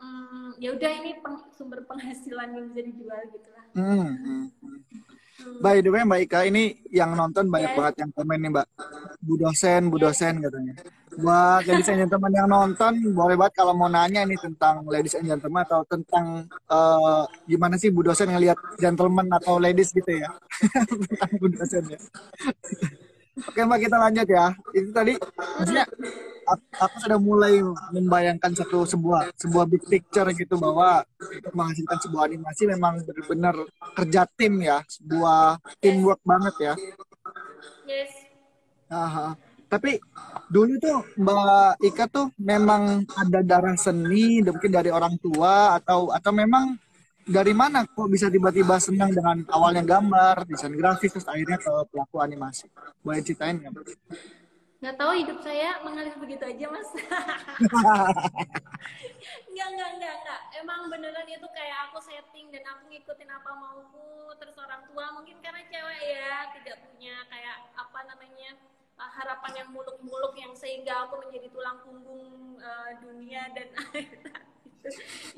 mm, 0.00 0.62
ya 0.62 0.72
udah 0.78 0.92
ini 1.04 1.12
peng- 1.20 1.50
sumber 1.52 1.84
penghasilan 1.84 2.54
yang 2.54 2.66
bisa 2.72 2.80
dijual 2.86 3.20
gitu 3.34 3.48
lah. 3.52 3.64
Hmm, 3.76 4.08
hmm. 4.24 4.44
By 5.62 5.80
the 5.80 5.90
way, 5.90 6.02
Mbak 6.04 6.20
Ika, 6.28 6.40
ini 6.46 6.76
yang 6.92 7.16
nonton 7.16 7.48
banyak 7.48 7.72
Yes. 7.72 7.78
banget 7.78 7.94
yang 8.04 8.10
komen 8.12 8.38
nih, 8.42 8.50
Mbak. 8.52 8.66
Bu 9.22 9.34
dosen, 9.38 9.80
Bu 9.88 9.96
dosen 9.96 10.34
katanya. 10.42 10.74
Buat 11.12 11.68
ladies 11.68 11.88
and 11.92 12.00
gentlemen 12.04 12.32
yang 12.32 12.48
nonton, 12.48 12.92
boleh 13.12 13.36
banget 13.36 13.54
kalau 13.60 13.76
mau 13.76 13.84
nanya 13.84 14.24
nih 14.24 14.38
tentang 14.40 14.80
ladies 14.88 15.12
and 15.12 15.28
gentlemen 15.28 15.60
atau 15.64 15.84
tentang 15.84 16.48
eh, 16.48 17.22
gimana 17.44 17.76
sih 17.76 17.92
Bu 17.92 18.00
dosen 18.00 18.32
ngelihat 18.32 18.56
gentleman 18.80 19.28
atau 19.28 19.60
ladies 19.60 19.92
gitu 19.92 20.08
ya. 20.08 20.28
tentang 20.88 21.30
Bu 21.36 21.46
dosen 21.52 21.84
ya. 21.92 22.00
Oke 23.32 23.64
Mbak, 23.64 23.80
kita 23.88 23.96
lanjut 23.96 24.28
ya. 24.28 24.46
Itu 24.76 24.90
tadi, 24.92 25.16
maksudnya 25.56 25.88
aku, 26.44 26.64
aku 26.76 26.96
sudah 27.00 27.16
mulai 27.16 27.64
membayangkan 27.96 28.52
satu 28.52 28.84
sebuah 28.84 29.32
sebuah 29.40 29.64
big 29.72 29.82
picture 29.88 30.28
gitu 30.36 30.60
bahwa 30.60 31.00
untuk 31.16 31.54
menghasilkan 31.56 31.98
sebuah 32.04 32.22
animasi 32.28 32.62
memang 32.68 33.00
benar-benar 33.00 33.56
kerja 33.96 34.28
tim 34.36 34.60
ya, 34.60 34.84
sebuah 34.84 35.64
teamwork 35.80 36.20
banget 36.28 36.54
ya. 36.60 36.74
Yes. 37.88 38.12
Aha. 38.92 39.32
Tapi 39.72 39.96
dulu 40.52 40.76
tuh 40.76 41.00
Mbak 41.16 41.80
Ika 41.80 42.04
tuh 42.12 42.28
memang 42.36 43.08
ada 43.16 43.40
darah 43.40 43.72
seni, 43.80 44.44
mungkin 44.44 44.68
dari 44.68 44.92
orang 44.92 45.16
tua 45.16 45.80
atau 45.80 46.12
atau 46.12 46.32
memang 46.36 46.76
dari 47.26 47.54
mana 47.54 47.86
kok 47.86 48.08
bisa 48.10 48.26
tiba-tiba 48.26 48.78
senang 48.82 49.14
dengan 49.14 49.46
awalnya 49.50 49.82
gambar, 49.86 50.46
desain 50.46 50.74
grafis, 50.74 51.14
terus 51.14 51.28
akhirnya 51.28 51.58
ke 51.58 51.72
pelaku 51.90 52.16
animasi? 52.18 52.66
Boleh 53.02 53.22
ceritain 53.22 53.58
nggak? 53.62 53.72
Nggak 54.82 54.98
tahu 54.98 55.12
hidup 55.14 55.38
saya 55.46 55.78
mengalir 55.86 56.10
begitu 56.18 56.42
aja 56.42 56.66
mas. 56.66 56.90
Enggak, 59.52 59.68
enggak, 59.78 59.90
enggak, 59.94 60.14
enggak. 60.18 60.40
Emang 60.58 60.90
beneran 60.90 61.28
itu 61.28 61.46
kayak 61.54 61.86
aku 61.86 62.02
setting 62.02 62.50
dan 62.50 62.66
aku 62.66 62.90
ngikutin 62.90 63.30
apa 63.30 63.50
mauku. 63.54 64.34
Terus 64.42 64.58
orang 64.58 64.82
tua 64.90 65.14
mungkin 65.14 65.38
karena 65.38 65.62
cewek 65.70 66.02
ya 66.02 66.50
tidak 66.58 66.82
punya 66.82 67.14
kayak 67.30 67.56
apa 67.78 67.98
namanya 68.10 68.50
uh, 68.98 69.10
harapan 69.22 69.62
yang 69.62 69.68
muluk-muluk 69.70 70.34
yang 70.34 70.50
sehingga 70.58 71.06
aku 71.06 71.22
menjadi 71.22 71.46
tulang 71.54 71.78
punggung 71.86 72.58
uh, 72.58 72.90
dunia 72.98 73.54
dan. 73.54 73.70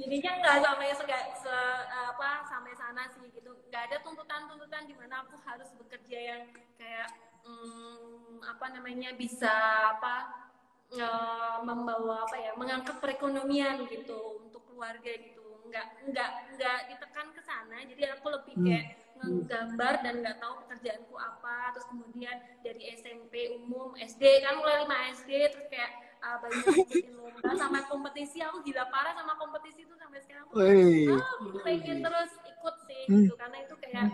Jadinya 0.01 0.31
nggak 0.41 0.57
sampai 0.65 0.89
sega, 0.97 1.19
se, 1.37 1.57
apa 1.93 2.29
sampai 2.49 2.73
sana 2.73 3.03
sih 3.13 3.29
gitu. 3.29 3.53
Nggak 3.69 3.83
ada 3.93 3.97
tuntutan-tuntutan 4.01 4.89
di 4.89 4.95
mana 4.97 5.25
aku 5.25 5.37
harus 5.45 5.69
bekerja 5.77 6.19
yang 6.19 6.43
kayak 6.81 7.09
hmm, 7.45 8.41
apa 8.41 8.67
namanya 8.73 9.13
bisa 9.13 9.53
apa 9.97 10.49
eh, 10.97 11.57
membawa 11.61 12.25
apa 12.25 12.37
ya 12.41 12.53
mengangkat 12.57 12.97
perekonomian 13.05 13.85
gitu 13.93 14.41
untuk 14.41 14.65
keluarga 14.65 15.13
gitu. 15.13 15.45
Nggak 15.69 15.87
nggak 16.09 16.31
nggak 16.57 16.79
ditekan 16.93 17.29
ke 17.37 17.41
sana. 17.45 17.85
Jadi 17.85 18.03
aku 18.17 18.27
lebih 18.33 18.55
kayak 18.65 18.87
nggambar 19.25 19.95
dan 20.03 20.15
nggak 20.25 20.37
tahu 20.41 20.53
pekerjaanku 20.65 21.15
apa. 21.21 21.73
Terus 21.77 21.87
kemudian 21.93 22.37
dari 22.65 22.83
SMP 22.97 23.61
umum 23.61 23.93
SD 24.01 24.41
kan 24.41 24.57
mulai 24.57 24.85
5 24.89 25.21
SD 25.21 25.31
terus 25.53 25.67
kayak 25.69 25.93
uh, 26.25 26.37
banyak 26.41 26.65
ngikutin 26.73 27.13
lomba. 27.15 27.53
Sama 27.55 27.79
kompetisi 27.85 28.39
aku 28.41 28.65
gila 28.65 28.85
parah 28.89 29.13
sama 29.13 29.37
kompetisi 29.37 29.85
itu 29.85 29.95
sampai 30.01 30.19
sekarang. 30.25 30.49
Aku 30.49 30.57
ah, 30.57 31.61
pengen 31.63 31.99
terus 32.01 32.33
ikut 32.49 32.77
sih 32.89 33.03
Hmm. 33.05 33.29
gitu. 33.29 33.35
Karena 33.37 33.57
itu 33.61 33.75
kayak 33.77 34.09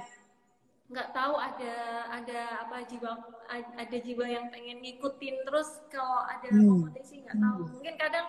nggak 0.91 1.15
tahu 1.15 1.39
ada 1.39 1.75
ada 2.11 2.41
apa 2.67 2.83
jiwa 2.83 3.15
ada 3.79 3.97
jiwa 3.97 4.27
yang 4.27 4.51
pengen 4.51 4.83
ngikutin 4.83 5.47
terus 5.47 5.87
kalau 5.87 6.27
ada 6.27 6.51
Hmm. 6.51 6.67
kompetisi 6.83 7.23
nggak 7.23 7.39
tahu 7.39 7.63
mungkin 7.71 7.95
kadang 7.95 8.27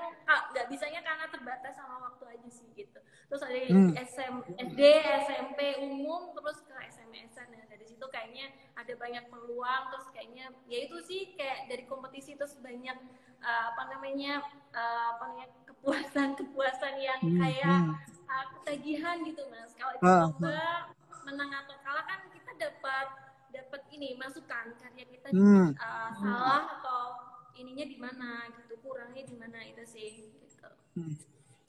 nggak 0.54 0.70
bisanya 0.70 1.02
karena 1.02 1.26
terbatas 1.26 1.74
sama 1.74 1.98
waktu 2.06 2.38
aja 2.38 2.50
sih 2.54 2.70
gitu 2.78 3.02
terus 3.02 3.42
ada 3.42 3.58
Hmm. 3.66 3.98
SM, 3.98 4.34
SD 4.62 4.80
SMP 5.26 5.60
umum 5.82 6.38
terus 6.38 6.62
ke 6.62 6.74
SMSN 6.86 7.50
nah 7.50 7.66
dari 7.66 7.82
situ 7.82 8.06
kayaknya 8.14 8.54
ada 8.78 8.94
banyak 8.94 9.26
peluang 9.28 9.84
terus 9.90 10.06
kayaknya 10.14 10.54
ya 10.70 10.86
itu 10.86 11.02
sih 11.02 11.34
kayak 11.34 11.66
dari 11.66 11.90
kompetisi 11.90 12.38
terus 12.38 12.54
banyak 12.62 12.98
uh, 13.42 13.64
apa 13.74 13.90
namanya 13.90 14.38
uh, 14.70 15.18
apa 15.18 15.24
namanya 15.34 15.50
kepuasan 15.66 16.38
kepuasan 16.38 16.94
yang 17.02 17.18
Hmm, 17.26 17.42
kayak 17.42 17.80
hmm. 17.90 17.98
uh, 18.30 18.46
ketagihan 18.62 19.18
gitu 19.26 19.42
mas 19.50 19.74
kalau 19.74 19.98
itu 19.98 20.06
Ah, 20.06 20.30
lomba 20.30 20.62
menang 21.22 21.54
atau 21.54 21.78
kalah 21.86 22.02
kan 22.04 22.20
kita 22.28 22.41
dapat 22.62 23.08
dapat 23.52 23.82
ini 23.92 24.16
masukan 24.16 24.66
karya 24.78 25.06
kita 25.10 25.28
Hmm. 25.34 25.74
uh, 25.76 26.10
salah 26.16 26.64
atau 26.80 27.02
ini 27.58 27.74
ininya 27.76 27.86
di 27.90 27.98
mana 28.00 28.30
gitu 28.56 28.80
kurangnya 28.80 29.24
di 29.28 29.36
mana 29.36 29.60
itu 29.66 29.84
sih 29.84 30.12
gitu 30.40 30.70
Hmm. 30.96 31.16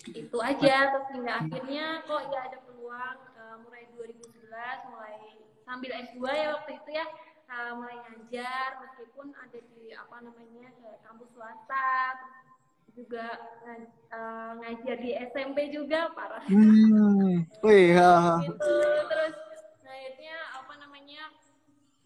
itu 0.03 0.39
aja 0.39 0.77
terus 0.93 1.09
hingga 1.15 1.33
akhirnya 1.47 1.87
kok 2.07 2.23
ya 2.31 2.41
ada 2.51 2.59
peluang 2.67 3.19
uh, 3.39 3.57
mulai 3.67 3.87
2011 3.95 4.91
mulai 4.91 5.17
sambil 5.63 5.91
S2 5.95 6.19
ya 6.27 6.47
waktu 6.59 6.71
itu 6.79 6.91
ya 6.91 7.07
uh, 7.51 7.73
mulai 7.79 7.97
ngajar 8.03 8.69
meskipun 8.83 9.31
ada 9.35 9.59
di 9.63 9.95
apa 9.95 10.17
namanya 10.23 10.69
kayak 10.79 10.99
kampus 11.07 11.31
swasta 11.35 12.19
juga 12.93 13.25
uh, 14.13 14.53
ngajar 14.61 14.97
di 15.01 15.11
SMP 15.33 15.73
juga 15.73 16.13
parah 16.13 16.45
Hmm. 16.51 17.47
Wih, 17.65 17.95
gitu 17.95 18.77
terus 19.07 19.35
nah 19.87 19.93
akhirnya 19.95 20.37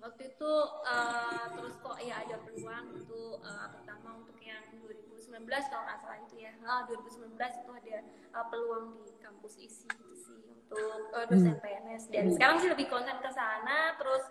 waktu 0.07 0.23
itu 0.31 0.53
uh, 0.87 1.45
terus 1.59 1.75
kok 1.83 1.99
ya 1.99 2.23
ada 2.23 2.37
peluang 2.47 2.85
gitu 2.95 3.43
uh, 3.43 3.67
terutama 3.75 4.23
untuk 4.23 4.39
yang 4.39 4.63
2019 4.79 5.43
kalau 5.67 5.83
nggak 5.83 5.99
salah 5.99 6.19
itu 6.23 6.37
ya. 6.39 6.53
Ah, 6.63 6.87
2019 6.87 7.35
itu 7.35 7.71
ada 7.75 7.97
uh, 8.39 8.47
peluang 8.47 8.85
di 9.03 9.13
kampus 9.19 9.55
isi 9.59 9.87
gitu 9.91 10.15
sih 10.15 10.39
untuk 10.47 11.11
uh, 11.11 11.27
dosen 11.27 11.59
PNS 11.59 12.03
dan 12.15 12.25
sekarang 12.31 12.57
sih 12.63 12.71
lebih 12.71 12.87
konsen 12.87 13.19
ke 13.19 13.31
sana 13.35 13.99
terus 13.99 14.23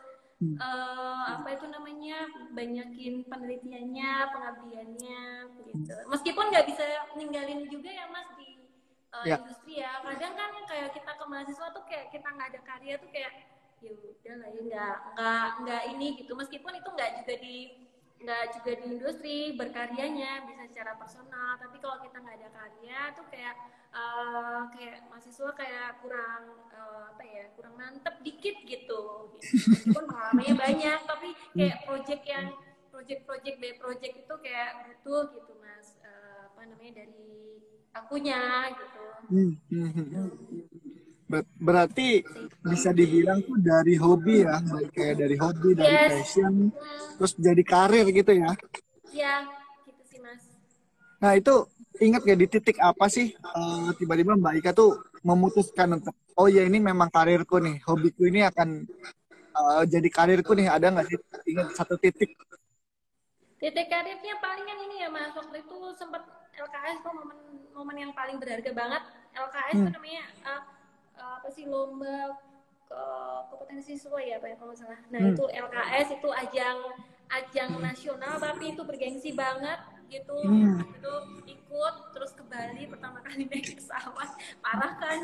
uh, 0.63 1.39
apa 1.39 1.47
itu 1.55 1.65
namanya 1.67 2.28
banyakin 2.55 3.28
penelitiannya 3.28 4.11
pengabdiannya 4.32 5.21
gitu. 5.59 5.93
Meskipun 6.07 6.45
nggak 6.51 6.65
bisa 6.71 6.84
ninggalin 7.19 7.67
juga 7.67 7.89
ya 7.91 8.05
mas 8.07 8.28
di 8.39 8.63
uh, 9.11 9.23
Ya. 9.28 9.36
industri 9.43 9.84
ya. 9.84 9.99
Kadang 10.03 10.34
kan 10.39 10.51
kayak 10.71 10.89
kita 10.95 11.11
ke 11.15 11.26
mahasiswa 11.28 11.67
tuh 11.76 11.84
kayak 11.88 12.11
kita 12.15 12.28
nggak 12.32 12.47
ada 12.55 12.61
karya 12.63 12.95
tuh 12.99 13.09
kayak 13.11 13.32
ya 13.86 13.93
udah 13.93 14.36
lah 14.41 14.49
ya 14.49 14.61
nggak 14.69 14.95
nggak 15.13 15.47
nggak 15.63 15.83
ini 15.93 16.07
gitu. 16.19 16.31
Meskipun 16.33 16.73
itu 16.79 16.89
nggak 16.89 17.11
juga 17.21 17.33
di 17.38 17.57
nggak 18.15 18.43
juga 18.57 18.71
di 18.79 18.86
industri 18.95 19.38
berkaryanya 19.59 20.31
bisa 20.49 20.63
secara 20.71 20.93
personal. 20.97 21.49
Tapi 21.61 21.77
kalau 21.83 21.97
kita 22.01 22.17
nggak 22.23 22.38
ada 22.41 22.49
karya 22.57 22.99
tuh 23.17 23.25
kayak 23.29 23.55
eh, 23.93 24.61
kayak 24.73 24.97
mahasiswa 25.09 25.49
kayak 25.53 25.88
kurang 26.01 26.43
eh, 26.73 27.03
apa 27.13 27.23
ya 27.23 27.43
kurang 27.55 27.75
mantep 27.77 28.15
dikit 28.25 28.55
gitu. 28.65 29.01
Meskipun 29.69 30.03
pengalamannya 30.09 30.55
banyak 30.57 30.99
tapi 31.05 31.29
kayak 31.53 31.77
project 31.86 32.23
yang 32.25 32.47
project-project 32.89 33.55
by 33.59 33.73
project 33.77 34.13
itu 34.23 34.36
kayak 34.41 34.69
butuh 34.89 35.23
gitu 35.38 35.53
mas. 35.61 35.88
Eh, 36.01 36.39
apa 36.49 36.61
namanya 36.65 36.93
dari 37.05 37.25
akunya 37.95 38.41
gitu. 38.75 39.05
Hmm, 39.31 39.51
hmm, 39.71 39.89
hmm, 39.95 40.07
hmm. 40.11 40.27
Ber- 40.27 41.14
berarti 41.57 42.21
bisa 42.61 42.93
dibilang 42.93 43.41
tuh 43.41 43.57
dari 43.57 43.97
hobi 43.97 44.45
ya, 44.45 44.61
dari 44.61 44.88
kayak 44.93 45.15
dari 45.26 45.36
hobi, 45.38 45.69
dari 45.73 45.95
Yes. 45.97 46.09
passion, 46.13 46.53
terus 47.17 47.34
jadi 47.38 47.63
karir 47.65 48.05
gitu 48.13 48.32
ya. 48.34 48.51
ya 49.09 49.34
gitu 49.86 50.01
sih 50.05 50.19
mas 50.21 50.41
Nah 51.21 51.34
itu 51.34 51.65
ingat 51.97 52.21
gak 52.28 52.38
di 52.38 52.47
titik 52.51 52.78
apa 52.78 53.07
sih 53.07 53.34
eh, 53.34 53.88
tiba-tiba 53.97 54.36
Mbak 54.38 54.53
Ika 54.61 54.71
tuh 54.76 54.99
memutuskan 55.26 55.97
untuk 55.97 56.13
oh 56.38 56.45
ya 56.51 56.61
ini 56.67 56.78
memang 56.78 57.09
karirku 57.09 57.57
nih, 57.57 57.82
hobiku 57.88 58.28
ini 58.30 58.45
akan 58.45 58.86
eh, 59.55 59.82
jadi 59.89 60.09
karirku 60.11 60.53
nih. 60.53 60.67
Ada 60.69 60.93
nggak 60.93 61.05
sih 61.09 61.17
ingat 61.49 61.67
satu 61.73 61.95
titik? 61.97 62.36
titik 63.55 63.88
karirnya 63.89 64.36
palingan 64.43 64.78
ini 64.86 64.95
ya 65.01 65.09
mas 65.09 65.32
waktu 65.34 65.63
itu 65.63 65.78
sempat 65.97 66.21
LKS 66.53 67.01
tuh 67.01 67.11
momen 67.15 67.39
momen 67.73 67.97
yang 67.97 68.11
paling 68.13 68.38
berharga 68.38 68.71
banget 68.76 69.01
LKS 69.34 69.76
Hmm. 69.80 69.86
tuh 69.89 69.91
namanya 69.95 70.23
uh, 70.45 70.61
uh, 71.16 71.39
apa 71.39 71.49
sih 71.49 71.66
lomba 71.66 72.36
ke 72.86 73.01
kompetensi 73.49 73.97
siswa 73.97 74.22
ya 74.22 74.38
apa 74.38 74.47
ya 74.47 74.55
kalau 74.55 74.74
salah 74.74 74.99
nah 75.09 75.20
Hmm. 75.20 75.34
itu 75.34 75.43
LKS 75.43 76.07
itu 76.16 76.30
ajang 76.30 76.78
ajang 77.28 77.72
nasional 77.82 78.38
tapi 78.38 78.78
itu 78.78 78.82
bergengsi 78.82 79.34
banget 79.34 79.80
gitu 80.05 80.38
Hmm. 80.38 80.78
itu 80.86 81.13
ikut 81.49 81.95
terus 82.13 82.32
ke 82.32 82.43
Bali 82.45 82.86
pertama 82.86 83.20
kali 83.20 83.43
naik 83.49 83.74
pesawat 83.74 84.30
parah 84.61 84.93
kan 84.95 85.18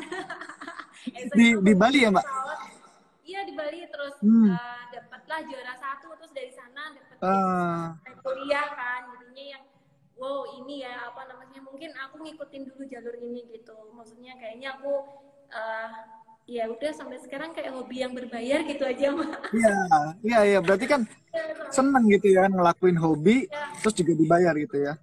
Di- 1.38 1.58
di 1.58 1.72
Bali 1.72 2.02
ya, 2.02 2.10
Mbak? 2.10 2.24
Pesawat. 2.26 2.58
Iya 3.22 3.40
di 3.46 3.54
Bali 3.54 3.78
terus 3.86 4.14
Hmm. 4.18 4.50
uh, 4.50 4.82
dapatlah 4.90 5.40
juara 5.46 5.74
satu 5.78 6.10
terus 6.18 6.32
dari 6.34 6.50
sana 6.50 6.90
dapat 6.90 7.16
Eh, 7.22 7.84
naik 8.02 8.18
kuliah 8.18 8.66
kan 8.74 9.00
jadinya 9.14 9.44
yang 9.54 9.62
wow 10.18 10.42
ini 10.58 10.82
ya 10.82 11.06
apa 11.06 11.30
namanya 11.30 11.62
mungkin 11.62 11.94
aku 11.94 12.18
ngikutin 12.18 12.66
dulu 12.66 12.82
jalur 12.90 13.14
ini 13.14 13.46
gitu 13.54 13.78
maksudnya 13.94 14.34
kayaknya 14.34 14.74
aku 14.74 15.06
eh, 15.52 15.90
ya 16.48 16.64
udah 16.66 16.90
sampai 16.90 17.18
sekarang 17.18 17.52
kayak 17.52 17.70
hobi 17.70 18.02
yang 18.02 18.12
berbayar 18.12 18.60
gitu 18.62 18.82
aja 18.82 19.06
mah 19.10 19.30
Iya, 19.52 19.76
iya, 20.22 20.40
iya. 20.44 20.58
Berarti 20.58 20.86
kan 20.86 21.02
seneng 21.68 22.04
gitu 22.10 22.28
ya 22.28 22.44
ngelakuin 22.46 22.98
hobi, 22.98 23.46
terus 23.78 23.94
juga 23.94 24.12
dibayar 24.12 24.54
gitu 24.56 24.78
ya. 24.78 24.94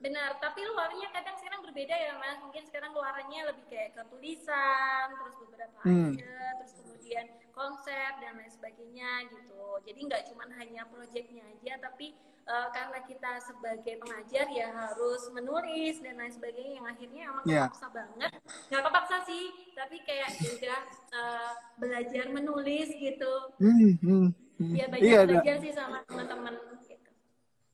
benar 0.00 0.32
tapi 0.40 0.64
luarnya 0.64 1.12
kadang 1.12 1.36
sekarang 1.36 1.60
berbeda 1.60 1.92
ya 1.92 2.16
mas 2.16 2.40
mungkin 2.40 2.64
sekarang 2.64 2.88
luarannya 2.96 3.52
lebih 3.52 3.64
kayak 3.68 3.92
ke 3.92 4.02
tulisan 4.08 5.06
terus 5.12 5.36
beberapa 5.36 5.76
Hmm. 5.84 6.16
aja 6.16 6.32
terus 6.56 6.72
kemudian 6.72 7.26
konsep 7.60 8.12
dan 8.24 8.32
lain 8.40 8.48
sebagainya 8.48 9.28
gitu 9.28 9.60
jadi 9.84 10.00
nggak 10.08 10.22
cuma 10.32 10.48
hanya 10.56 10.82
proyeknya 10.88 11.44
aja 11.44 11.76
tapi 11.76 12.16
eh, 12.48 12.68
karena 12.72 12.98
kita 13.04 13.36
sebagai 13.44 14.00
pengajar 14.00 14.46
ya 14.48 14.68
harus 14.72 15.28
menulis 15.36 16.00
dan 16.00 16.16
lain 16.16 16.32
sebagainya 16.32 16.80
yang 16.80 16.88
akhirnya 16.88 17.22
emang 17.28 17.44
Iya. 17.44 17.64
kepaksa 17.68 17.88
banget 17.92 18.30
nggak 18.72 18.82
kepaksa 18.88 19.16
sih 19.28 19.44
tapi 19.76 19.96
kayak 20.08 20.28
ya 20.40 20.48
udah 20.56 20.80
eh, 21.12 21.52
belajar 21.76 22.24
menulis 22.32 22.88
gitu 22.96 23.32
hmm, 23.60 23.92
hmm. 24.00 24.26
ya 24.72 24.86
banyak 24.88 25.04
Iya, 25.04 25.18
ada. 25.20 25.28
belajar 25.36 25.56
sih 25.60 25.72
sama 25.76 25.98
teman-teman 26.08 26.54
gitu. 26.88 27.08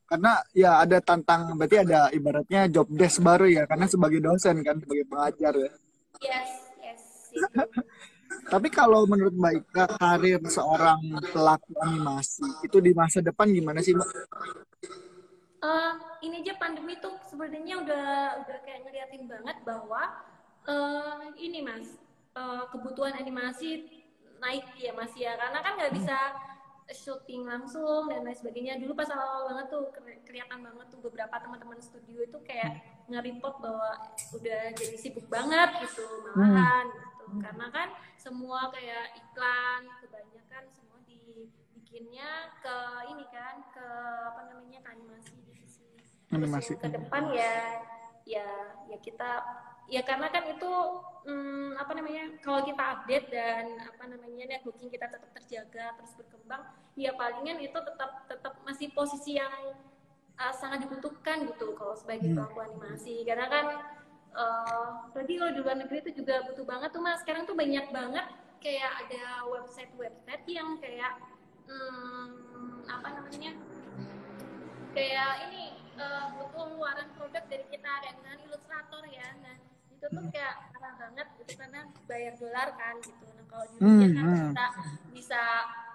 karena 0.07 0.33
ya 0.55 0.71
ada 0.83 0.99
tantang, 1.03 1.55
berarti 1.59 1.83
ada 1.83 2.01
ibaratnya 2.15 2.71
job 2.71 2.87
desk 2.95 3.19
baru 3.19 3.51
ya, 3.51 3.67
karena 3.67 3.91
sebagai 3.91 4.23
dosen 4.23 4.63
kan, 4.63 4.79
sebagai 4.79 5.03
pengajar 5.11 5.51
ya. 5.59 5.71
yes 6.23 6.51
yes 6.79 7.03
itu. 7.35 7.59
Tapi 8.47 8.69
kalau 8.71 9.03
menurut 9.11 9.35
Mbak 9.35 9.55
Ika, 9.59 9.85
karir 9.99 10.39
seorang 10.47 11.03
pelaku 11.35 11.73
animasi 11.83 12.47
itu 12.63 12.79
di 12.79 12.95
masa 12.95 13.19
depan 13.19 13.51
gimana 13.51 13.83
sih 13.83 13.91
Mbak? 13.91 14.09
Eh, 15.67 15.93
ini 16.23 16.47
aja 16.47 16.55
pandemi 16.55 16.95
tuh 17.03 17.19
sebenarnya 17.27 17.83
udah 17.83 18.07
udah 18.47 18.59
kayak 18.63 18.87
ngeliatin 18.87 19.25
banget 19.27 19.57
bahwa 19.67 20.03
eh 20.67 21.27
ini 21.43 21.59
mas 21.63 21.99
eh, 22.39 22.65
kebutuhan 22.71 23.19
animasi 23.19 23.83
naik 24.39 24.67
ya 24.79 24.95
mas 24.95 25.11
ya. 25.19 25.35
Karena 25.35 25.59
kan 25.59 25.75
nggak 25.75 25.95
bisa 25.97 26.19
syuting 26.87 27.51
langsung 27.51 28.07
dan 28.07 28.23
lain 28.23 28.39
sebagainya. 28.39 28.79
Dulu 28.79 28.95
pas 28.95 29.11
awal 29.11 29.51
banget 29.51 29.67
tuh 29.75 29.91
keli- 29.91 30.23
kelihatan 30.23 30.63
banget 30.63 30.87
tuh 30.87 31.03
beberapa 31.03 31.35
teman-teman 31.43 31.83
studio 31.83 32.23
itu 32.23 32.39
kayak 32.47 32.79
nge-report 33.11 33.59
bahwa 33.59 33.91
udah 34.39 34.63
jadi 34.71 34.95
sibuk 34.95 35.27
banget 35.27 35.83
gitu 35.83 36.07
malahan 36.23 36.87
gitu 37.27 37.43
karena 37.43 37.67
kan 37.75 37.89
semua 38.15 38.71
kayak 38.71 39.19
iklan 39.19 39.83
kebanyakan 40.01 40.65
semua 40.71 40.99
dibikinnya 41.05 42.55
ke 42.63 42.77
ini 43.11 43.25
kan 43.35 43.67
ke 43.75 43.89
apa 44.31 44.41
namanya 44.51 44.79
ke 44.83 44.89
animasi 44.95 45.37
sih 45.67 45.93
Terus 46.27 46.43
Animasi. 46.43 46.73
ke 46.79 46.89
depan 46.91 47.23
ya 47.31 47.83
ya 48.27 48.49
ya 48.91 48.99
kita 48.99 49.31
ya 49.87 50.03
karena 50.03 50.27
kan 50.35 50.43
itu 50.51 50.73
hmm, 51.23 51.79
apa 51.79 51.95
namanya 51.95 52.35
kalau 52.43 52.67
kita 52.67 52.83
update 52.99 53.31
dan 53.31 53.79
apa 53.79 54.03
namanya 54.11 54.51
networking 54.51 54.91
kita 54.91 55.07
tetap 55.07 55.31
terjaga 55.39 55.95
terus 55.95 56.13
berkembang 56.19 56.63
ya 56.99 57.15
palingan 57.15 57.63
itu 57.63 57.79
tetap 57.79 58.27
tetap 58.27 58.59
masih 58.67 58.91
posisi 58.91 59.39
yang 59.39 59.55
uh, 60.35 60.51
sangat 60.51 60.83
dibutuhkan 60.83 61.47
gitu 61.47 61.71
kalau 61.79 61.95
sebagai 61.95 62.35
Hmm. 62.35 62.43
pelaku 62.43 62.59
animasi 62.67 63.23
karena 63.23 63.47
kan 63.47 63.65
uh, 64.37 65.09
tadi 65.17 65.41
kalau 65.41 65.53
di 65.57 65.61
luar 65.65 65.77
negeri 65.81 66.05
itu 66.05 66.23
juga 66.23 66.45
butuh 66.47 66.65
banget 66.69 66.93
tuh 66.93 67.03
mas. 67.03 67.19
Sekarang 67.25 67.49
tuh 67.49 67.57
banyak 67.57 67.89
banget 67.91 68.27
kayak 68.61 68.93
ada 69.07 69.49
website 69.49 69.93
website 69.97 70.45
yang 70.47 70.77
kayak 70.79 71.17
hmm, 71.67 72.85
apa 72.87 73.09
namanya? 73.17 73.53
Kayak 74.97 75.33
ini 75.49 75.77
uh, 76.01 76.33
butuh 76.41 76.77
luaran 76.77 77.09
produk 77.17 77.45
dari 77.49 77.65
kita 77.69 77.91
kayak 78.05 78.15
misalnya 78.21 78.41
ilustrator 78.49 79.03
ya. 79.09 79.29
Nah 79.41 79.57
itu 79.93 80.07
tuh 80.13 80.25
kayak 80.33 80.55
parah 80.73 80.95
banget 81.01 81.27
gitu 81.41 81.53
karena 81.57 81.81
bayar 82.05 82.33
dolar 82.37 82.69
kan 82.77 82.95
gitu. 83.01 83.25
Nah 83.33 83.45
kalau 83.49 83.65
di 83.73 83.77
Hmm, 83.81 84.01
kan 84.13 84.25
hmm. 84.25 84.37
bisa 84.53 84.67
bisa 85.13 85.43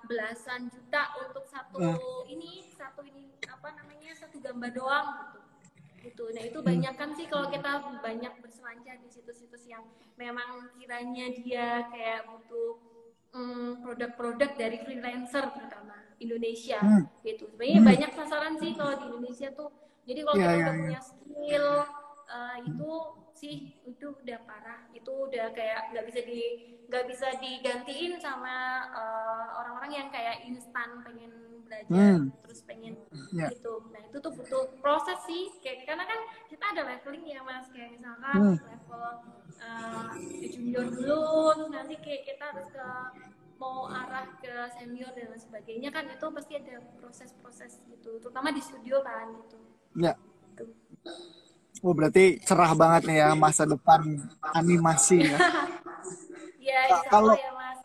belasan 0.10 0.62
juta 0.74 1.14
untuk 1.24 1.46
satu 1.46 1.78
Hmm. 1.78 2.26
ini 2.28 2.68
satu 2.74 3.06
ini 3.06 3.32
apa 3.46 3.70
namanya 3.78 4.12
satu 4.18 4.42
gambar 4.42 4.70
doang 4.74 5.08
gitu 5.30 5.40
gitu. 6.02 6.24
Nah 6.34 6.44
itu 6.44 6.60
banyak 6.62 6.94
kan 6.98 7.10
sih 7.14 7.26
kalau 7.30 7.48
kita 7.50 7.72
banyak 8.02 8.34
berselancar 8.42 8.98
di 9.02 9.10
situs-situs 9.10 9.64
yang 9.70 9.86
memang 10.18 10.74
kiranya 10.78 11.30
dia 11.34 11.86
kayak 11.90 12.26
butuh 12.28 12.82
mm, 13.32 13.86
produk-produk 13.86 14.50
dari 14.58 14.78
freelancer 14.82 15.46
terutama 15.54 15.96
Indonesia. 16.22 16.80
Hmm. 16.82 17.06
gitu. 17.26 17.50
Sebenarnya 17.54 17.82
banyak 17.82 18.12
sasaran 18.14 18.54
sih 18.62 18.72
kalau 18.78 18.94
di 18.98 19.06
Indonesia 19.10 19.50
tuh. 19.54 19.70
Jadi 20.02 20.20
kalau 20.26 20.38
Iya, 20.38 20.46
kita 20.46 20.52
iya, 20.52 20.62
udah 20.62 20.74
iya. 20.74 20.82
punya 20.82 21.00
skill 21.02 21.68
eh, 22.32 22.58
itu 22.64 22.92
sih 23.32 23.56
itu 23.84 24.06
udah 24.14 24.40
parah 24.48 24.88
itu 24.92 25.12
udah 25.12 25.52
kayak 25.52 25.92
nggak 25.92 26.06
bisa 26.08 26.20
di 26.24 26.42
nggak 26.88 27.06
bisa 27.08 27.28
digantiin 27.38 28.16
sama 28.18 28.56
eh, 28.92 29.46
orang-orang 29.60 29.92
yang 29.92 30.08
kayak 30.10 30.44
instan 30.46 31.04
pengen 31.04 31.32
belajar 31.64 31.92
Hmm. 31.92 32.28
terus 32.44 32.62
pengen 32.68 33.00
Iya. 33.32 33.48
gitu 33.52 33.88
nah 33.92 34.02
itu 34.04 34.18
tuh 34.20 34.32
butuh 34.36 34.64
proses 34.84 35.20
sih 35.24 35.48
kayak 35.64 35.88
karena 35.88 36.04
kan 36.04 36.20
kita 36.52 36.66
ada 36.68 36.82
leveling 36.84 37.24
ya 37.26 37.40
mas 37.42 37.68
kayak 37.72 37.96
misalkan 37.96 38.36
Hmm. 38.36 38.58
level 38.60 39.04
uh, 39.62 40.12
junior 40.52 40.84
dulu 40.92 41.20
terus 41.56 41.72
nanti 41.72 41.96
kayak 42.04 42.28
kita 42.28 42.44
harus 42.52 42.68
ke 42.76 42.88
mau 43.56 43.88
arah 43.88 44.26
ke 44.42 44.52
senior 44.76 45.14
dan 45.16 45.32
lain 45.32 45.40
sebagainya 45.40 45.94
kan 45.94 46.10
itu 46.10 46.28
pasti 46.34 46.54
ada 46.60 46.82
proses-proses 47.00 47.80
gitu 47.88 48.20
terutama 48.20 48.52
di 48.52 48.60
studio 48.60 49.00
kan 49.00 49.32
gitu 49.38 49.58
Ya. 49.96 50.14
Gitu. 50.52 50.66
Oh, 51.82 51.94
berarti 51.98 52.38
cerah 52.46 52.72
banget 52.78 53.10
nih 53.10 53.18
ya 53.26 53.30
masa 53.34 53.66
depan 53.66 54.02
animasi 54.54 55.18
ya. 55.26 55.38
ya 56.70 56.80
insya 56.94 57.10
kalau- 57.10 57.38
ya 57.38 57.52
mas 57.58 57.78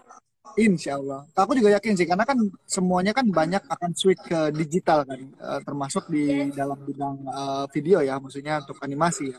Insya 0.57 0.97
Allah. 0.97 1.29
Aku 1.37 1.53
juga 1.53 1.69
yakin 1.77 1.93
sih, 2.01 2.09
karena 2.09 2.25
kan 2.25 2.41
semuanya 2.65 3.13
kan 3.13 3.29
banyak 3.29 3.61
akan 3.69 3.93
switch 3.93 4.25
ke 4.25 4.49
digital 4.57 5.05
kan, 5.05 5.21
eh, 5.21 5.61
termasuk 5.69 6.09
di 6.09 6.49
Yes. 6.49 6.57
dalam 6.57 6.81
bidang 6.81 7.17
eh, 7.29 7.65
video 7.77 8.01
ya, 8.01 8.17
maksudnya 8.17 8.65
untuk 8.65 8.81
animasi 8.81 9.37
ya. 9.37 9.39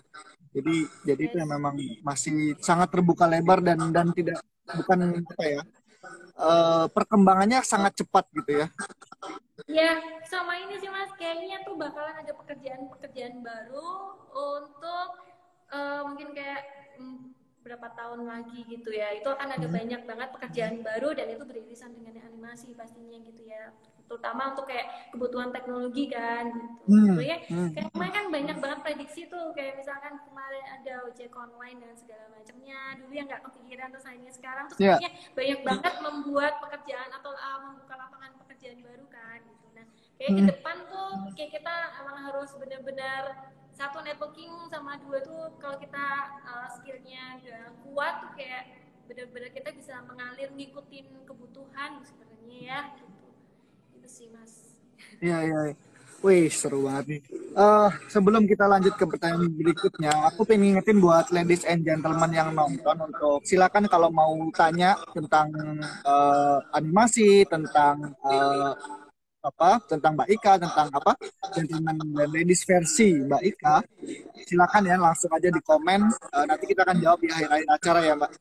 Jadi, 0.53 0.75
jadi 1.09 1.21
itu 1.25 1.35
yang 1.41 1.49
memang 1.57 1.73
masih 2.05 2.53
sangat 2.61 2.93
terbuka 2.93 3.25
lebar 3.25 3.65
dan 3.65 3.89
dan 3.89 4.13
tidak 4.13 4.45
bukan 4.69 5.25
apa 5.25 5.43
ya, 5.45 5.61
eh, 6.37 6.85
perkembangannya 6.93 7.65
sangat 7.65 7.97
cepat 7.97 8.25
gitu 8.37 8.51
ya. 8.61 8.67
Ya, 9.67 9.97
sama 10.29 10.53
ini 10.61 10.77
sih 10.77 10.87
Mas, 10.87 11.09
kayaknya 11.17 11.65
tuh 11.65 11.73
bakalan 11.75 12.13
ada 12.21 12.31
pekerjaan-pekerjaan 12.37 13.41
baru 13.41 14.13
untuk 14.31 15.09
eh, 15.73 16.01
mungkin 16.05 16.31
kayak 16.37 16.61
mm, 17.01 17.33
berapa 17.65 17.87
tahun 17.97 18.23
lagi 18.23 18.63
gitu 18.69 18.93
ya. 18.93 19.11
Itu 19.17 19.27
akan 19.27 19.57
ada 19.59 19.67
banyak 19.67 20.01
banget 20.07 20.29
pekerjaan 20.31 20.85
baru 20.85 21.11
dan 21.17 21.27
itu 21.33 21.43
beririsan 21.43 21.91
dengan 21.97 22.21
animasi 22.23 22.71
pastinya 22.77 23.17
gitu 23.25 23.43
ya. 23.43 23.75
Terutama 24.07 24.55
untuk 24.55 24.71
kayak 24.71 25.11
kebutuhan 25.11 25.51
teknologi 25.51 26.07
kan 26.07 26.47
gitu. 26.47 26.95
Hmm, 26.95 27.19
Soalnya 27.19 27.37
hmm. 27.51 27.69
kayak 27.75 27.87
kemarin 27.91 28.13
kan 28.15 28.25
banyak 28.31 28.57
banget 28.63 28.79
prediksi 28.85 29.21
tuh 29.27 29.51
kayak 29.51 29.83
misalkan 29.83 30.15
kemarin 30.23 30.63
ada 30.79 30.93
ojek 31.03 31.33
online 31.35 31.83
dan 31.83 31.91
segala 31.99 32.25
macamnya. 32.31 32.79
Dulu 33.03 33.11
yang 33.11 33.27
nggak 33.27 33.43
kepikiran 33.51 33.87
terus 33.91 34.05
akhirnya 34.07 34.31
sekarang 34.31 34.65
Iya. 34.79 34.95
kayaknya 34.95 35.11
banyak 35.35 35.59
banget 35.67 35.93
membuat 35.99 36.53
pekerjaan 36.63 37.09
atau 37.19 37.35
uh, 37.35 37.59
membuka 37.67 37.93
lapangan 37.99 38.31
pekerjaan 38.31 38.46
baru 38.59 39.05
kan 39.09 39.39
gitu. 39.45 39.67
Nah, 39.77 39.85
kayak 40.17 40.31
ke 40.33 40.41
Hmm. 40.41 40.49
depan 40.49 40.75
tuh 40.89 41.09
kayak 41.37 41.51
kita 41.61 41.75
emang 42.01 42.17
harus 42.25 42.49
benar-benar 42.57 43.23
satu 43.77 44.01
networking 44.01 44.49
sama 44.73 44.97
dua 45.05 45.21
tuh 45.21 45.53
kalau 45.61 45.77
kita 45.77 46.05
uh, 46.49 46.67
skillnya 46.73 47.37
udah 47.45 47.63
kuat 47.85 48.13
tuh 48.25 48.31
kayak 48.33 48.63
benar-benar 49.05 49.53
kita 49.53 49.69
bisa 49.71 50.01
mengalir 50.03 50.49
ngikutin 50.51 51.07
kebutuhan 51.23 52.01
sebenarnya 52.01 52.57
ya 52.57 52.79
gitu. 52.97 53.29
Itu 54.01 54.07
sih 54.09 54.27
mas. 54.33 54.81
Iya, 55.21 55.37
iya. 55.45 55.59
iya. 55.73 55.86
Wih, 56.25 56.49
seru 56.49 56.89
banget 56.89 57.05
nih. 57.13 57.21
Eh, 57.53 57.89
sebelum 58.09 58.49
kita 58.49 58.65
lanjut 58.65 58.97
ke 58.97 59.05
pertanyaan 59.05 59.53
berikutnya, 59.53 60.09
aku 60.25 60.49
pengen 60.49 60.73
ngingetin 60.73 60.97
buat 60.97 61.29
ladies 61.29 61.61
and 61.69 61.85
gentlemen 61.85 62.33
yang 62.33 62.49
nonton 62.57 62.97
untuk 63.05 63.45
silakan 63.45 63.85
kalau 63.85 64.09
mau 64.09 64.33
tanya 64.49 64.97
tentang 65.13 65.53
eh, 65.85 66.57
animasi, 66.73 67.45
tentang 67.45 68.17
eh, 68.25 68.73
apa, 69.45 69.77
tentang 69.85 70.17
Mbak 70.17 70.29
Ika, 70.41 70.53
tentang 70.57 70.87
apa, 70.89 71.13
gentleman 71.53 71.95
dan 72.01 72.29
ladies 72.33 72.65
versi 72.65 73.13
Mbak 73.21 73.43
Ika, 73.53 73.75
silakan 74.49 74.89
ya 74.89 74.97
langsung 74.97 75.29
aja 75.29 75.53
di 75.53 75.61
komen. 75.61 76.01
Eh, 76.33 76.45
nanti 76.49 76.65
kita 76.65 76.81
akan 76.81 76.97
jawab 76.97 77.21
di 77.21 77.29
akhir-akhir 77.29 77.67
acara 77.69 77.99
ya, 78.01 78.13
Mbak. 78.17 78.31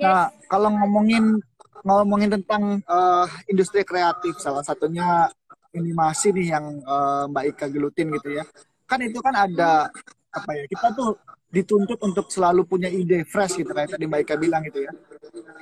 Nah, 0.00 0.26
kalau 0.48 0.72
ngomongin 0.72 1.36
ngomongin 1.84 2.32
tentang 2.40 2.80
eh, 2.80 3.26
industri 3.52 3.84
kreatif, 3.84 4.40
salah 4.40 4.64
satunya 4.64 5.28
animasi 5.74 6.30
nih 6.32 6.46
yang 6.54 6.66
eh, 6.80 7.24
Mbak 7.30 7.44
Ika 7.54 7.66
gelutin 7.70 8.08
gitu 8.14 8.28
ya. 8.38 8.44
Kan 8.86 9.00
itu 9.02 9.18
kan 9.20 9.34
ada 9.34 9.90
apa 10.30 10.50
ya? 10.54 10.64
Kita 10.70 10.94
tuh 10.94 11.18
dituntut 11.54 12.02
untuk 12.02 12.26
selalu 12.34 12.66
punya 12.66 12.90
ide 12.90 13.22
fresh 13.22 13.62
gitu 13.62 13.70
kayak 13.70 13.94
tadi 13.94 14.10
Mbak 14.10 14.20
Ika 14.26 14.34
bilang 14.38 14.62
gitu 14.66 14.86
ya. 14.86 14.92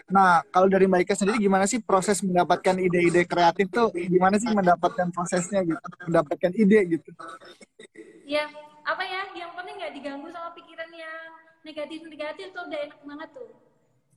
Nah, 0.09 0.45
kalau 0.49 0.69
dari 0.69 0.89
Mbak 0.89 1.09
Ika 1.09 1.15
sendiri 1.17 1.41
gimana 1.41 1.65
sih 1.69 1.81
proses 1.81 2.21
mendapatkan 2.21 2.77
ide-ide 2.77 3.25
kreatif 3.29 3.69
tuh? 3.69 3.89
Gimana 3.93 4.37
sih 4.41 4.49
mendapatkan 4.53 5.09
prosesnya 5.13 5.65
gitu? 5.65 5.81
Mendapatkan 6.09 6.53
ide 6.57 6.81
gitu. 6.97 7.11
ya 8.23 8.49
apa 8.83 9.03
ya 9.05 9.23
yang 9.37 9.53
penting 9.55 9.77
nggak 9.79 9.93
diganggu 9.95 10.27
sama 10.33 10.51
pikiran 10.57 10.91
yang 10.91 11.31
negatif 11.63 12.03
negatif 12.03 12.47
tuh 12.51 12.63
udah 12.67 12.81
enak 12.83 13.01
banget 13.07 13.29
tuh 13.31 13.51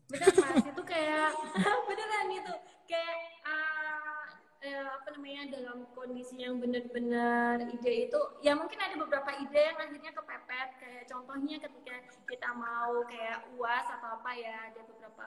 bener 0.09 0.29
mas 0.37 0.65
itu 0.65 0.83
kayak 0.85 1.29
beneran 1.89 2.27
itu 2.33 2.53
kayak 2.89 3.17
ah, 3.45 4.24
eh, 4.66 4.89
apa 4.89 5.07
namanya 5.13 5.43
dalam 5.53 5.86
kondisi 5.93 6.41
yang 6.41 6.57
benar-benar 6.57 7.61
ide 7.70 8.09
itu 8.09 8.20
ya 8.41 8.57
mungkin 8.57 8.82
ada 8.82 8.97
beberapa 8.97 9.30
ide 9.38 9.61
yang 9.61 9.78
akhirnya 9.78 10.11
kepepet. 10.18 10.70
Kayak 10.82 11.03
contohnya 11.13 11.55
ketika 11.61 11.95
kita 12.26 12.49
mau 12.57 13.05
kayak 13.05 13.45
uas 13.53 13.86
atau 13.93 14.18
apa 14.18 14.32
ya 14.34 14.74
ada 14.74 14.82
beberapa 14.89 15.26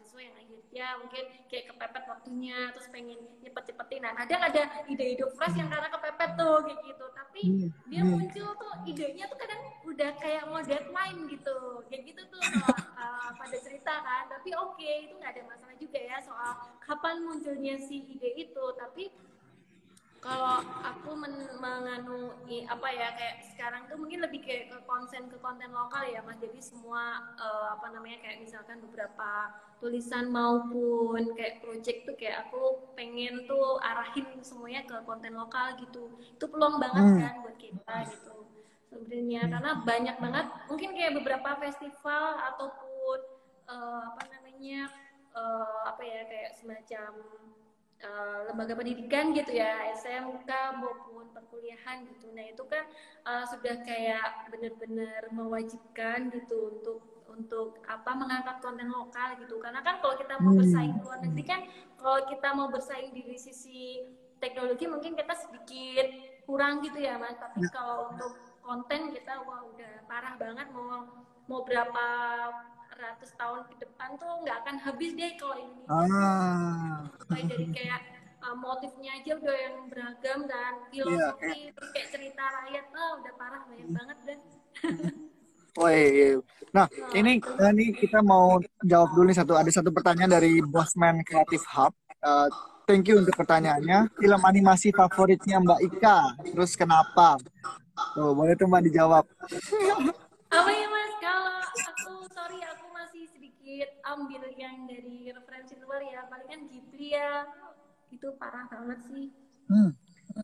mahasiswa 0.00 0.20
yang 0.24 0.36
akhirnya 0.40 0.86
mungkin 0.96 1.24
kayak 1.52 1.64
kepepet 1.68 2.04
waktunya 2.08 2.58
terus 2.72 2.88
pengen 2.88 3.20
cepet-cepetin 3.44 4.00
nah 4.00 4.16
kadang 4.16 4.42
ada 4.48 4.62
ide-ide 4.88 5.28
fresh 5.36 5.56
yang 5.60 5.68
karena 5.68 5.92
kepepet 5.92 6.30
tuh 6.40 6.56
kayak 6.64 6.80
gitu. 6.88 7.04
Tapi 7.12 7.42
dia 7.86 8.00
Hmm. 8.02 8.10
muncul 8.16 8.48
tuh 8.56 8.72
idenya 8.88 9.24
tuh 9.28 9.38
kadang 9.38 9.60
udah 9.84 10.10
kayak 10.18 10.42
mau 10.48 10.60
deadline 10.64 11.20
gitu. 11.28 11.58
Kayak 11.86 12.02
gitu 12.08 12.22
tuh 12.32 12.40
kalau 12.40 12.74
uh, 12.96 13.30
pada 13.40 13.56
cerita 13.60 13.94
kan. 14.00 14.24
Tapi 14.32 14.50
oke 14.56 14.90
itu 15.04 15.14
nggak 15.20 15.32
ada 15.36 15.42
masalah 15.46 15.76
juga 15.76 16.00
ya 16.00 16.16
soal 16.24 16.50
kapan 16.80 17.16
munculnya 17.22 17.76
si 17.76 18.02
ide 18.08 18.30
itu. 18.40 18.64
Tapi 18.74 19.12
kalau 20.20 20.60
aku 20.84 21.10
men- 21.16 21.48
menganu 21.64 22.36
apa 22.68 22.88
ya 22.92 23.08
kayak 23.16 23.36
sekarang 23.50 23.82
tuh 23.88 23.96
mungkin 23.96 24.20
lebih 24.20 24.40
kayak 24.44 24.64
ke 24.68 24.78
konsen 24.84 25.32
ke 25.32 25.36
konten 25.40 25.72
lokal 25.72 26.04
ya 26.04 26.20
mas. 26.26 26.36
Jadi 26.44 26.60
semua 26.60 27.02
eh, 27.40 27.66
apa 27.76 27.86
namanya 27.94 28.18
kayak 28.20 28.38
misalkan 28.44 28.78
beberapa 28.84 29.48
tulisan 29.80 30.28
maupun 30.28 31.32
kayak 31.32 31.64
project 31.64 31.98
tuh 32.04 32.16
kayak 32.20 32.36
aku 32.48 32.92
pengen 32.92 33.48
tuh 33.48 33.80
arahin 33.80 34.28
semuanya 34.44 34.84
ke 34.84 34.96
konten 35.08 35.32
lokal 35.40 35.72
gitu. 35.80 36.12
Itu 36.36 36.44
peluang 36.52 36.76
banget 36.84 37.04
Hmm. 37.06 37.20
kan 37.20 37.34
buat 37.40 37.56
kita 37.56 37.96
gitu 38.12 38.36
sebenarnya. 38.92 39.42
Karena 39.48 39.70
banyak 39.88 40.16
banget 40.20 40.46
mungkin 40.68 40.90
kayak 40.92 41.16
beberapa 41.16 41.50
festival 41.64 42.24
ataupun 42.54 43.18
eh, 43.72 44.02
apa 44.12 44.22
namanya 44.36 44.80
eh, 45.32 45.80
apa 45.88 46.02
ya 46.04 46.20
kayak 46.28 46.50
semacam 46.60 47.12
eh, 48.00 48.38
lembaga 48.48 48.74
pendidikan 48.78 49.24
gitu 49.36 49.52
ya 49.62 49.70
SMK 49.92 50.50
maupun 50.82 51.24
perkuliahan 51.36 51.96
gitu. 52.10 52.26
Nah 52.36 52.44
itu 52.52 52.62
kan 52.72 52.84
eh, 53.28 53.44
sudah 53.52 53.74
kayak 53.88 54.48
benar-benar 54.52 55.20
mewajibkan 55.38 56.18
gitu 56.34 56.56
untuk 56.76 56.98
untuk 57.30 57.78
apa 57.86 58.10
mengangkat 58.20 58.56
konten 58.64 58.88
lokal 58.90 59.38
gitu. 59.42 59.54
Karena 59.62 59.80
kan 59.86 60.00
kalau 60.02 60.16
kita 60.18 60.34
mau 60.42 60.52
Hmm. 60.52 60.58
bersaing 60.58 60.92
di 60.96 61.00
luar 61.04 61.20
negeri 61.24 61.44
kan 61.46 61.60
kalau 62.00 62.20
kita 62.26 62.48
mau 62.58 62.68
bersaing 62.74 63.12
dari 63.14 63.36
sisi 63.38 64.02
teknologi 64.42 64.84
mungkin 64.88 65.12
kita 65.14 65.34
sedikit 65.36 66.06
kurang 66.48 66.82
gitu 66.84 66.98
ya 66.98 67.20
mas. 67.22 67.36
Tapi 67.38 67.68
kalau 67.70 68.10
untuk 68.16 68.32
konten 68.64 69.12
kita 69.14 69.40
wah 69.46 69.62
udah 69.72 69.92
parah 70.10 70.34
banget 70.40 70.66
mau 70.74 71.06
mau 71.48 71.60
berapa 71.66 72.04
ratus 73.00 73.30
tahun 73.34 73.60
ke 73.66 73.74
depan 73.80 74.08
tuh 74.14 74.32
nggak 74.40 74.56
akan 74.60 74.76
habis 74.78 75.10
deh 75.12 75.32
kalau 75.34 75.56
Indonesia 75.56 75.88
Ah. 75.90 77.08
mulai 77.24 77.42
dari 77.44 77.66
kayak 77.70 78.00
uh, 78.40 78.54
motifnya 78.54 79.10
aja 79.16 79.32
udah 79.34 79.56
yang 79.58 79.76
beragam 79.86 80.38
kan 80.44 80.72
Iya, 80.86 81.02
filosofi 81.02 81.60
terus 81.70 81.90
kayak 81.90 82.08
cerita 82.10 82.42
rakyat 82.44 82.84
oh 82.92 83.10
udah 83.18 83.32
parah 83.34 83.60
banyak 83.64 83.88
banget 83.90 84.18
dan 84.24 84.38
Woi, 85.72 86.34
nah 86.74 86.84
ini 87.14 87.38
ini 87.38 87.84
kita 87.94 88.18
mau 88.20 88.58
jawab 88.82 89.14
dulu 89.14 89.30
nih 89.30 89.38
satu 89.38 89.54
ada 89.54 89.70
satu 89.70 89.88
pertanyaan 89.88 90.32
dari 90.32 90.58
Bosman 90.60 91.22
Creative 91.22 91.62
Hub. 91.70 91.94
Eh, 92.10 92.48
thank 92.84 93.06
you 93.06 93.22
untuk 93.22 93.38
pertanyaannya. 93.38 94.10
Film 94.12 94.42
animasi 94.42 94.90
favoritnya 94.90 95.62
Mbak 95.62 95.80
Ika, 95.86 96.18
terus 96.50 96.74
kenapa? 96.74 97.38
Tuh, 98.12 98.34
boleh 98.34 98.58
tuh 98.58 98.66
Mbak 98.66 98.82
dijawab. 98.82 99.24
apa 100.50 100.66
ya 100.68 100.86
mas 100.90 101.12
kalau 101.22 101.54
aku 101.62 102.12
sorry 102.26 102.58
aku 102.66 102.86
masih 102.90 103.22
sedikit 103.30 103.88
ambil 104.16 104.42
yang 104.54 104.86
dari 104.88 105.30
referensi 105.30 105.78
luar 105.78 106.02
ya. 106.02 106.26
Palingan 106.26 106.66
Ghibli 106.66 107.14
ya. 107.14 107.46
Itu 108.10 108.34
parah 108.40 108.66
banget 108.66 108.98
sih. 109.06 109.30
Hmm. 109.70 109.94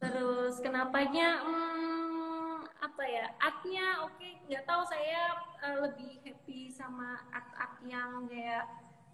Terus 0.02 0.58
kenapanya? 0.62 1.42
Hmm, 1.42 2.62
apa 2.78 3.04
ya? 3.06 3.26
Artnya 3.42 4.06
oke. 4.06 4.28
Nggak 4.46 4.64
tahu 4.66 4.82
saya 4.86 5.34
eh, 5.66 5.76
lebih 5.82 6.22
happy 6.22 6.70
sama 6.70 7.22
art-art 7.34 7.82
yang 7.86 8.26
kayak 8.30 8.64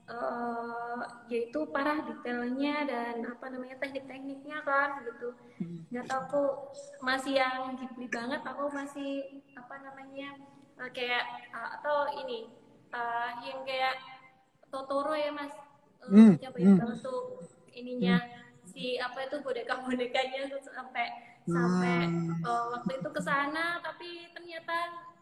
eh 0.03 1.03
yaitu 1.30 1.62
parah 1.70 2.03
detailnya 2.03 2.82
dan 2.90 3.22
apa 3.22 3.46
namanya 3.55 3.78
teknik-tekniknya 3.78 4.59
kan 4.66 4.98
gitu. 5.07 5.30
Nggak 5.94 6.05
tahu 6.11 6.20
aku 6.26 6.42
masih 7.07 7.38
yang 7.38 7.78
Ghibli 7.78 8.11
banget 8.11 8.42
aku 8.42 8.66
masih 8.74 9.42
apa 9.55 9.74
namanya 9.78 10.34
eh, 10.82 10.90
kayak 10.90 11.22
eh, 11.55 11.68
atau 11.78 12.11
ini 12.18 12.50
eh, 12.90 13.30
yang 13.46 13.62
kayak 13.62 13.94
Totoro 14.72 15.12
ya 15.12 15.30
mas? 15.36 15.52
Eh, 16.02 16.08
Hmm, 16.08 16.32
siapa 16.40 16.56
ya? 16.56 16.72
hmm. 16.80 16.98
tuh 17.04 17.44
ininya 17.76 18.16
si 18.64 18.96
apa 18.96 19.28
itu 19.28 19.36
boneka 19.44 19.84
bonekanya 19.84 20.48
sampai 20.64 21.06
sampai 21.44 22.08
uh, 22.46 22.72
waktu 22.72 23.02
itu 23.02 23.08
ke 23.12 23.20
sana 23.20 23.82
tapi 23.84 24.30
ternyata 24.32 24.76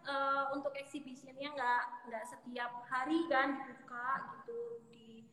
uh, 0.07 0.44
untuk 0.55 0.70
exhibitionnya 0.78 1.51
nggak 1.57 1.82
nggak 2.09 2.24
setiap 2.30 2.72
hari 2.86 3.26
kan 3.26 3.64
dibuka 3.66 4.09
gitu 4.38 4.84
di 4.86 5.24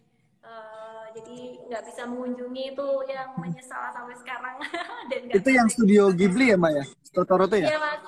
uh, 0.41 1.11
jadi 1.13 1.39
nggak 1.69 1.83
bisa 1.85 2.01
mengunjungi 2.09 2.63
itu 2.73 2.87
yang 3.11 3.29
menyesal 3.37 3.91
sampai 3.93 4.15
sekarang. 4.17 4.55
Dan 5.11 5.21
itu 5.31 5.49
yang 5.51 5.67
studio 5.69 6.09
Ghibli 6.15 6.51
ya 6.51 6.57
mbak 6.57 6.71
ya? 6.73 6.85
Totoro 7.13 7.45
itu 7.45 7.67
ya? 7.67 7.67
Iya 7.75 7.79
mas. 7.79 8.01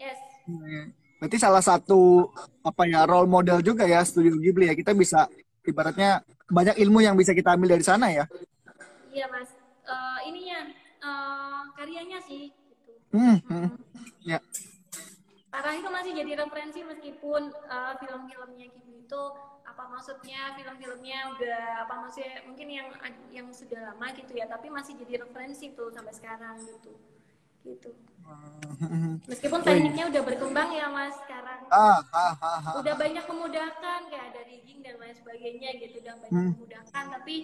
Yes 0.00 1.01
berarti 1.22 1.38
salah 1.38 1.62
satu 1.62 2.26
apa 2.66 2.82
ya 2.90 3.06
role 3.06 3.30
model 3.30 3.62
juga 3.62 3.86
ya 3.86 4.02
studio 4.02 4.34
Ghibli 4.42 4.66
ya 4.66 4.74
kita 4.74 4.90
bisa 4.90 5.30
ibaratnya 5.62 6.18
banyak 6.50 6.82
ilmu 6.82 6.98
yang 6.98 7.14
bisa 7.14 7.30
kita 7.30 7.54
ambil 7.54 7.78
dari 7.78 7.86
sana 7.86 8.10
ya 8.10 8.26
iya 9.14 9.30
mas 9.30 9.54
uh, 9.86 10.18
ininya 10.26 10.66
uh, 10.98 11.62
karyanya 11.78 12.18
sih 12.26 12.50
gitu. 12.50 12.92
Hmm, 13.14 13.38
hmm. 13.46 13.70
Ya. 14.26 14.42
Parah 15.46 15.78
itu 15.78 15.86
masih 15.94 16.10
jadi 16.10 16.42
referensi 16.42 16.82
meskipun 16.82 17.54
uh, 17.70 17.94
film-filmnya 18.02 18.66
gitu 18.74 18.90
itu 18.98 19.22
apa 19.62 19.82
maksudnya 19.94 20.58
film-filmnya 20.58 21.38
udah 21.38 21.86
apa 21.86 21.94
maksudnya 22.02 22.42
mungkin 22.50 22.66
yang 22.66 22.88
yang 23.30 23.46
sudah 23.54 23.94
lama 23.94 24.10
gitu 24.18 24.34
ya 24.34 24.50
tapi 24.50 24.74
masih 24.74 24.98
jadi 25.06 25.22
referensi 25.22 25.70
tuh 25.70 25.94
sampai 25.94 26.10
sekarang 26.18 26.58
gitu 26.66 26.98
gitu. 27.62 27.90
Meskipun 29.26 29.60
tekniknya 29.66 30.08
udah 30.08 30.22
berkembang 30.22 30.70
ya 30.72 30.86
mas 30.88 31.14
sekarang. 31.26 31.58
Ah, 31.68 32.00
ah, 32.14 32.34
ah, 32.38 32.58
ah. 32.70 32.74
udah 32.78 32.94
banyak 32.94 33.24
memudahkan 33.26 34.00
kayak 34.08 34.26
ada 34.34 34.40
rigging 34.46 34.80
dan 34.82 34.98
lain 34.98 35.14
sebagainya 35.14 35.70
gitu 35.82 36.02
udah 36.02 36.14
banyak 36.22 36.32
hmm. 36.32 36.52
memudahkan. 36.54 37.04
Tapi 37.18 37.36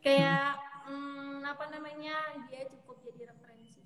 kayak 0.00 0.56
hmm, 0.88 1.44
apa 1.44 1.64
namanya 1.68 2.16
dia 2.48 2.66
cukup 2.68 2.96
jadi 3.04 3.32
referensi 3.32 3.80
sih. 3.80 3.84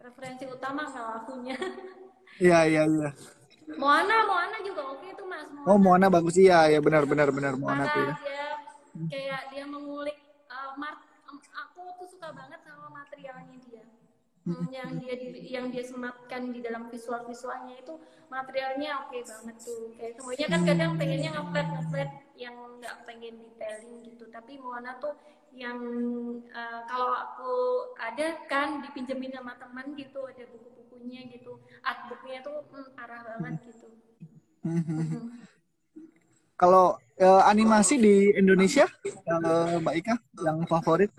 Referensi 0.00 0.44
utama 0.48 0.86
salah 0.88 1.22
satunya 1.22 1.56
iya 2.42 2.66
iya 2.66 2.82
iya. 2.86 3.10
Moana 3.78 4.28
Moana 4.28 4.58
juga 4.60 4.82
oke 4.92 5.08
tuh 5.16 5.26
mas 5.28 5.46
Moana. 5.48 5.68
oh 5.70 5.78
Moana 5.78 6.06
bagus. 6.10 6.34
Iya 6.36 6.78
ya 6.78 6.80
benar 6.82 7.06
benar 7.08 7.28
benar 7.30 7.52
Moana 7.56 7.84
tuh 7.90 8.02
ya. 8.02 8.14
dia 8.22 8.46
kayak 9.10 9.40
dia 9.50 9.64
mengulik 9.66 10.18
uh, 10.46 10.74
mart 10.78 11.02
aku 11.50 11.82
tuh 11.98 12.06
suka 12.06 12.30
banget 12.30 12.62
sama 12.62 12.86
materialnya 12.94 13.58
dia 13.66 13.73
hmm, 14.44 14.64
yang 14.70 14.90
dia 15.00 15.14
di, 15.16 15.28
yang 15.48 15.66
dia 15.72 15.84
sematkan 15.84 16.52
di 16.52 16.60
dalam 16.60 16.88
visual 16.92 17.24
visualnya 17.24 17.80
itu 17.80 17.96
materialnya 18.28 19.04
oke 19.04 19.12
okay 19.12 19.22
banget 19.24 19.56
tuh. 19.60 19.80
Kayak 19.96 20.12
semuanya 20.20 20.46
kan 20.48 20.60
kadang 20.64 20.92
pengennya 21.00 21.30
ngeflat 21.32 21.66
ngeflat 21.72 22.10
yang 22.36 22.56
nggak 22.80 22.96
pengen 23.08 23.34
detailing 23.40 23.96
gitu. 24.04 24.24
Tapi 24.28 24.52
Moana 24.60 24.96
tuh 25.00 25.14
yang 25.54 25.78
uh, 26.50 26.80
kalau 26.90 27.12
aku 27.14 27.52
ada 27.96 28.26
kan 28.50 28.82
dipinjemin 28.82 29.32
sama 29.38 29.54
teman 29.54 29.94
gitu 29.94 30.20
ada 30.26 30.44
buku-bukunya 30.50 31.30
gitu. 31.30 31.60
Artbooknya 31.80 32.44
tuh 32.44 32.58
hmm, 32.68 32.88
parah 32.98 33.20
banget 33.24 33.54
gitu. 33.70 33.88
Mm-hmm. 34.64 35.20
kalau 36.62 36.96
uh, 37.20 37.42
animasi 37.46 37.98
di 37.98 38.32
Indonesia 38.34 38.86
uh, 39.28 39.78
Mbak 39.82 39.94
Ika 40.00 40.14
yang 40.42 40.58
favorit? 40.66 41.10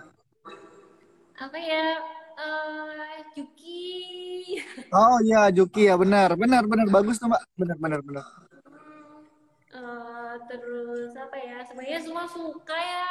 Apa 1.36 1.60
ya 1.60 2.00
uh, 2.40 3.18
Juki. 3.36 4.60
Oh 4.92 5.18
iya 5.24 5.52
Juki 5.52 5.88
ya 5.90 5.96
benar 6.00 6.36
benar 6.40 6.64
benar 6.68 6.88
bagus 6.92 7.20
tuh 7.20 7.28
Mbak. 7.32 7.42
Benar 7.60 7.78
benar 7.80 8.00
benar. 8.04 8.26
Uh, 9.76 10.40
terus 10.48 11.12
apa 11.20 11.36
ya 11.36 11.58
sebenarnya 11.68 12.00
semua 12.00 12.26
suka 12.32 12.78
ya 12.80 13.08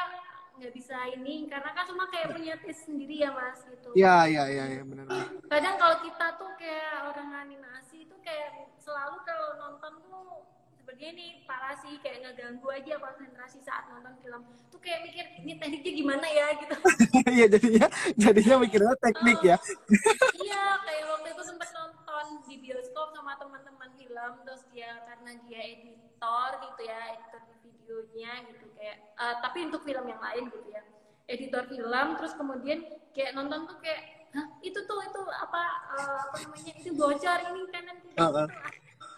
nggak 0.55 0.71
bisa 0.71 0.97
ini 1.19 1.51
karena 1.51 1.75
kan 1.75 1.85
semua 1.85 2.07
kayak 2.09 2.31
punya 2.31 2.55
taste 2.63 2.87
sendiri 2.87 3.27
ya 3.27 3.35
mas 3.35 3.59
gitu. 3.67 3.91
Iya 3.99 4.17
iya 4.31 4.45
iya 4.49 4.65
ya, 4.79 4.83
benar 4.87 5.05
kadang 5.51 5.75
kalau 5.77 5.97
kita 6.01 6.27
tuh 6.39 6.51
kayak 6.57 7.11
orang 7.11 7.31
animasi 7.49 8.07
itu 8.07 8.17
kayak 8.23 8.71
selalu 8.79 9.19
kalau 9.27 9.49
nonton 9.59 9.93
tuh 10.07 10.47
sebenarnya 10.85 11.09
ini 11.17 11.27
parah 11.49 11.73
sih 11.81 11.97
kayak 12.05 12.29
ngeganggu 12.29 12.69
aja 12.69 13.01
konsentrasi 13.01 13.59
saat 13.65 13.89
nonton 13.89 14.13
film. 14.21 14.45
Tuh 14.69 14.81
kayak 14.85 15.01
mikir 15.09 15.25
ini 15.41 15.57
tekniknya 15.57 15.93
gimana 15.97 16.27
ya? 16.29 16.47
gitu. 16.61 16.77
Iya 17.35 17.47
jadinya 17.57 17.87
jadinya 18.21 18.55
mikirnya 18.61 18.95
teknik 19.01 19.39
uh, 19.41 19.49
ya 19.49 19.57
iya 20.45 20.65
kayak 20.85 21.05
waktu 21.09 21.29
itu 21.33 21.43
sempet 21.43 21.69
nonton 21.73 22.27
di 22.45 22.55
bioskop 22.61 23.17
sama 23.17 23.33
teman-teman 23.41 23.91
film 23.97 24.33
terus 24.45 24.63
dia 24.71 24.93
karena 25.09 25.33
dia 25.49 25.61
editor 25.73 26.49
gitu 26.61 26.81
ya 26.85 27.01
editor 27.17 27.43
videonya 27.65 28.33
gitu 28.53 28.67
kayak 28.77 28.97
uh, 29.17 29.35
tapi 29.41 29.59
untuk 29.67 29.83
film 29.89 30.05
yang 30.05 30.21
lain 30.21 30.45
gitu 30.53 30.69
ya. 30.69 30.83
Editor 31.25 31.65
film 31.65 32.07
terus 32.21 32.37
kemudian 32.37 32.79
kayak 33.17 33.33
nonton 33.33 33.65
tuh 33.65 33.81
kayak 33.81 34.29
Hah, 34.35 34.51
itu 34.67 34.75
tuh 34.83 34.99
itu 34.99 35.21
apa 35.31 35.63
uh, 35.95 36.19
apa 36.27 36.37
namanya 36.43 36.75
itu 36.75 36.91
bocor 36.99 37.39
ini 37.39 37.71
kanan 37.71 37.97
kiri. 38.03 38.19
Uh, 38.19 38.43
uh. 38.43 38.49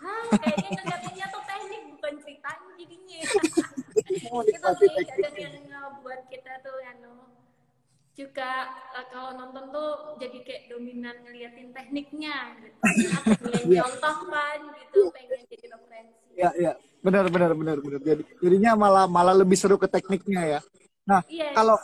Hah, 0.02 0.24
kayaknya 0.40 0.70
ngeliatinnya 0.76 1.26
tuh 1.32 1.42
teknik 1.48 1.82
bukan 1.96 2.14
ceritanya 2.20 2.70
jadinya. 2.76 3.20
Oh, 4.32 4.42
itu 4.50 4.70
sih 4.80 4.88
kadang 5.08 5.36
yang 5.40 5.94
buat 6.04 6.20
kita 6.28 6.52
tuh 6.60 6.76
ya 6.84 6.92
no 7.00 7.36
juga 8.16 8.72
uh, 8.96 9.06
kalau 9.12 9.36
nonton 9.36 9.64
tuh 9.68 9.90
jadi 10.16 10.38
kayak 10.40 10.62
dominan 10.72 11.16
ngeliatin 11.20 11.68
tekniknya 11.76 12.56
gitu. 12.64 12.78
Yang 13.52 13.64
iya. 13.76 13.80
contoh 13.84 14.16
kan 14.32 14.60
gitu 14.80 15.00
pengen 15.12 15.40
jadi 15.52 15.66
referensi. 15.76 16.32
Ya 16.32 16.50
ya 16.56 16.72
benar 17.04 17.28
benar 17.28 17.52
benar 17.52 17.76
benar. 17.84 18.00
Jadi 18.00 18.22
jadinya 18.40 18.72
malah 18.72 19.04
malah 19.04 19.36
lebih 19.36 19.60
seru 19.60 19.76
ke 19.76 19.84
tekniknya 19.84 20.56
ya. 20.56 20.60
Nah 21.04 21.20
yeah. 21.28 21.52
kalau 21.52 21.76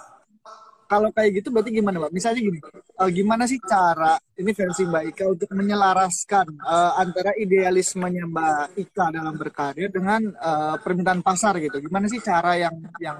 kalau 0.93 1.09
kayak 1.09 1.40
gitu 1.40 1.49
berarti 1.49 1.72
gimana 1.72 1.97
mbak 2.05 2.12
misalnya 2.12 2.45
gini 2.45 2.61
uh, 3.01 3.09
gimana 3.09 3.49
sih 3.49 3.57
cara 3.64 4.20
ini 4.36 4.53
versi 4.53 4.84
mbak 4.84 5.05
Ika 5.16 5.24
untuk 5.32 5.49
menyelaraskan 5.57 6.47
uh, 6.61 7.01
antara 7.01 7.32
idealismenya 7.40 8.28
mbak 8.28 8.76
Ika 8.76 9.09
dalam 9.09 9.32
berkarya 9.40 9.88
dengan 9.88 10.20
uh, 10.36 10.76
permintaan 10.76 11.24
pasar 11.24 11.57
gitu? 11.64 11.80
Gimana 11.80 12.12
sih 12.12 12.20
cara 12.20 12.61
yang 12.61 12.76
yang 13.01 13.16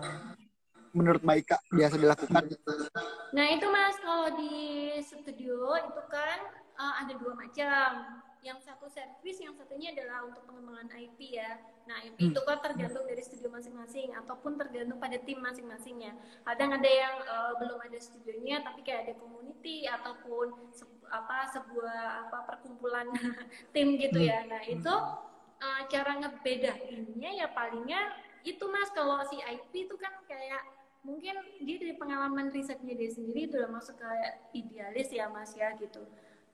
menurut 0.93 1.25
mbak 1.25 1.49
Ika 1.49 1.57
biasa 1.73 1.97
dilakukan? 1.97 2.43
Nah 3.33 3.47
itu 3.49 3.67
mas 3.73 3.97
kalau 4.05 4.29
di 4.37 4.53
studio 5.01 5.73
itu 5.81 6.03
kan 6.13 6.39
uh, 6.77 6.95
ada 7.01 7.17
dua 7.17 7.33
macam 7.33 7.89
yang 8.43 8.59
satu 8.59 8.91
servis, 8.91 9.39
yang 9.39 9.55
satunya 9.55 9.95
adalah 9.95 10.27
untuk 10.27 10.43
pengembangan 10.51 10.91
IP 10.99 11.39
ya. 11.39 11.63
Nah, 11.87 12.03
IP 12.03 12.19
hmm. 12.19 12.31
itu 12.35 12.41
kan 12.43 12.59
tergantung 12.59 13.07
dari 13.07 13.23
studio 13.23 13.49
masing-masing 13.55 14.11
ataupun 14.19 14.59
tergantung 14.59 14.99
pada 14.99 15.15
tim 15.23 15.39
masing-masingnya. 15.39 16.19
Kadang 16.43 16.75
ada 16.75 16.91
yang 16.91 17.17
uh, 17.23 17.55
belum 17.63 17.79
ada 17.79 17.99
studionya 18.03 18.67
tapi 18.67 18.83
kayak 18.83 19.07
ada 19.07 19.15
community 19.23 19.87
ataupun 19.87 20.75
se 20.75 20.85
apa 21.13 21.45
sebuah 21.55 22.27
apa 22.27 22.39
perkumpulan 22.51 23.07
tim 23.75 23.95
gitu 23.95 24.19
ya. 24.19 24.43
Hmm. 24.43 24.51
Nah, 24.51 24.63
itu 24.67 24.95
uh, 25.63 25.83
cara 25.87 26.13
ngebedainnya 26.19 27.31
ya 27.39 27.47
palingnya 27.55 28.11
itu 28.43 28.65
Mas 28.67 28.91
kalau 28.91 29.23
si 29.31 29.39
IP 29.39 29.87
itu 29.87 29.95
kan 30.03 30.19
kayak 30.27 30.67
mungkin 31.07 31.35
dia 31.63 31.77
dari 31.79 31.95
pengalaman 31.95 32.51
risetnya 32.51 32.95
dia 32.95 33.11
sendiri 33.11 33.51
itu 33.51 33.55
udah 33.59 33.71
masuk 33.71 33.99
ke 33.99 34.11
idealis 34.55 35.11
ya 35.15 35.31
Mas 35.31 35.55
ya 35.55 35.75
gitu 35.79 36.03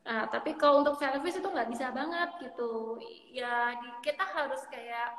Nah, 0.06 0.24
tapi 0.30 0.54
kalau 0.56 0.86
untuk 0.86 0.96
service 0.96 1.36
itu 1.36 1.48
nggak 1.48 1.70
bisa 1.70 1.90
banget 1.92 2.30
gitu. 2.42 2.96
Ya 3.34 3.76
di, 3.76 3.88
kita 4.04 4.24
harus 4.24 4.62
kayak 4.70 5.18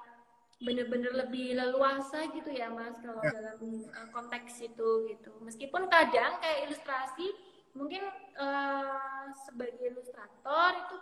bener-bener 0.59 1.15
lebih 1.15 1.55
leluasa 1.55 2.27
gitu 2.35 2.51
ya 2.51 2.67
mas 2.67 2.99
kalau 2.99 3.23
ya. 3.23 3.31
dalam 3.31 3.59
uh, 3.95 4.07
konteks 4.11 4.59
itu 4.59 4.89
gitu. 5.07 5.31
Meskipun 5.39 5.87
kadang 5.87 6.35
kayak 6.43 6.67
ilustrasi 6.67 7.31
mungkin 7.77 8.01
uh, 8.35 9.29
sebagai 9.45 9.93
ilustrator 9.93 10.71
itu 10.83 10.95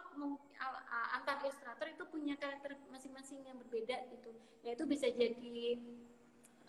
antar 1.16 1.42
ilustrator 1.42 1.88
itu 1.90 2.04
punya 2.12 2.36
karakter 2.38 2.76
masing-masing 2.92 3.42
yang 3.48 3.58
berbeda 3.58 3.98
gitu. 4.14 4.36
Ya 4.62 4.76
itu 4.76 4.84
bisa 4.86 5.10
jadi 5.10 5.80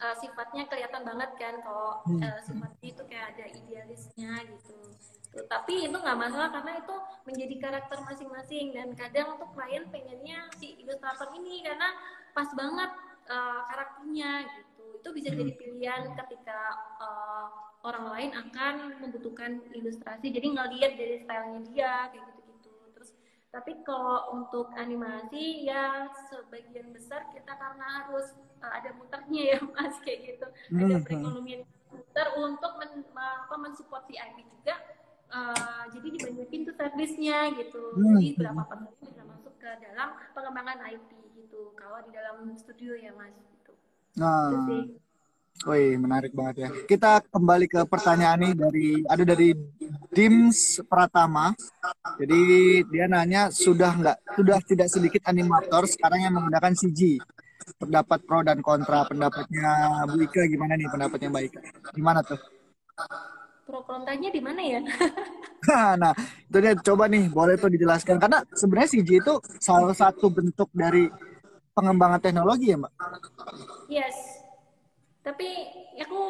uh, 0.01 0.17
sifatnya 0.19 0.65
kelihatan 0.71 1.03
banget 1.05 1.31
kan 1.39 1.55
kalau 1.63 2.03
uh, 2.03 2.39
sifatnya 2.43 2.89
itu 2.91 3.03
kayak 3.07 3.27
ada 3.37 3.45
idealisnya 3.53 4.33
gitu 4.47 4.79
gitu. 5.29 5.45
Tapi 5.47 5.75
itu 5.87 5.97
nggak 5.97 6.19
masalah 6.19 6.49
karena 6.51 6.81
itu 6.81 6.95
menjadi 7.29 7.55
karakter 7.61 7.99
masing-masing 8.03 8.67
dan 8.73 8.89
kadang 8.97 9.37
untuk 9.37 9.53
klien 9.53 9.85
pengennya 9.93 10.49
si 10.57 10.81
ilustrator 10.81 11.29
ini 11.37 11.61
karena 11.63 11.89
pas 12.33 12.49
banget 12.57 12.91
uh, 13.29 13.61
karakternya 13.69 14.31
gitu. 14.57 14.85
Itu 14.99 15.09
bisa 15.15 15.29
jadi 15.31 15.53
pilihan 15.55 16.03
ketika 16.17 16.59
uh, 16.99 17.47
orang 17.87 18.07
lain 18.11 18.31
akan 18.35 18.75
membutuhkan 18.99 19.63
ilustrasi. 19.71 20.33
Jadi 20.33 20.47
ngeliat 20.57 20.93
dari 20.99 21.17
stylenya 21.23 21.61
dia 21.71 21.93
kayak 22.11 22.25
gitu-gitu. 22.25 22.38
Tapi 23.49 23.81
kalau 23.81 24.37
untuk 24.37 24.69
animasi 24.77 25.65
ya 25.65 26.13
sebagian 26.29 26.93
besar 26.93 27.25
kita 27.33 27.49
karena 27.49 28.05
harus 28.05 28.37
uh, 28.61 28.73
ada 28.77 28.93
muternya 28.97 29.57
ya 29.57 29.59
mas 29.75 29.97
kayak 30.05 30.37
gitu. 30.37 30.47
Ada 30.47 30.85
hmm, 30.85 30.93
hmm. 30.93 31.05
perekonomian 31.05 31.63
muter 31.89 32.27
untuk 32.37 32.73
men, 32.77 33.05
apa, 33.17 33.55
mensupport 33.57 34.05
si 34.05 34.15
IP 34.21 34.45
juga 34.45 34.77
uh, 35.33 35.85
jadi 35.93 36.09
dibanyakin 36.21 36.61
tuh 36.69 36.75
servisnya 36.77 37.39
gitu 37.57 37.83
hmm. 37.97 38.17
jadi 38.21 38.29
berapa 38.37 38.63
persen 38.69 38.93
bisa 39.01 39.23
masuk 39.25 39.55
ke 39.61 39.71
dalam 39.81 40.09
pengembangan 40.33 40.79
IP 40.89 41.11
gitu 41.37 41.73
kalau 41.77 42.01
di 42.05 42.11
dalam 42.13 42.53
studio 42.57 42.93
ya 42.97 43.13
mas 43.17 43.33
gitu 43.33 43.73
nah 44.21 44.53
Wih, 45.67 45.99
menarik 45.99 46.31
banget 46.39 46.57
ya. 46.63 46.69
Kita 46.87 47.19
kembali 47.35 47.67
ke 47.67 47.83
pertanyaan 47.91 48.39
nih 48.39 48.55
dari 48.55 48.89
ada 49.03 49.25
dari 49.27 49.51
Dims 50.15 50.79
Pratama. 50.87 51.51
Jadi 52.15 52.41
dia 52.87 53.11
nanya 53.11 53.51
sudah 53.51 53.91
nggak 53.99 54.39
sudah 54.39 54.59
tidak 54.63 54.87
sedikit 54.87 55.27
animator 55.27 55.83
sekarang 55.91 56.23
yang 56.23 56.35
menggunakan 56.39 56.79
CG. 56.79 57.19
Pendapat 57.75 58.23
pro 58.23 58.47
dan 58.47 58.63
kontra. 58.63 59.03
Pendapatnya 59.11 60.07
Bu 60.07 60.23
Ika 60.23 60.47
gimana 60.47 60.79
nih 60.79 60.87
pendapatnya 60.95 61.27
Mbak 61.27 61.45
Ika? 61.51 61.61
Gimana 61.91 62.21
tuh? 62.23 62.39
Pro 63.67 63.83
kontranya 63.83 64.31
di 64.31 64.39
mana 64.39 64.63
ya? 64.63 64.81
nah, 66.01 66.15
itu 66.47 66.59
dia 66.63 66.73
coba 66.79 67.11
nih 67.11 67.27
boleh 67.35 67.59
tuh 67.59 67.69
dijelaskan 67.75 68.23
karena 68.23 68.47
sebenarnya 68.55 68.95
CG 68.95 69.11
itu 69.27 69.35
salah 69.59 69.91
satu 69.91 70.31
bentuk 70.31 70.71
dari 70.71 71.11
pengembangan 71.75 72.23
teknologi 72.23 72.71
ya, 72.71 72.79
Mbak? 72.79 72.93
Yes, 73.91 74.38
tapi 75.29 75.49
aku 76.01 76.21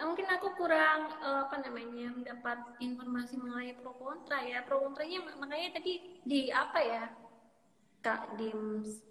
mungkin 0.00 0.24
aku 0.32 0.56
kurang 0.56 1.12
uh, 1.20 1.44
apa 1.44 1.60
namanya 1.60 2.16
mendapat 2.16 2.64
informasi 2.80 3.36
mengenai 3.36 3.76
pro 3.76 3.92
kontra 4.00 4.40
ya. 4.40 4.64
Pro 4.64 4.80
kontranya 4.80 5.20
makanya 5.36 5.76
tadi 5.76 6.00
di 6.24 6.48
apa 6.48 6.80
ya 6.80 7.04
kak 8.00 8.40
di 8.40 8.48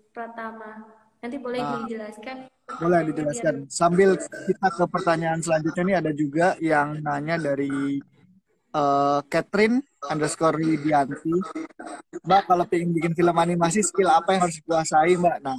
Pratama. 0.10 0.90
Nanti 1.22 1.38
boleh 1.38 1.62
nah, 1.62 1.86
dijelaskan. 1.86 2.50
boleh 2.82 3.00
dijelaskan. 3.14 3.70
Sambil 3.70 4.18
kita 4.18 4.68
ke 4.74 4.84
pertanyaan 4.90 5.38
selanjutnya 5.38 5.84
ini 5.86 5.94
ada 5.94 6.12
juga 6.18 6.58
yang 6.58 6.98
nanya 7.06 7.38
dari 7.38 8.02
uh, 8.74 9.20
Catherine 9.28 9.84
underscore 10.08 10.58
Lidianti 10.60 11.36
Mbak 12.26 12.42
kalau 12.48 12.66
pengen 12.68 12.92
bikin 12.92 13.14
film 13.16 13.36
animasi 13.38 13.84
skill 13.86 14.12
apa 14.12 14.36
yang 14.36 14.42
harus 14.48 14.58
dikuasai 14.60 15.16
Mbak? 15.16 15.38
Nah. 15.44 15.58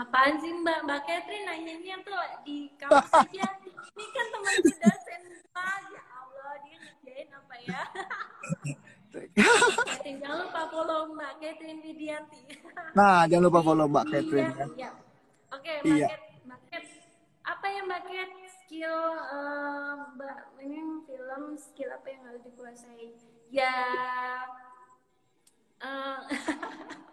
Apaan 0.00 0.38
sih 0.40 0.54
mbak? 0.64 0.86
Mbak 0.86 1.00
Catherine 1.04 1.44
nanyanya 1.44 1.96
tuh 2.06 2.16
di 2.46 2.72
kampus 2.78 3.10
aja 3.10 3.46
ini 4.00 4.06
kan 4.16 4.26
teman 4.32 4.54
dosen 4.64 5.22
pak 5.52 5.76
ya 5.92 6.02
Allah 6.14 6.52
dia 6.64 6.76
ngerjain 6.78 7.28
apa 7.36 7.54
ya? 7.66 7.82
Catherine 9.10 10.18
jangan 10.22 10.38
lupa 10.46 10.62
follow 10.72 11.00
mbak 11.12 11.32
Catherine 11.42 11.80
Widianti. 11.84 12.40
Nah 12.96 13.28
jangan 13.28 13.44
lupa 13.50 13.60
follow 13.60 13.86
mbak 13.90 14.04
Catherine 14.08 14.50
iya, 14.56 14.66
iya. 14.78 14.90
oke 15.52 15.72
mbak 15.84 15.90
iya. 15.90 16.08
Cat 16.08 16.22
mbak 16.48 16.60
Cat 16.70 16.84
apa 17.44 17.66
ya 17.68 17.80
mbak 17.84 18.00
Cat 18.08 18.30
skill 18.70 19.02
uh, 19.18 20.14
mbak 20.14 20.54
ini 20.62 21.02
film 21.02 21.58
skill 21.58 21.90
apa 21.90 22.06
yang 22.06 22.22
harus 22.22 22.38
dikuasai? 22.46 23.18
Ya 23.50 23.82
uh, 25.82 26.22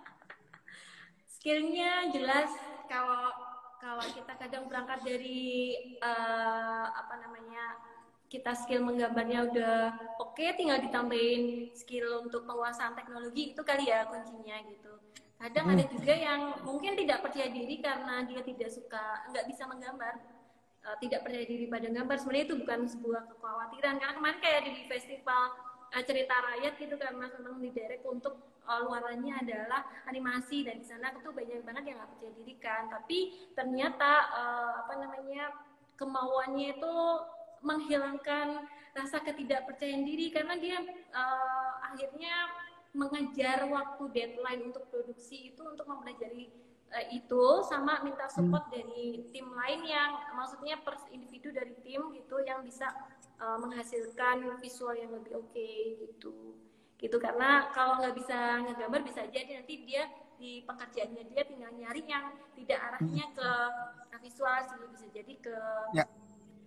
skillnya 1.34 2.14
jelas 2.14 2.54
kalau 2.86 3.34
kalau 3.82 4.06
kita 4.06 4.38
kadang 4.38 4.70
berangkat 4.70 5.02
dari 5.02 5.74
uh, 5.98 6.94
apa 6.94 7.26
namanya 7.26 7.82
kita 8.30 8.54
skill 8.54 8.86
menggambarnya 8.86 9.50
udah 9.50 9.98
oke 10.22 10.38
okay, 10.38 10.54
tinggal 10.54 10.78
ditambahin 10.78 11.74
skill 11.74 12.22
untuk 12.22 12.46
penguasaan 12.46 12.94
teknologi 12.94 13.58
itu 13.58 13.66
kali 13.66 13.90
ya 13.90 14.06
kuncinya 14.06 14.62
gitu. 14.62 14.94
Kadang 15.42 15.74
hmm. 15.74 15.74
ada 15.74 15.86
juga 15.90 16.14
yang 16.14 16.42
mungkin 16.62 16.94
tidak 16.94 17.26
percaya 17.26 17.50
diri 17.50 17.82
karena 17.82 18.30
dia 18.30 18.46
tidak 18.46 18.70
suka 18.70 19.26
nggak 19.34 19.50
bisa 19.50 19.66
menggambar 19.66 20.37
uh, 20.88 20.96
tidak 21.04 21.28
percaya 21.28 21.44
diri 21.44 21.68
pada 21.68 21.88
gambar. 21.92 22.16
Sebenarnya 22.16 22.46
itu 22.48 22.58
bukan 22.64 22.80
sebuah 22.88 23.22
kekhawatiran. 23.36 23.96
Karena 24.00 24.14
kemarin 24.16 24.40
kayak 24.40 24.62
di 24.64 24.72
festival 24.88 25.44
uh, 25.92 26.04
cerita 26.08 26.36
rakyat 26.40 26.74
gitu 26.80 26.96
kan 26.96 27.12
mas 27.20 27.36
memang 27.36 27.60
diderek 27.60 28.02
untuk 28.08 28.40
uh, 28.64 28.80
luarannya 28.88 29.36
adalah 29.36 29.84
animasi. 30.08 30.64
Dan 30.64 30.80
di 30.80 30.88
sana 30.88 31.12
tuh 31.20 31.36
banyak 31.36 31.68
banget 31.68 31.84
yang 31.92 32.00
nggak 32.00 32.12
percaya 32.16 32.34
diri 32.40 32.56
kan. 32.64 32.84
Tapi 32.88 33.20
ternyata 33.52 34.12
uh, 34.32 34.72
apa 34.88 34.94
namanya 34.96 35.52
kemauannya 36.00 36.80
itu 36.80 36.96
menghilangkan 37.66 38.64
rasa 38.96 39.20
ketidakpercayaan 39.28 40.08
diri. 40.08 40.32
Karena 40.32 40.56
dia 40.56 40.80
uh, 41.12 41.72
akhirnya 41.84 42.48
mengejar 42.98 43.68
waktu 43.70 44.04
deadline 44.10 44.74
untuk 44.74 44.90
produksi 44.90 45.54
itu 45.54 45.62
untuk 45.62 45.86
mempelajari 45.86 46.50
itu 47.12 47.44
sama 47.68 48.00
minta 48.02 48.32
support 48.32 48.72
hmm. 48.72 48.74
dari 48.74 49.06
tim 49.36 49.48
lain 49.52 49.84
yang 49.84 50.12
maksudnya 50.34 50.80
per 50.80 50.96
individu 51.12 51.52
dari 51.52 51.76
tim 51.84 52.16
gitu 52.16 52.40
yang 52.42 52.64
bisa 52.64 52.88
uh, 53.44 53.60
menghasilkan 53.60 54.58
visual 54.64 54.96
yang 54.96 55.12
lebih 55.12 55.36
oke 55.36 55.52
okay, 55.52 56.00
gitu 56.00 56.56
gitu 56.98 57.18
karena 57.22 57.70
kalau 57.76 58.02
nggak 58.02 58.16
bisa 58.18 58.64
ngegambar 58.66 59.02
bisa 59.06 59.22
jadi 59.30 59.62
nanti 59.62 59.86
dia 59.86 60.10
di 60.38 60.66
pekerjaannya 60.66 61.24
dia 61.34 61.44
tinggal 61.46 61.72
nyari 61.74 62.02
yang 62.06 62.34
tidak 62.54 62.80
arahnya 62.82 63.26
hmm. 63.30 63.36
ke, 63.38 63.50
visual 64.18 64.58
sih 64.66 64.82
bisa 64.92 65.08
jadi 65.14 65.34
ke 65.38 65.58
ya. 65.94 66.06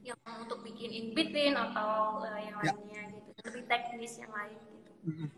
yang 0.06 0.20
untuk 0.38 0.62
bikin 0.62 0.86
in 0.94 1.06
between 1.18 1.58
atau 1.58 2.22
uh, 2.22 2.38
yang 2.38 2.56
ya. 2.62 2.72
lainnya 2.72 3.02
gitu 3.18 3.30
lebih 3.50 3.64
teknis 3.66 4.12
yang 4.22 4.30
lain 4.30 4.58
gitu. 4.70 4.92
Hmm. 5.10 5.28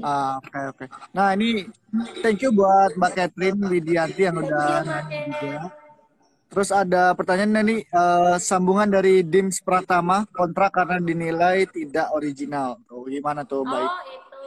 Ah, 0.00 0.40
oke 0.40 0.48
okay, 0.48 0.64
oke. 0.70 0.84
Okay. 0.84 0.88
Nah 1.12 1.32
ini 1.36 1.68
thank 2.24 2.40
you 2.40 2.50
buat 2.52 2.96
Mbak 2.96 3.12
Catherine 3.12 3.60
Widianti 3.68 4.22
yang 4.24 4.36
udah 4.40 4.82
juga. 5.12 5.70
Terus 6.46 6.70
ada 6.72 7.12
pertanyaan 7.12 7.68
nih 7.68 7.84
uh, 7.90 8.38
sambungan 8.38 8.88
dari 8.88 9.20
Dims 9.26 9.60
Pratama 9.60 10.24
kontrak 10.30 10.72
karena 10.72 11.02
dinilai 11.02 11.66
tidak 11.68 12.08
original. 12.14 12.80
Oh, 12.88 13.04
gimana 13.04 13.42
tuh, 13.44 13.66
Mbak? 13.66 13.82
Oh, 13.82 14.02
itu. 14.08 14.44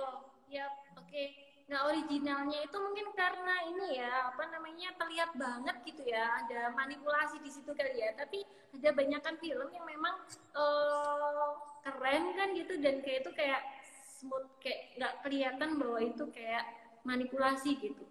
Ya, 0.50 0.66
oke. 0.96 1.06
Okay. 1.06 1.28
Nah, 1.70 1.86
originalnya 1.92 2.66
itu 2.66 2.78
mungkin 2.82 3.14
karena 3.14 3.56
ini 3.68 4.02
ya, 4.02 4.32
apa 4.32 4.44
namanya? 4.48 4.90
terlihat 5.00 5.32
banget 5.36 5.76
gitu 5.86 6.02
ya, 6.08 6.24
ada 6.40 6.72
manipulasi 6.74 7.44
di 7.44 7.52
situ 7.52 7.70
kali 7.76 8.00
ya. 8.00 8.16
Tapi 8.16 8.42
ada 8.80 8.90
banyak 8.96 9.22
kan 9.22 9.36
film 9.38 9.70
yang 9.70 9.86
memang 9.86 10.16
uh, 10.56 11.60
keren 11.84 12.24
kan 12.34 12.48
gitu 12.56 12.74
dan 12.80 13.04
kayak 13.04 13.28
itu 13.28 13.32
kayak 13.36 13.62
smooth 14.20 14.48
kayak 14.60 15.00
nggak 15.00 15.14
kelihatan 15.24 15.70
bahwa 15.80 16.00
itu 16.04 16.24
kayak 16.36 16.64
manipulasi 17.08 17.80
gitu. 17.80 18.04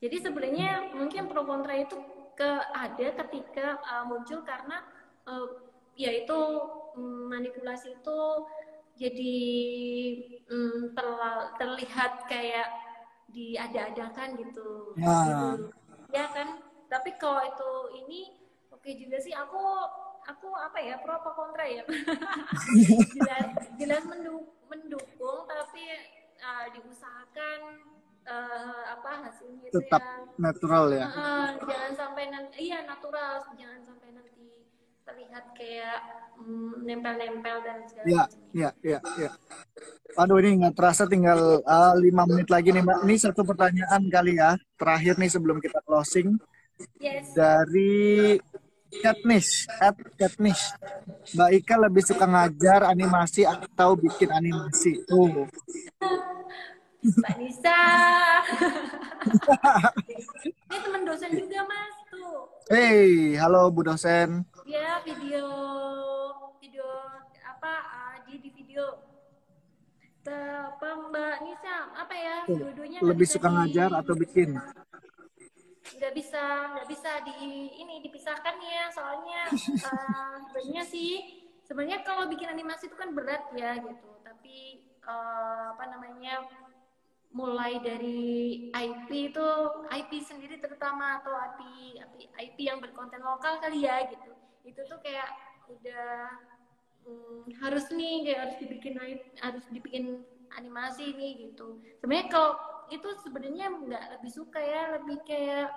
Jadi 0.00 0.16
sebenarnya 0.20 0.92
mungkin 0.92 1.28
pro 1.28 1.44
kontra 1.44 1.76
itu 1.76 1.96
ke 2.36 2.50
ada 2.72 3.08
ketika 3.24 3.80
uh, 3.82 4.04
muncul 4.04 4.44
karena 4.44 4.84
uh, 5.26 5.48
yaitu 5.98 6.38
um, 6.94 7.32
manipulasi 7.32 7.96
itu 7.96 8.20
jadi 8.98 9.36
um, 10.50 10.94
terlihat 11.58 12.26
kayak 12.26 12.68
diada-adakan 13.32 14.38
gitu. 14.40 14.94
Nah. 14.98 15.56
Ya 16.10 16.24
kan? 16.32 16.62
Tapi 16.88 17.20
kalau 17.20 17.44
itu 17.44 17.70
ini 18.06 18.20
oke 18.72 18.80
okay 18.80 18.96
juga 18.96 19.20
sih 19.20 19.36
aku 19.36 19.60
aku 20.24 20.48
apa 20.52 20.78
ya 20.80 20.96
pro 21.00 21.20
apa 21.20 21.30
kontra 21.32 21.64
ya 21.64 21.82
jelas 23.16 23.48
jelas 23.80 24.02
mendukung 24.04 24.57
tapi 25.68 25.84
uh, 26.40 26.66
diusahakan 26.74 27.60
uh, 28.26 28.82
apa 28.98 29.10
hasilnya 29.28 29.68
itu 29.68 29.78
tetap 29.78 30.02
yang, 30.02 30.40
natural 30.40 30.84
ya. 30.92 31.06
Uh, 31.12 31.48
jangan 31.68 31.92
sampai 31.94 32.24
nanti 32.32 32.56
iya 32.66 32.78
natural. 32.84 33.46
Jangan 33.54 33.80
sampai 33.84 34.08
nanti 34.16 34.46
terlihat 35.06 35.44
kayak 35.56 35.98
mm, 36.40 36.84
nempel-nempel 36.84 37.56
mm, 37.60 37.64
dan 37.64 37.78
segala 37.88 38.06
ya 38.08 38.24
ya 38.52 38.70
ya 38.82 38.98
ya. 39.20 39.30
Aduh 40.18 40.40
ini 40.42 40.64
nggak 40.64 40.74
terasa 40.74 41.04
tinggal 41.06 41.62
uh, 41.62 41.94
lima 41.96 42.24
menit 42.26 42.48
lagi 42.50 42.74
nih 42.74 42.82
mbak. 42.82 43.04
Ini 43.06 43.14
satu 43.20 43.44
pertanyaan 43.44 44.02
kali 44.08 44.40
ya 44.40 44.56
terakhir 44.80 45.14
nih 45.20 45.30
sebelum 45.30 45.62
kita 45.62 45.80
closing. 45.84 46.36
Yes. 47.02 47.34
dari 47.34 48.38
Katniss, 48.88 49.68
at 49.84 49.96
Katniss. 50.16 50.72
Mbak 51.36 51.50
Ika 51.60 51.74
lebih 51.76 52.02
suka 52.08 52.24
ngajar 52.24 52.88
animasi 52.88 53.44
atau 53.44 53.92
bikin 54.00 54.32
animasi? 54.32 55.04
Oh. 55.12 55.44
Mbak 57.04 57.34
Nisa. 57.36 57.78
Ini 60.48 60.76
teman 60.82 61.02
dosen 61.04 61.30
juga 61.36 61.60
mas 61.68 61.96
tuh. 62.08 62.48
Hey, 62.72 63.36
halo 63.36 63.68
Bu 63.68 63.84
dosen. 63.84 64.48
Ya 64.64 64.98
video 65.04 65.46
video 66.58 66.88
apa 67.44 67.72
uh, 67.84 68.16
di 68.24 68.40
di 68.40 68.50
video 68.50 69.04
apa 70.28 70.88
Mbak 71.08 71.36
Nisa 71.44 71.76
apa 71.92 72.14
ya 72.16 72.36
dua-duanya 72.44 72.98
lebih 73.00 73.26
suka 73.28 73.48
di... 73.48 73.54
ngajar 73.54 73.90
atau 73.96 74.14
bikin 74.16 74.58
nggak 75.96 76.12
bisa 76.12 76.42
nggak 76.76 76.88
bisa 76.90 77.10
di 77.24 77.72
ini 77.80 78.04
dipisahkan 78.04 78.56
ya 78.60 78.84
soalnya 78.92 79.48
uh, 79.88 80.36
sebenarnya 80.50 80.84
sih 80.84 81.38
sebenarnya 81.68 82.00
kalau 82.00 82.24
bikin 82.32 82.48
animasi 82.48 82.88
itu 82.88 82.96
kan 82.96 83.12
berat 83.12 83.44
ya 83.52 83.76
gitu. 83.76 84.08
Tapi 84.24 84.88
uh, 85.04 85.76
apa 85.76 85.84
namanya 85.92 86.48
mulai 87.28 87.76
dari 87.84 88.72
IP 88.72 89.36
itu 89.36 89.48
IP 89.92 90.10
sendiri 90.24 90.56
terutama 90.64 91.20
atau 91.20 91.36
IP 91.36 91.60
IP, 92.00 92.12
IP 92.32 92.56
yang 92.64 92.80
berkonten 92.80 93.20
lokal 93.20 93.60
kali 93.60 93.84
ya 93.84 94.08
gitu. 94.08 94.32
Itu 94.64 94.80
tuh 94.88 94.96
kayak 95.04 95.28
udah 95.68 96.32
hmm, 97.04 97.52
harus 97.60 97.92
nih 97.92 98.24
kayak 98.24 98.40
harus 98.48 98.56
dibikin 98.64 98.94
harus 99.44 99.64
dibikin 99.68 100.24
animasi 100.56 101.12
nih 101.12 101.52
gitu. 101.52 101.84
Sebenarnya 102.00 102.32
kalau 102.32 102.52
itu 102.88 103.08
sebenarnya 103.24 103.66
nggak 103.70 104.04
lebih 104.18 104.30
suka 104.32 104.60
ya 104.60 104.82
lebih 104.96 105.18
kayak 105.28 105.68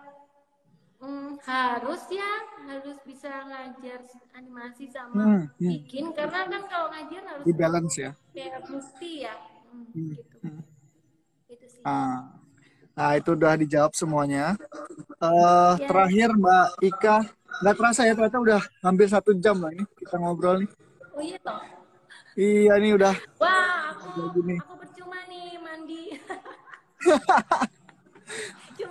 Hmm, 1.01 1.33
harus 1.49 2.05
ya, 2.13 2.29
harus 2.69 3.01
bisa 3.01 3.33
ngajar 3.49 4.05
animasi 4.37 4.85
sama 4.93 5.17
Hmm, 5.17 5.49
hmm. 5.57 5.81
bikin 5.81 6.13
karena 6.13 6.45
kan 6.45 6.61
kalau 6.69 6.87
ngajar 6.93 7.21
harus 7.25 7.41
Di 7.49 7.53
balance 7.57 7.95
ya. 7.97 8.11
kayak 8.37 8.69
mesti 8.69 9.11
ya. 9.25 9.33
Hmm, 9.65 9.89
Hmm, 9.97 10.13
gitu. 10.13 10.37
hmm. 10.45 10.61
Itu 11.49 11.65
sih. 11.73 11.81
Ah. 11.81 12.21
Nah, 12.93 13.11
itu 13.17 13.33
udah 13.33 13.57
dijawab 13.57 13.97
semuanya. 13.97 14.53
Eh, 15.21 15.73
Ya. 15.81 15.87
terakhir 15.89 16.29
Mbak 16.37 16.67
Ika, 16.85 17.17
nggak 17.65 17.75
terasa 17.81 18.01
ya 18.05 18.13
ternyata 18.13 18.37
udah 18.37 18.61
hampir 18.85 19.07
satu 19.09 19.33
jam 19.41 19.57
lah 19.57 19.73
nih 19.73 19.85
kita 20.05 20.15
ngobrol 20.21 20.61
nih. 20.61 20.69
Oh 21.17 21.21
iya 21.25 21.37
toh. 21.41 21.57
Iya 22.37 22.73
nih 22.77 22.91
udah. 22.93 23.15
Wah, 23.41 23.89
aku 23.89 24.21
gini. 24.37 24.55
aku 24.61 24.73
percuma 24.85 25.17
nih 25.25 25.57
mandi. 25.57 26.01
Cuma 26.13 26.90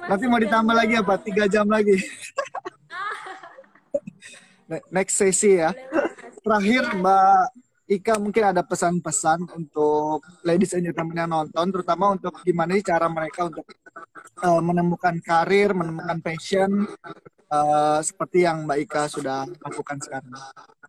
Nanti 0.07 0.25
mau 0.27 0.41
ditambah 0.41 0.75
lagi 0.75 0.95
apa? 0.99 1.15
Tiga 1.21 1.45
jam 1.51 1.67
lagi. 1.71 1.97
Ne- 4.71 4.87
Next 4.95 5.19
sesi 5.19 5.59
ya. 5.59 5.75
Terakhir 6.47 6.95
Mbak 6.95 7.43
Ika 7.91 8.23
mungkin 8.23 8.55
ada 8.55 8.63
pesan-pesan 8.63 9.51
untuk 9.59 10.23
ladies 10.47 10.79
and 10.79 10.87
gentlemen 10.87 11.19
yang 11.19 11.27
nonton, 11.27 11.75
terutama 11.75 12.15
untuk 12.15 12.39
gimana 12.47 12.79
sih 12.79 12.87
cara 12.87 13.11
mereka 13.11 13.51
untuk 13.51 13.67
eh, 14.47 14.63
menemukan 14.63 15.19
karir, 15.19 15.75
menemukan 15.75 16.23
passion, 16.23 16.87
eh, 17.51 17.99
seperti 17.99 18.47
yang 18.47 18.63
Mbak 18.63 18.79
Ika 18.87 19.03
sudah 19.11 19.43
lakukan 19.59 19.99
sekarang. 20.07 20.31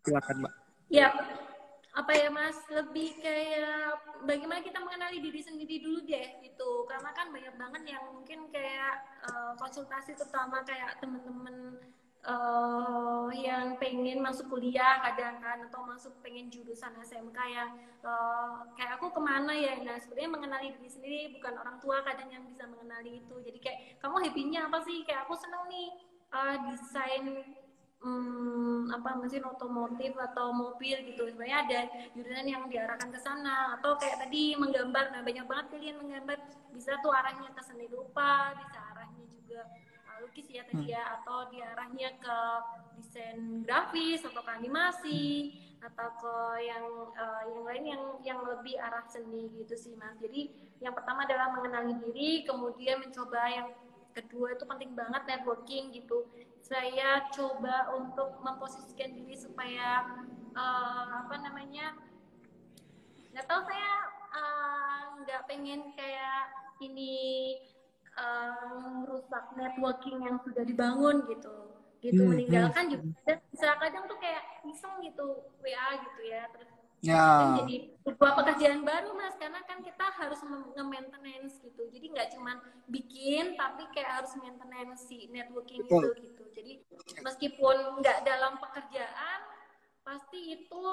Silakan 0.06 0.36
Mbak. 0.46 0.54
Ya, 0.94 1.10
apa 1.92 2.12
ya 2.16 2.32
Mas, 2.32 2.56
lebih 2.72 3.20
kayak 3.20 4.00
bagaimana 4.24 4.64
kita 4.64 4.80
mengenali 4.80 5.20
diri 5.20 5.44
sendiri 5.44 5.84
dulu 5.84 6.00
deh 6.08 6.40
gitu. 6.40 6.88
Karena 6.88 7.12
kan 7.12 7.28
banyak 7.36 7.56
banget 7.60 7.84
yang 7.98 8.04
mungkin 8.16 8.48
kayak 8.48 8.96
eh, 9.28 9.54
konsultasi 9.60 10.16
terutama 10.16 10.64
kayak 10.64 11.04
temen-temen 11.04 11.84
eh, 12.24 13.28
yang 13.44 13.76
pengen 13.76 14.24
masuk 14.24 14.48
kuliah 14.48 15.04
kadang 15.04 15.44
kan 15.44 15.68
atau 15.68 15.84
masuk 15.84 16.16
pengen 16.24 16.48
jurusan 16.48 16.96
SMK 17.04 17.40
yang 17.52 17.76
eh, 18.08 18.56
kayak 18.80 18.96
aku 18.96 19.12
ke 19.12 19.20
mana 19.20 19.52
ya? 19.52 19.76
Nah 19.84 20.00
sebenarnya 20.00 20.32
mengenali 20.32 20.68
diri 20.80 20.88
sendiri 20.88 21.20
bukan 21.36 21.60
orang 21.60 21.76
tua 21.84 22.00
kadang 22.08 22.32
yang 22.32 22.48
bisa 22.48 22.72
mengenali 22.72 23.20
itu. 23.20 23.36
Jadi 23.44 23.60
kayak 23.60 23.80
kamu 24.00 24.16
happy-nya 24.32 24.72
apa 24.72 24.80
sih? 24.88 25.04
Kayak 25.04 25.28
aku 25.28 25.36
seneng 25.36 25.68
nih 25.68 25.90
eh, 26.40 26.56
desain 26.72 27.24
hmm, 28.02 28.90
apa 28.90 29.10
mesin 29.22 29.46
otomotif 29.46 30.14
atau 30.18 30.52
mobil 30.52 30.98
gitu. 31.06 31.30
Sebenarnya 31.30 31.60
ada 31.66 31.80
jurusan 32.18 32.48
yang 32.50 32.64
diarahkan 32.68 33.10
ke 33.14 33.20
sana 33.22 33.78
atau 33.80 33.96
kayak 33.96 34.28
tadi 34.28 34.58
menggambar. 34.58 35.14
Nah 35.14 35.22
banyak 35.22 35.46
banget 35.46 35.66
pilihan 35.70 35.98
menggambar. 36.02 36.38
Bisa 36.74 36.98
tuh 37.00 37.14
arahnya 37.14 37.54
ke 37.54 37.62
seni 37.62 37.86
rupa 37.88 38.58
bisa 38.58 38.80
arahnya 38.94 39.26
juga 39.30 39.62
uh, 40.10 40.18
lukis 40.26 40.48
ya 40.50 40.66
tadi 40.66 40.92
ya 40.92 41.04
atau 41.22 41.48
diarahnya 41.54 42.10
ke 42.18 42.40
desain 43.02 43.62
grafis 43.66 44.26
atau 44.26 44.42
ke 44.42 44.52
animasi 44.52 45.26
atau 45.82 46.14
ke 46.22 46.36
yang 46.62 46.86
uh, 47.18 47.44
yang 47.50 47.62
lain 47.66 47.84
yang 47.90 48.04
yang 48.22 48.40
lebih 48.46 48.78
arah 48.78 49.06
seni 49.10 49.50
gitu 49.58 49.74
sih 49.78 49.94
mas. 49.98 50.18
Jadi 50.22 50.74
yang 50.82 50.94
pertama 50.94 51.26
adalah 51.26 51.54
mengenali 51.54 51.98
diri 52.02 52.46
kemudian 52.46 53.02
mencoba 53.02 53.42
yang 53.50 53.68
kedua 54.12 54.54
itu 54.54 54.64
penting 54.68 54.92
banget 54.92 55.24
networking 55.24 55.96
gitu 55.96 56.28
saya 56.72 57.28
coba 57.36 57.92
untuk 58.00 58.40
memposisikan 58.40 59.12
diri 59.12 59.36
supaya 59.36 60.08
uh, 60.56 61.28
apa 61.28 61.36
namanya 61.44 62.00
nggak 63.36 63.44
tahu 63.44 63.68
saya 63.68 63.92
uh, 64.32 65.00
nggak 65.20 65.44
pengen 65.52 65.92
kayak 66.00 66.48
ini 66.80 67.60
uh, 68.16 69.04
merusak 69.04 69.52
networking 69.60 70.24
yang 70.24 70.40
sudah 70.48 70.64
dibangun 70.64 71.28
gitu. 71.28 71.76
Gitu 72.02 72.18
Hmm, 72.18 72.34
meninggalkan 72.34 72.90
juga 72.90 73.38
dan 73.62 73.78
kadang 73.78 74.10
tuh 74.10 74.18
kayak 74.18 74.42
iseng 74.66 75.06
gitu 75.06 75.54
WA 75.62 76.02
gitu 76.02 76.22
ya 76.26 76.50
terus 76.50 76.71
Ya. 77.02 77.18
kan 77.18 77.66
jadi 77.66 77.76
sebuah 78.06 78.32
pekerjaan 78.38 78.86
baru 78.86 79.18
mas 79.18 79.34
karena 79.34 79.58
kan 79.66 79.82
kita 79.82 80.06
harus 80.14 80.38
nge-maintenance 80.46 81.58
gitu 81.60 81.90
jadi 81.90 82.06
nggak 82.14 82.30
cuman 82.38 82.62
bikin 82.86 83.58
tapi 83.58 83.90
kayak 83.90 84.22
harus 84.22 84.38
maintenance 84.38 85.10
si 85.10 85.26
networking 85.28 85.82
Betul. 85.82 86.14
itu 86.14 86.30
gitu 86.30 86.44
jadi 86.54 86.72
meskipun 87.20 87.76
nggak 88.00 88.22
dalam 88.22 88.62
pekerjaan 88.62 89.40
pasti 90.02 90.62
itu 90.62 90.84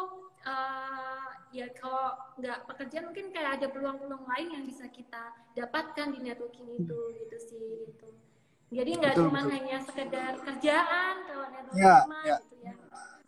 eh, 0.45 1.29
ya 1.53 1.69
kalau 1.77 2.13
nggak 2.37 2.59
pekerjaan 2.67 3.05
mungkin 3.09 3.29
kayak 3.29 3.61
ada 3.61 3.67
peluang-peluang 3.69 4.25
lain 4.25 4.49
yang 4.49 4.65
bisa 4.65 4.89
kita 4.89 5.33
dapatkan 5.53 6.13
di 6.13 6.25
networking 6.25 6.73
itu 6.73 6.99
gitu 7.21 7.37
sih 7.37 7.65
gitu 7.85 8.09
jadi 8.69 8.91
nggak 8.97 9.15
cuma 9.17 9.45
betul. 9.45 9.53
hanya 9.53 9.77
sekedar 9.85 10.33
kerjaan 10.41 11.15
kalau 11.25 11.47
networking 11.49 11.85
Ya, 11.85 11.97
mah 12.09 12.25
ya. 12.25 12.37
gitu 12.41 12.57
ya 12.65 12.75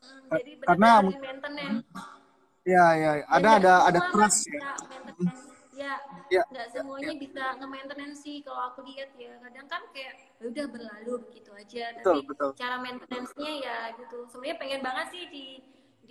Hmm, 0.00 0.26
jadi 0.32 0.52
Karena- 0.64 0.96
benar-benar 1.04 1.12
di 1.12 1.20
maintenance 1.20 1.84
Ya, 2.68 2.84
ya, 2.92 3.10
ada 3.24 3.48
Ya, 3.48 3.56
ada 3.56 3.72
ada 3.88 4.00
trust 4.12 4.44
ya. 4.52 4.60
Ya, 5.80 5.96
Ya, 6.28 6.42
nggak 6.52 6.68
semuanya 6.76 7.14
bisa 7.16 7.56
nge-maintenance 7.56 8.20
sih 8.20 8.44
kalau 8.44 8.68
aku 8.70 8.84
lihat 8.84 9.16
ya. 9.16 9.32
Kadang 9.40 9.66
kan 9.66 9.82
kayak 9.96 10.14
ya 10.36 10.44
udah 10.52 10.66
berlalu 10.68 11.12
begitu 11.24 11.50
aja. 11.56 11.84
Betul, 11.96 12.20
Tapi 12.20 12.28
betul. 12.28 12.50
cara 12.60 12.76
maintenance-nya 12.84 13.52
ya 13.64 13.78
gitu. 13.96 14.28
Sebenarnya 14.28 14.56
pengen 14.60 14.80
banget 14.84 15.06
sih 15.08 15.24
di 15.32 15.46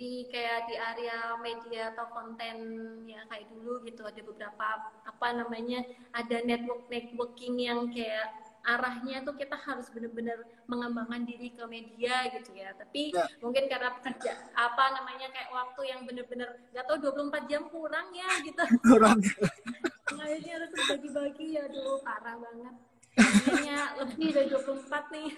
di 0.00 0.12
kayak 0.32 0.64
di 0.66 0.74
area 0.80 1.36
media 1.44 1.92
atau 1.92 2.08
konten 2.10 2.56
ya 3.04 3.20
kayak 3.28 3.52
dulu 3.52 3.84
gitu 3.84 4.00
ada 4.08 4.20
beberapa 4.24 4.66
apa 5.04 5.28
namanya 5.36 5.84
ada 6.16 6.40
network 6.40 6.88
networking 6.88 7.60
yang 7.60 7.84
kayak 7.92 8.32
arahnya 8.60 9.24
tuh 9.24 9.32
kita 9.34 9.56
harus 9.56 9.88
benar-benar 9.88 10.36
mengembangkan 10.64 11.24
diri 11.24 11.50
ke 11.50 11.64
media 11.64 12.28
gitu 12.28 12.52
ya 12.52 12.70
tapi 12.74 13.10
Ya. 13.10 13.24
mungkin 13.40 13.64
karena 13.66 13.96
kerja 13.98 14.32
apa 14.52 14.84
namanya 14.94 15.28
kayak 15.28 15.48
waktu 15.50 15.80
yang 15.88 16.00
benar-benar 16.04 16.48
nggak 16.70 16.84
tahu 16.84 16.96
24 17.00 17.48
jam 17.48 17.62
kurang 17.68 18.08
ya 18.12 18.28
gitu 18.44 18.62
Kurang. 18.88 19.18
akhirnya 20.10 20.52
harus 20.58 20.70
bagi-bagi 20.76 21.46
ya 21.54 21.64
dulu 21.66 22.04
parah 22.04 22.36
banget 22.36 22.74
akhirnya 23.16 23.76
lebih 23.98 24.28
dari 24.30 24.48
24 24.48 25.14
nih 25.14 25.30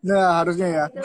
Nah, 0.00 0.40
harusnya 0.40 0.64
ya. 0.72 0.84
gitu. 0.88 1.04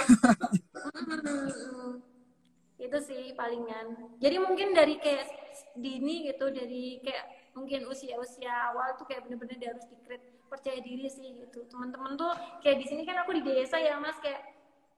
Itu 2.78 2.97
sih 3.01 3.34
palingan 3.34 4.16
jadi 4.20 4.38
mungkin 4.39 4.72
dari 4.72 4.99
kayak 4.99 5.28
dini 5.76 6.28
gitu 6.30 6.47
dari 6.47 6.99
kayak 7.01 7.26
mungkin 7.55 7.88
usia-usia 7.88 8.72
awal 8.72 8.95
tuh 8.95 9.07
kayak 9.07 9.24
bener-bener 9.28 9.55
dia 9.55 9.72
harus 9.72 9.88
dikrit 9.88 10.20
percaya 10.56 10.80
diri 10.80 11.12
sih 11.12 11.43
gitu 11.43 11.68
teman-teman 11.68 12.16
tuh 12.16 12.32
kayak 12.64 12.80
di 12.80 12.86
sini 12.88 13.03
kan 13.03 13.20
aku 13.22 13.36
di 13.36 13.43
desa 13.43 13.76
ya 13.78 13.99
mas 13.99 14.16
kayak 14.24 14.56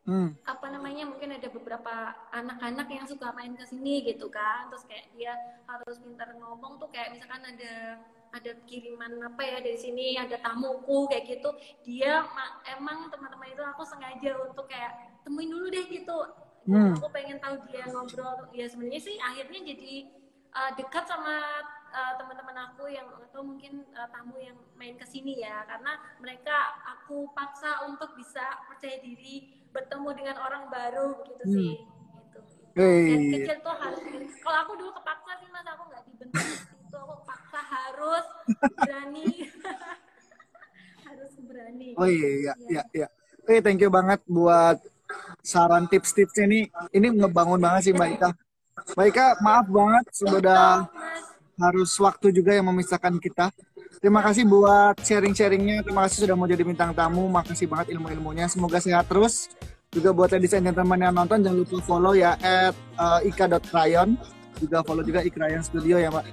Hmm. 0.08 0.32
apa 0.48 0.72
namanya 0.72 1.04
mungkin 1.04 1.36
ada 1.36 1.52
beberapa 1.52 1.92
anak-anak 2.32 2.88
yang 2.88 3.04
suka 3.04 3.28
main 3.36 3.60
ke 3.60 3.68
sini 3.68 4.08
gitu 4.08 4.32
kan 4.32 4.72
terus 4.72 4.88
kayak 4.88 5.12
dia 5.12 5.36
harus 5.68 6.00
pintar 6.00 6.32
ngomong 6.32 6.80
tuh 6.80 6.88
kayak 6.88 7.12
misalkan 7.12 7.44
ada 7.44 8.00
ada 8.32 8.52
kiriman 8.72 9.20
apa 9.28 9.44
ya 9.44 9.60
dari 9.60 9.76
sini 9.76 10.16
ada 10.16 10.40
tamuku 10.40 11.12
kayak 11.12 11.28
gitu 11.28 11.52
dia 11.84 12.24
ma- 12.24 12.56
emang 12.72 13.12
teman-teman 13.12 13.52
itu 13.52 13.60
aku 13.68 13.84
sengaja 13.84 14.32
untuk 14.48 14.72
kayak 14.72 14.96
temuin 15.28 15.52
dulu 15.52 15.68
deh 15.68 15.84
gitu 15.92 16.20
Hmm. 16.72 16.96
aku 16.96 17.12
pengen 17.12 17.44
tahu 17.44 17.60
dia 17.68 17.84
ngobrol 17.92 18.48
ya 18.56 18.64
sebenarnya 18.64 19.04
sih 19.04 19.20
akhirnya 19.20 19.60
jadi 19.76 19.94
uh, 20.56 20.72
dekat 20.80 21.04
sama 21.04 21.36
uh, 21.98 22.14
teman-teman 22.22 22.58
aku 22.70 22.86
yang 22.88 23.10
atau 23.10 23.42
mungkin 23.42 23.82
uh, 23.98 24.06
tamu 24.14 24.38
yang 24.38 24.58
main 24.78 24.94
ke 24.94 25.06
sini 25.10 25.42
ya 25.42 25.66
karena 25.66 25.98
mereka 26.22 26.54
aku 26.86 27.34
paksa 27.34 27.82
untuk 27.90 28.14
bisa 28.14 28.46
percaya 28.70 29.02
diri 29.02 29.50
bertemu 29.74 30.10
dengan 30.14 30.38
orang 30.42 30.70
baru 30.70 31.26
gitu 31.26 31.44
Hmm. 31.44 31.56
sih 31.58 31.74
gitu. 31.82 32.40
Hey. 32.78 33.06
Dari 33.10 33.28
kecil 33.42 33.58
tuh 33.66 33.74
harus 33.74 34.02
kalau 34.46 34.58
aku 34.62 34.74
dulu 34.78 34.92
kepaksa 34.94 35.32
sih 35.42 35.50
mas 35.50 35.66
aku 35.66 35.84
nggak 35.90 36.04
dibentuk 36.06 36.46
itu 36.62 36.98
aku 36.98 37.16
paksa 37.26 37.60
harus 37.66 38.26
berani 38.78 39.28
harus 41.08 41.32
berani 41.42 41.88
Oh 41.98 42.06
iya, 42.08 42.30
iya, 42.30 42.54
iya, 42.70 42.84
iya. 42.94 43.08
Oke, 43.42 43.64
thank 43.64 43.80
you 43.80 43.90
banget 43.90 44.20
buat 44.28 44.78
saran 45.40 45.88
tips-tipsnya 45.88 46.46
nih. 46.46 46.64
Ini 46.92 47.08
ngebangun 47.16 47.58
banget 47.58 47.90
sih 47.90 47.94
Mbak 47.96 48.10
Ika. 48.20 48.30
Mbak 48.94 49.08
Ika, 49.08 49.26
maaf 49.40 49.66
banget 49.72 50.06
sudah 50.12 50.84
harus 51.58 51.92
waktu 51.98 52.30
juga 52.34 52.54
yang 52.54 52.70
memisahkan 52.70 53.18
kita. 53.18 53.50
Terima 53.98 54.22
kasih 54.22 54.46
buat 54.46 55.02
sharing-sharingnya. 55.02 55.82
Terima 55.82 56.06
kasih 56.06 56.30
sudah 56.30 56.36
mau 56.38 56.46
jadi 56.46 56.62
bintang 56.62 56.94
tamu. 56.94 57.26
Makasih 57.34 57.66
banget 57.66 57.98
ilmu-ilmunya. 57.98 58.46
Semoga 58.46 58.78
sehat 58.78 59.10
terus. 59.10 59.50
Juga 59.90 60.14
buat 60.14 60.30
ladies 60.30 60.54
and 60.54 60.68
gentlemen 60.70 61.00
yang 61.00 61.16
nonton, 61.16 61.42
jangan 61.42 61.64
lupa 61.64 61.78
follow 61.82 62.14
ya 62.14 62.36
at 62.44 62.76
uh. 63.00 63.24
Juga 64.58 64.82
follow 64.86 65.06
juga 65.06 65.22
ikrayon 65.26 65.64
studio 65.66 65.98
ya 65.98 66.14
Mbak. 66.14 66.26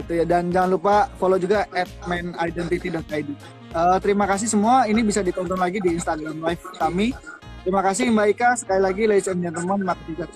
Gitu 0.00 0.12
ya. 0.16 0.24
Dan 0.24 0.48
jangan 0.48 0.70
lupa 0.72 1.10
follow 1.20 1.36
juga 1.36 1.68
at 1.76 1.90
mainidentity.id. 2.08 3.28
Uh, 3.70 3.98
terima 4.00 4.24
kasih 4.24 4.48
semua. 4.48 4.88
Ini 4.88 5.04
bisa 5.04 5.20
ditonton 5.20 5.60
lagi 5.60 5.82
di 5.82 5.92
Instagram 5.92 6.40
live 6.40 6.64
kami. 6.80 7.12
Terima 7.60 7.84
kasih 7.84 8.08
Mbak 8.08 8.28
Ika. 8.32 8.50
Sekali 8.56 8.80
lagi 8.80 9.02
ladies 9.04 9.28
and 9.28 9.44
gentlemen. 9.44 9.84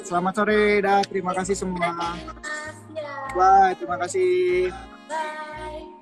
Selamat 0.05 0.33
sore. 0.37 0.85
Dah. 0.85 1.01
Terima 1.09 1.33
kasih 1.33 1.57
semua. 1.57 2.19
Bye, 3.35 3.75
terima 3.79 3.97
kasih. 3.99 4.71
Bye. 5.09 5.94